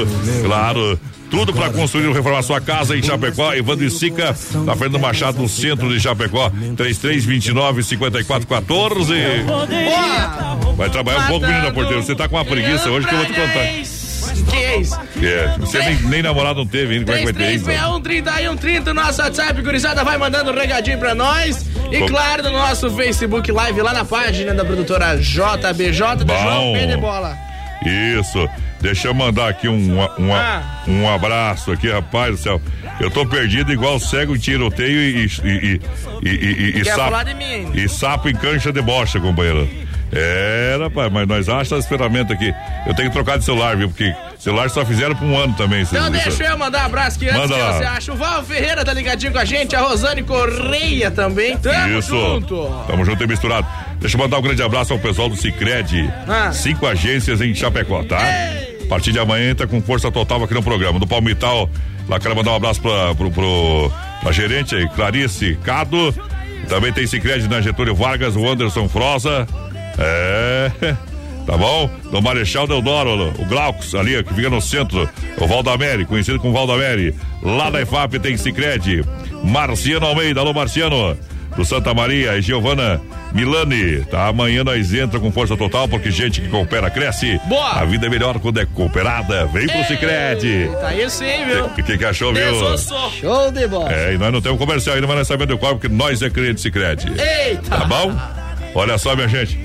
[0.46, 0.98] Claro,
[1.30, 3.54] tudo para construir ou reformar sua casa em Chapecó.
[3.54, 4.34] Evandro e Sica,
[4.64, 6.50] na frente do Machado, no centro de Chapecó.
[6.78, 9.14] 3329 5414.
[10.78, 12.02] Vai trabalhar um pouco, menino da porteira.
[12.02, 13.97] Você tá com uma preguiça hoje que eu vou te contar.
[14.50, 15.00] Que é isso?
[15.22, 17.66] É, você nem, nem namorado não teve ainda, como é que vai ter isso?
[17.66, 21.66] 31 31 30, nosso WhatsApp, gurizada, vai mandando um regadinho pra nós.
[21.92, 26.42] E claro, no nosso Facebook Live, lá na página da produtora JBJ do Bom.
[26.42, 27.38] João P de Bola.
[28.20, 28.48] Isso.
[28.80, 30.84] Deixa eu mandar aqui um, um, Ah.
[30.88, 32.62] um abraço aqui, rapaz do céu.
[33.00, 35.82] Eu tô perdido igual cego em tiroteio e, e, e,
[36.22, 37.36] e, e, e Quer sapo.
[37.36, 37.72] mim?
[37.74, 39.68] E sapo em cancha de bocha, companheiro.
[40.12, 42.54] É, rapaz, mas nós achamos as ferramentas aqui.
[42.86, 43.90] Eu tenho que trocar de celular, viu?
[43.90, 45.82] Porque celular só fizeram por um ano também.
[45.82, 47.74] Então isso- deixa eu mandar um abraço aqui antes Manda que lá.
[47.74, 48.14] você acha.
[48.14, 51.58] O Val Ferreira tá ligadinho com a gente, a Rosane Correia também.
[51.58, 52.10] Tamo Isso.
[52.10, 52.84] junto.
[52.88, 53.68] Tamo junto e misturado.
[54.00, 56.10] Deixa eu mandar um grande abraço ao pessoal do Cicred.
[56.28, 56.52] Ah.
[56.54, 58.18] Cinco agências em Chapecó, tá?
[58.20, 61.00] A partir de amanhã entra com força total aqui no programa.
[61.00, 61.70] Do Palmital,
[62.08, 66.16] lá quero mandar um abraço pra, pro, pro, pra gerente aí, Clarice Cado.
[66.70, 69.46] Também tem Cicred na Getúlio Vargas, o Anderson Froza.
[69.98, 70.72] É.
[71.48, 71.90] Tá bom?
[72.12, 75.10] Do Marechal Deodoro, o Glaucus, ali, que fica no centro,
[75.40, 77.16] o Valdamere, conhecido como Valdamere.
[77.42, 79.06] Lá da EFAP tem Cicred.
[79.46, 81.18] Marciano Almeida, alô Marciano.
[81.56, 83.02] Do Santa Maria e Giovana
[83.34, 84.04] Milani.
[84.12, 84.28] Tá?
[84.28, 87.40] Amanhã nós entra com força total, porque gente que coopera cresce.
[87.46, 87.80] Boa!
[87.80, 89.46] A vida é melhor quando é cooperada.
[89.48, 90.70] Vem pro Cicred.
[90.82, 91.66] Tá aí sim, viu?
[91.66, 92.44] O que, que achou, viu?
[92.44, 93.10] Desossou.
[93.12, 93.92] Show de bola.
[93.92, 96.30] É, e nós não temos comercial ainda, mas nós sabemos do qual, porque nós é
[96.30, 97.10] cliente Cicred.
[97.10, 97.70] Eita!
[97.70, 98.14] Tá bom?
[98.76, 99.58] Olha só, minha gente.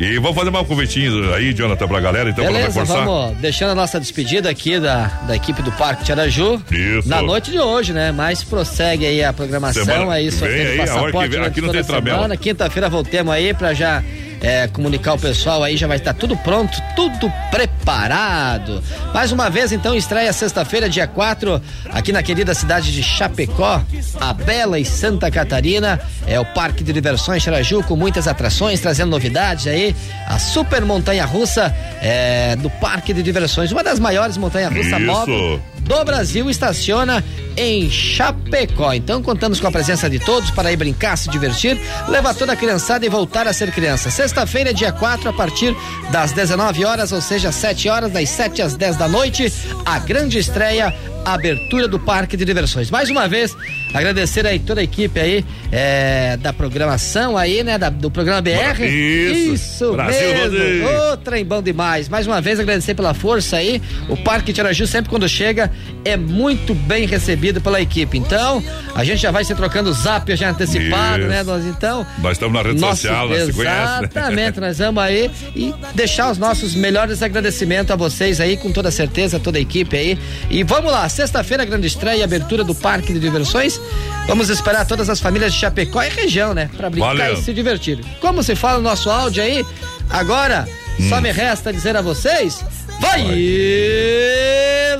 [0.00, 3.04] E vamos fazer mais um convitinho aí, Jonathan, pra galera, então, pra Beleza, reforçar.
[3.04, 6.62] vamos deixando a nossa despedida aqui da, da equipe do Parque Tiaraju.
[6.70, 7.06] Isso.
[7.06, 8.10] Na noite de hoje, né?
[8.10, 11.60] Mas prossegue aí a programação Semana- aí, vem sorteio aí, a hora que vem, aqui
[11.84, 12.16] tabela.
[12.16, 12.36] semana.
[12.38, 14.02] Quinta-feira voltemos aí pra já
[14.40, 18.82] é, comunicar o pessoal aí, já vai estar tudo pronto, tudo preparado.
[19.12, 21.60] Mais uma vez, então, estreia sexta-feira, dia 4,
[21.90, 23.82] aqui na querida cidade de Chapecó,
[24.20, 26.00] a Bela e Santa Catarina.
[26.26, 29.94] É o Parque de Diversões Xaraju, com muitas atrações, trazendo novidades aí.
[30.26, 35.60] A Super Montanha Russa é, do Parque de Diversões, uma das maiores montanhas russas Isso.
[35.82, 37.24] Do Brasil estaciona
[37.56, 38.92] em Chapecó.
[38.92, 41.78] Então contamos com a presença de todos para ir brincar, se divertir,
[42.08, 44.10] levar toda a criançada e voltar a ser criança.
[44.10, 45.76] Sexta-feira, dia 4, a partir
[46.10, 49.52] das 19 horas, ou seja, 7 horas, das 7 às 10 da noite,
[49.84, 50.94] a grande estreia,
[51.24, 52.90] abertura do Parque de Diversões.
[52.90, 53.56] Mais uma vez,
[53.94, 58.84] agradecer aí toda a equipe aí é, da programação aí, né, da- do programa BR.
[58.84, 59.54] Isso.
[59.54, 60.88] Isso Brasil mesmo.
[61.12, 62.08] Ô, trem bom demais.
[62.08, 63.80] Mais uma vez agradecer pela força aí.
[64.08, 65.70] O Parque Tiraju sempre quando chega
[66.04, 68.16] é muito bem recebido pela equipe.
[68.18, 68.62] Então,
[68.94, 71.28] a gente já vai se trocando zap já antecipado, Isso.
[71.28, 72.06] né, nós então.
[72.18, 73.76] Nós estamos na rede Nosso- social, nós se conhece.
[73.76, 73.98] né?
[74.10, 78.90] Exatamente, nós vamos aí e deixar os nossos melhores agradecimentos a vocês aí, com toda
[78.90, 80.18] certeza, toda a equipe aí.
[80.50, 83.80] E vamos lá, sexta-feira, grande estreia e abertura do Parque de Diversões.
[84.26, 86.70] Vamos esperar todas as famílias de Chapecó e região, né?
[86.76, 87.34] Pra brincar Valeu.
[87.34, 87.98] e se divertir.
[88.20, 89.64] Como se fala no nosso áudio aí,
[90.08, 90.66] agora
[90.98, 91.08] Hum.
[91.08, 92.64] só me resta dizer a vocês:
[93.00, 93.22] vai,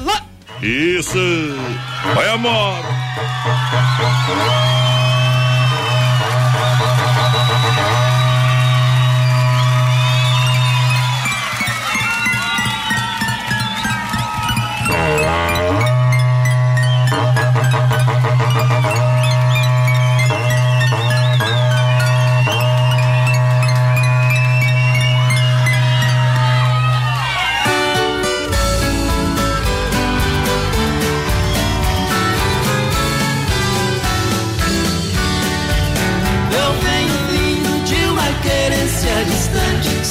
[0.04, 0.24] lá!
[0.62, 1.18] Isso!
[2.14, 2.78] Vai, amor!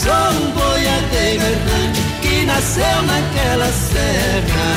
[0.01, 4.69] Sou um boiadeiro errante que nasceu naquela serra.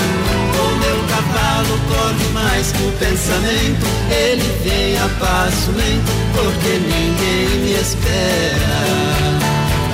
[0.59, 3.87] O meu cavalo corre mais que o pensamento.
[4.11, 8.83] Ele vem a passo lento porque ninguém me espera.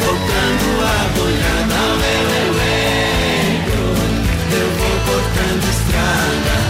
[0.01, 2.53] Voltando a boiada, eu, eu
[3.61, 3.85] entro.
[4.57, 6.68] Eu vou cortando estrada.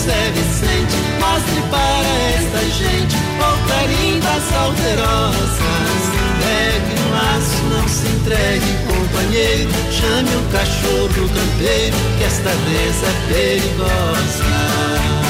[0.00, 0.96] Zé Vicente.
[1.20, 6.02] Mostre para esta gente o carinho das alterosas.
[6.40, 9.70] Pegue no laço, não se entregue, companheiro.
[9.90, 15.29] Chame o cachorro campeiro, que esta vez é perigosa.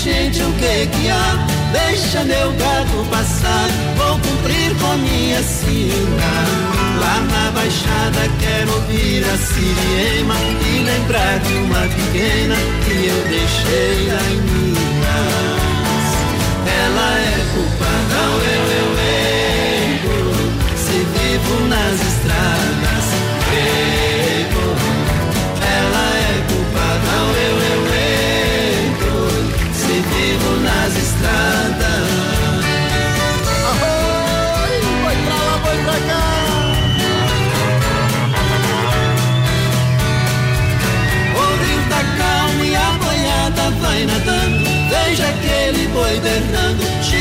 [0.00, 1.59] Gente, o que que há?
[1.72, 6.70] Deixa meu gado passar, vou cumprir com minha sina.
[7.00, 10.34] Lá na baixada quero ouvir a siriema
[10.66, 15.40] e lembrar de uma pequena que eu deixei lá em Minas.
[16.66, 18.20] Ela é culpada,
[18.50, 18.90] eu, eu,
[20.16, 20.34] eu,
[20.76, 22.09] se vivo nas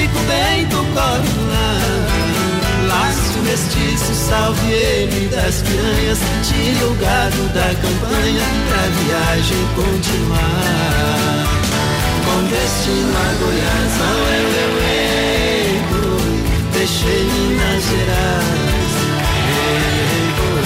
[0.09, 1.79] berrando, Chico Bento corre lá.
[2.87, 6.19] Laço mestiço, salve ele das piranhas.
[6.43, 11.47] Tire o gado da campanha pra viagem continuar.
[12.25, 16.19] Com destino a Goiás, ao eu, eu, eu,
[16.73, 18.93] deixei Minas Gerais.
[19.61, 20.65] Ei, boi,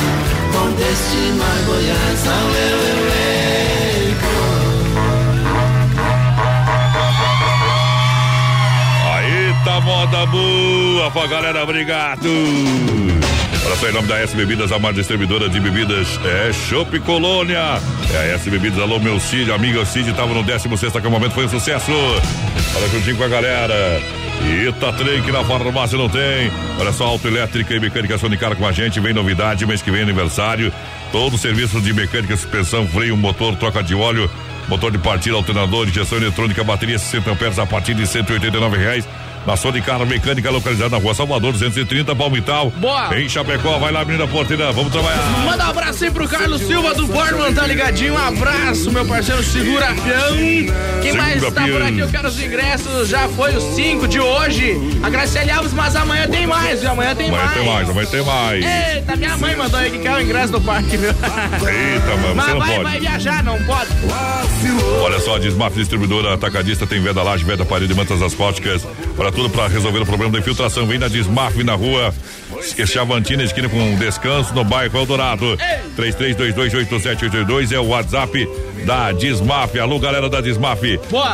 [0.51, 3.32] Com destino a Goiás, ao eu, eu, eu,
[9.63, 12.27] Tá moda boa pra galera, obrigado.
[13.65, 17.79] Olha só, em nome da S Bebidas, a maior distribuidora de bebidas é Chopp Colônia.
[18.13, 21.45] É a S Bebidas, alô meu Cid, amigo o Cid, tava no 16 acampamento, foi
[21.45, 21.91] um sucesso.
[22.75, 24.01] Olha juntinho com a galera.
[24.67, 26.51] Ita Trem que na farmácia não tem.
[26.77, 28.99] Olha só, autoelétrica e mecânica Sonicar com a gente.
[28.99, 30.73] Vem novidade, mês que vem aniversário.
[31.09, 34.29] Todo o serviço de mecânica, suspensão, freio, motor, troca de óleo,
[34.67, 39.07] motor de partida, alternador, injeção eletrônica, bateria 60 amperes a partir de 189 reais.
[39.45, 42.71] Na Sonicar Mecânica, localizada na rua Salvador, 230, Palmital.
[42.77, 43.13] Boa.
[43.19, 45.21] Em Chapecó, vai lá, menina porteira, vamos trabalhar.
[45.45, 48.13] Manda um abraço aí pro Carlos Silva do Borman, tá ligadinho?
[48.13, 50.37] Um abraço, meu parceiro Segura Peão.
[51.01, 51.99] Quem mais Segura tá por aqui?
[51.99, 53.09] Eu quero os ingressos.
[53.09, 54.77] Já foi os 5 de hoje.
[55.03, 56.91] A Graciele Alves, mas amanhã tem mais, viu?
[56.91, 57.53] Amanhã tem Amanhã mais.
[57.57, 58.65] tem mais, amanhã tem mais.
[58.95, 61.09] Eita, minha mãe mandou aí que quer o ingresso do parque, viu?
[61.09, 62.83] Eita, mano, Mas você não vai, pode.
[62.83, 63.89] vai viajar, não pode.
[65.01, 68.87] Olha só, a Desmaf Distribuidora Atacadista tem venda laje, venda parede, mantas asfálticas.
[69.17, 70.85] Para tudo para resolver o problema da infiltração.
[70.85, 72.13] Vem na Desmaf na rua
[72.85, 75.57] Chavantina, esquina com descanso no bairro Eldorado.
[75.97, 78.47] 33228782 é o WhatsApp
[78.85, 79.77] da Desmaf.
[79.79, 80.81] Alô, galera da Desmaf.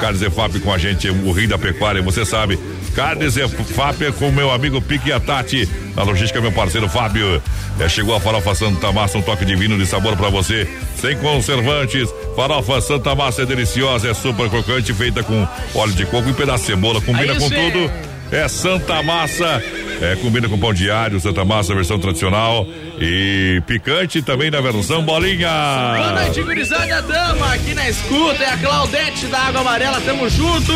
[0.02, 2.58] Carnes EFAP com a gente, o Rio da Pecuária, você sabe.
[2.96, 5.68] Carnes EFAP é com meu amigo Pique e a Tati.
[5.96, 7.42] Na logística, meu parceiro Fábio.
[7.80, 10.68] É, chegou a farofa Santa Massa, um toque divino de sabor para você.
[10.96, 12.10] Sem conservantes.
[12.40, 15.45] Farofa Santa Massa é deliciosa, é super crocante, feita com
[15.76, 17.02] óleo de coco e pedaço de cebola.
[17.02, 17.53] Combina Aí com sim.
[17.53, 17.91] tudo.
[18.32, 19.61] É Santa Massa.
[20.02, 22.66] É, combina com pão diário, Santa Massa, versão tradicional.
[23.02, 25.50] E picante também na versão bolinha.
[25.98, 30.74] Boa noite, gurizada, dama aqui na escuta, é a Claudete da Água Amarela, tamo junto.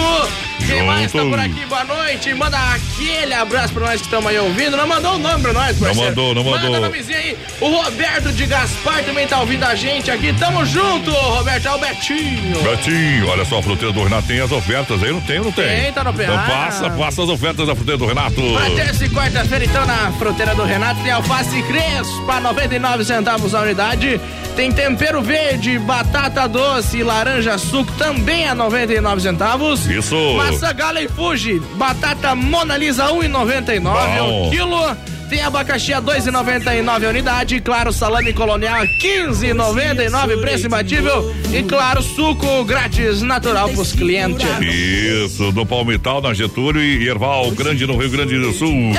[0.66, 0.86] Quem Junto.
[0.86, 1.66] mais tá por aqui?
[1.66, 4.78] Boa noite, manda aquele abraço pra nós que estamos aí ouvindo.
[4.78, 6.10] Não mandou o nome pra nós, parceiro.
[6.10, 6.72] mandou, não mandou.
[6.72, 7.38] Manda nomezinho aí.
[7.60, 10.32] O Roberto de Gaspar também tá ouvindo a gente aqui.
[10.40, 12.64] Tamo junto, Roberto, é o Betinho.
[12.64, 15.66] Betinho, olha só, a fruteira do Renato tem as ofertas aí, não tem, não tem?
[15.84, 16.44] Tem, tá no Então PA.
[16.44, 18.40] passa, passa as ofertas da fruteira do Renato.
[18.40, 24.20] E quarta-feira, então, na fruteira do Renato, tem alface crespa, 99 centavos a unidade.
[24.56, 29.86] Tem tempero verde, batata doce laranja suco, também a 99 centavos.
[29.86, 30.16] Isso.
[30.36, 34.48] Maçã gala e Fuji, batata Mona Lisa, 1,99 Bom.
[34.48, 34.98] o quilo.
[35.34, 37.60] Tem abacaxi a 2,99 a unidade.
[37.60, 41.34] Claro, salame colonial 15,99, preço imbatível.
[41.52, 44.46] E claro, suco grátis natural pros clientes.
[44.62, 48.92] Isso, no Palmital, na Getúlio e Erval Grande no Rio Grande do Sul.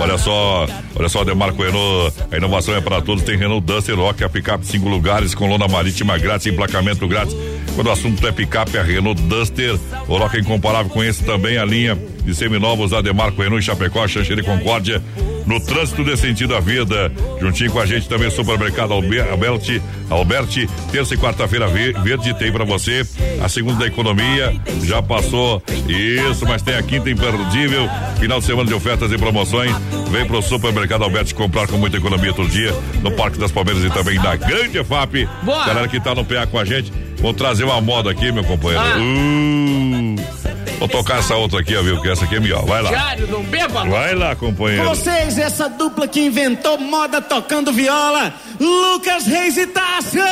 [0.00, 3.24] Olha só, olha só, Demarco Renault, a inovação é para todos.
[3.24, 7.34] Tem Renault Duster Rock, a picape cinco lugares com lona marítima grátis, emplacamento grátis.
[7.74, 9.76] Quando o assunto é picape, a Renault Duster,
[10.06, 13.66] o Rock é incomparável com esse também a linha de seminovos da Demarco Renault em
[13.66, 15.02] Chapecó, Xanxerê e Concórdia.
[15.48, 17.10] No trânsito desse sentido da vida,
[17.40, 19.80] juntinho com a gente também o supermercado Alber- Alberti,
[20.10, 23.02] Alberti, terça e quarta-feira ve- verde tem pra você.
[23.42, 24.54] A segunda da economia
[24.84, 27.88] já passou isso, mas tem a quinta imperdível.
[28.20, 29.74] Final de semana de ofertas e promoções.
[30.10, 33.90] Vem pro supermercado Alberti comprar com muita economia todo dia no Parque das Palmeiras e
[33.90, 35.26] também na Grande EFAP.
[35.42, 35.64] Boa.
[35.66, 38.84] Galera que tá no PA com a gente, vou trazer uma moda aqui, meu companheiro.
[38.84, 38.98] Ah.
[38.98, 40.37] Uh,
[40.78, 42.00] vou tocar essa outra aqui, ó, viu?
[42.00, 42.64] Que essa aqui é melhor.
[42.64, 42.90] Vai lá.
[42.90, 43.90] Diário bêbado.
[43.90, 44.88] Vai lá, Com companheiro.
[44.88, 50.22] vocês, essa dupla que inventou moda tocando viola, Lucas Reis e Tássio!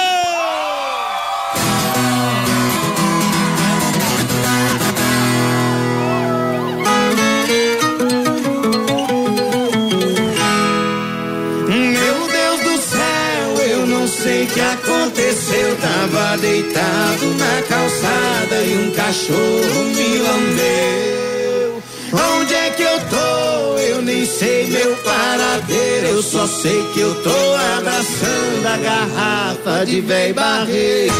[15.16, 15.76] Aconteceu.
[15.76, 21.82] Tava deitado na calçada e um cachorro me lambeu.
[22.12, 23.78] Onde é que eu tô?
[23.78, 26.06] Eu nem sei meu paradeiro.
[26.08, 31.14] Eu só sei que eu tô abraçando a garrafa de véi barreiro.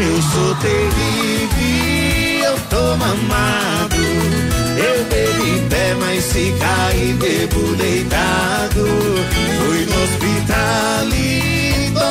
[0.00, 3.96] Eu sou terrível, eu tô mamado.
[4.78, 8.86] Eu bebi pé, mas se cair, bebo deitado.
[9.58, 11.67] Fui no hospital e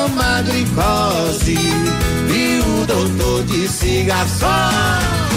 [0.08, 1.54] tomar glicose.
[1.54, 5.28] E o doutor disse, garçom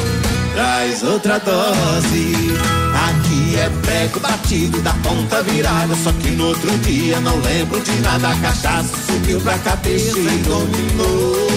[0.54, 2.36] traz outra dose.
[2.94, 7.92] Aqui é prego batido da ponta virada, só que no outro dia não lembro de
[8.02, 8.30] nada.
[8.30, 11.52] A cachaça subiu pra cabeça e dominou.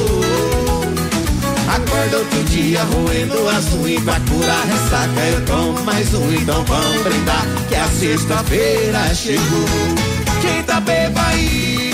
[1.68, 5.20] Acorda outro dia roendo as unhas pra curar ressaca.
[5.32, 9.66] Eu tomo mais um, então vamos brindar que a sexta-feira chegou.
[10.40, 11.93] Quem tá beba aí?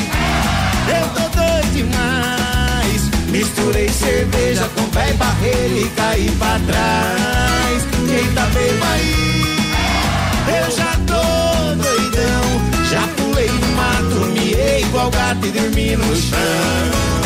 [0.98, 3.02] Eu tô doido demais.
[3.28, 7.82] Misturei cerveja com pé barreira e caí pra trás.
[8.08, 9.30] Quem tá beba aí?
[10.48, 12.44] Eu já tô doidão.
[12.90, 17.19] Já pulei no mato, miei igual gato e dormi no chão.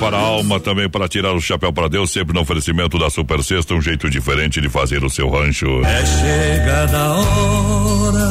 [0.00, 3.44] Para a alma, também para tirar o chapéu para Deus, sempre no oferecimento da Super
[3.44, 5.82] Sexta, um jeito diferente de fazer o seu rancho.
[5.84, 8.30] É chegada a hora,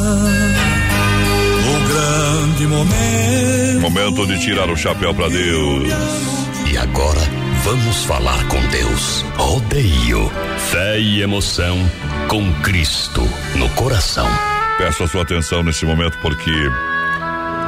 [1.68, 3.80] o grande momento.
[3.80, 5.88] Momento de tirar o chapéu para Deus.
[6.72, 7.20] E agora,
[7.62, 9.24] vamos falar com Deus.
[9.36, 10.30] Rodeio.
[10.70, 11.78] Fé e emoção
[12.28, 13.22] com Cristo
[13.54, 14.28] no coração.
[14.76, 16.50] Peço a sua atenção nesse momento porque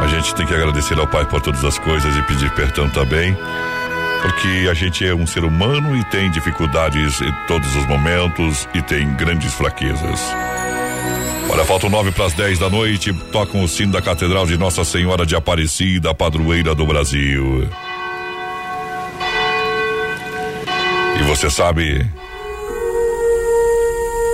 [0.00, 3.36] a gente tem que agradecer ao Pai por todas as coisas e pedir perdão também.
[4.23, 8.81] Porque a gente é um ser humano e tem dificuldades em todos os momentos e
[8.81, 10.20] tem grandes fraquezas.
[11.51, 14.85] Olha, faltam nove para as dez da noite, tocam o sino da Catedral de Nossa
[14.85, 17.69] Senhora de Aparecida, padroeira do Brasil.
[21.19, 22.09] E você sabe,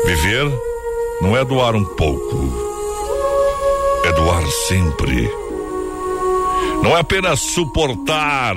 [0.05, 0.53] viver
[1.23, 2.53] não é doar um pouco,
[4.05, 5.29] é doar sempre.
[6.83, 8.55] Não é apenas suportar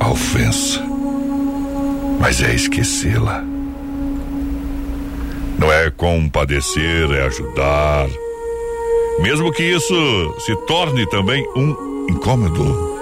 [0.00, 0.82] a ofensa,
[2.20, 3.42] mas é esquecê-la.
[5.58, 8.08] Não é compadecer, é ajudar.
[9.20, 12.96] Mesmo que isso se torne também um incômodo.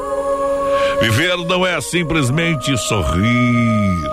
[1.00, 4.10] Viver não é simplesmente sorrir.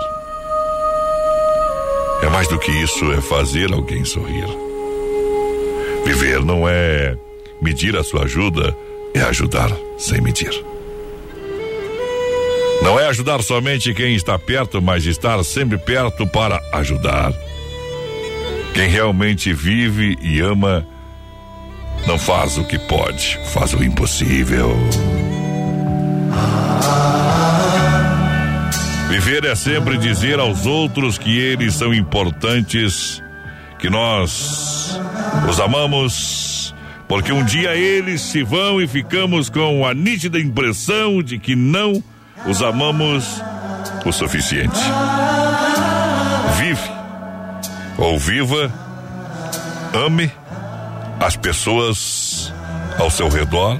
[2.22, 4.46] É mais do que isso, é fazer alguém sorrir.
[6.04, 7.16] Viver não é
[7.60, 8.76] medir a sua ajuda,
[9.14, 10.71] é ajudar sem medir.
[12.82, 17.32] Não é ajudar somente quem está perto, mas estar sempre perto para ajudar.
[18.74, 20.84] Quem realmente vive e ama
[22.08, 24.76] não faz o que pode, faz o impossível.
[29.08, 33.22] Viver é sempre dizer aos outros que eles são importantes,
[33.78, 34.98] que nós
[35.48, 36.74] os amamos,
[37.06, 42.02] porque um dia eles se vão e ficamos com a nítida impressão de que não
[42.46, 43.42] os amamos
[44.04, 44.78] o suficiente.
[46.58, 46.90] Vive
[47.98, 48.72] ou viva,
[49.94, 50.30] ame
[51.20, 52.52] as pessoas
[52.98, 53.78] ao seu redor,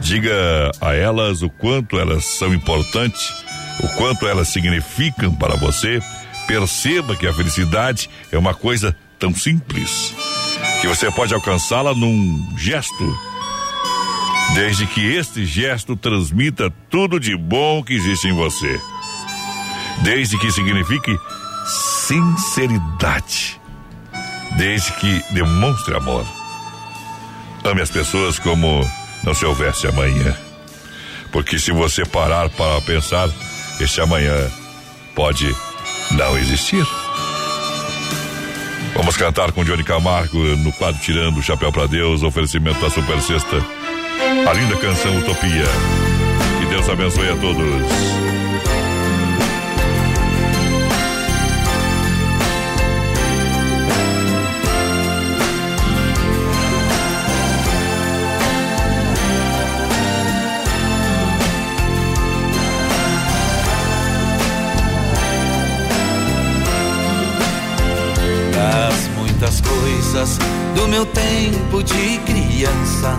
[0.00, 3.32] diga a elas o quanto elas são importantes,
[3.82, 6.00] o quanto elas significam para você.
[6.46, 10.14] Perceba que a felicidade é uma coisa tão simples
[10.80, 13.18] que você pode alcançá-la num gesto,
[14.54, 18.80] desde que este gesto transmita tudo de bom que existe em você,
[20.02, 21.16] desde que signifique
[22.06, 23.60] sinceridade,
[24.56, 26.26] desde que demonstre amor.
[27.64, 28.88] Ame as pessoas como
[29.24, 30.36] não se houvesse amanhã.
[31.32, 33.28] Porque se você parar para pensar,
[33.80, 34.34] esse amanhã
[35.14, 35.54] pode
[36.12, 36.86] não existir.
[38.94, 43.20] Vamos cantar com Johnny Camargo no quadro Tirando o Chapéu para Deus, oferecimento da Super
[43.20, 43.85] Sexta.
[44.48, 45.64] A linda canção Utopia.
[46.58, 47.66] Que Deus abençoe a todos.
[68.52, 70.38] Das muitas coisas
[70.74, 73.18] do meu tempo de criança,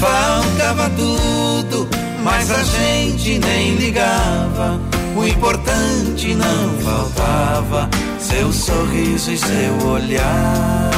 [0.00, 1.88] Faltava tudo,
[2.22, 4.80] mas a gente nem ligava.
[5.16, 10.90] O importante não faltava, seu sorriso e seu olhar.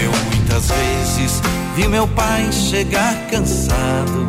[0.00, 1.42] Eu muitas vezes
[1.74, 4.28] vi meu pai chegar cansado,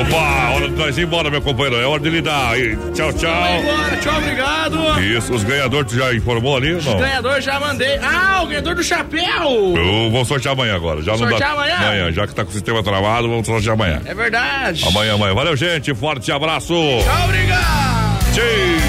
[0.00, 1.76] Opa, hora de nós ir embora, meu companheiro.
[1.80, 2.54] É hora de lidar.
[2.94, 3.30] Tchau, tchau.
[3.32, 5.00] Vai embora, tchau, obrigado.
[5.02, 6.98] Isso, os ganhadores tu já informou ali ou não?
[6.98, 7.98] Ganhador já mandei.
[8.02, 9.74] Ah, o ganhador do chapéu.
[9.76, 11.02] Eu vou sortear amanhã agora.
[11.02, 11.50] Já não Sortear dá.
[11.52, 11.76] amanhã?
[11.76, 14.02] Amanhã, já que tá com o sistema travado, vamos sortear amanhã.
[14.04, 14.84] É verdade.
[14.86, 15.34] Amanhã, amanhã.
[15.34, 15.94] Valeu, gente.
[15.94, 16.74] Forte abraço.
[16.74, 18.34] Tchau, obrigado.
[18.34, 18.85] Tchau.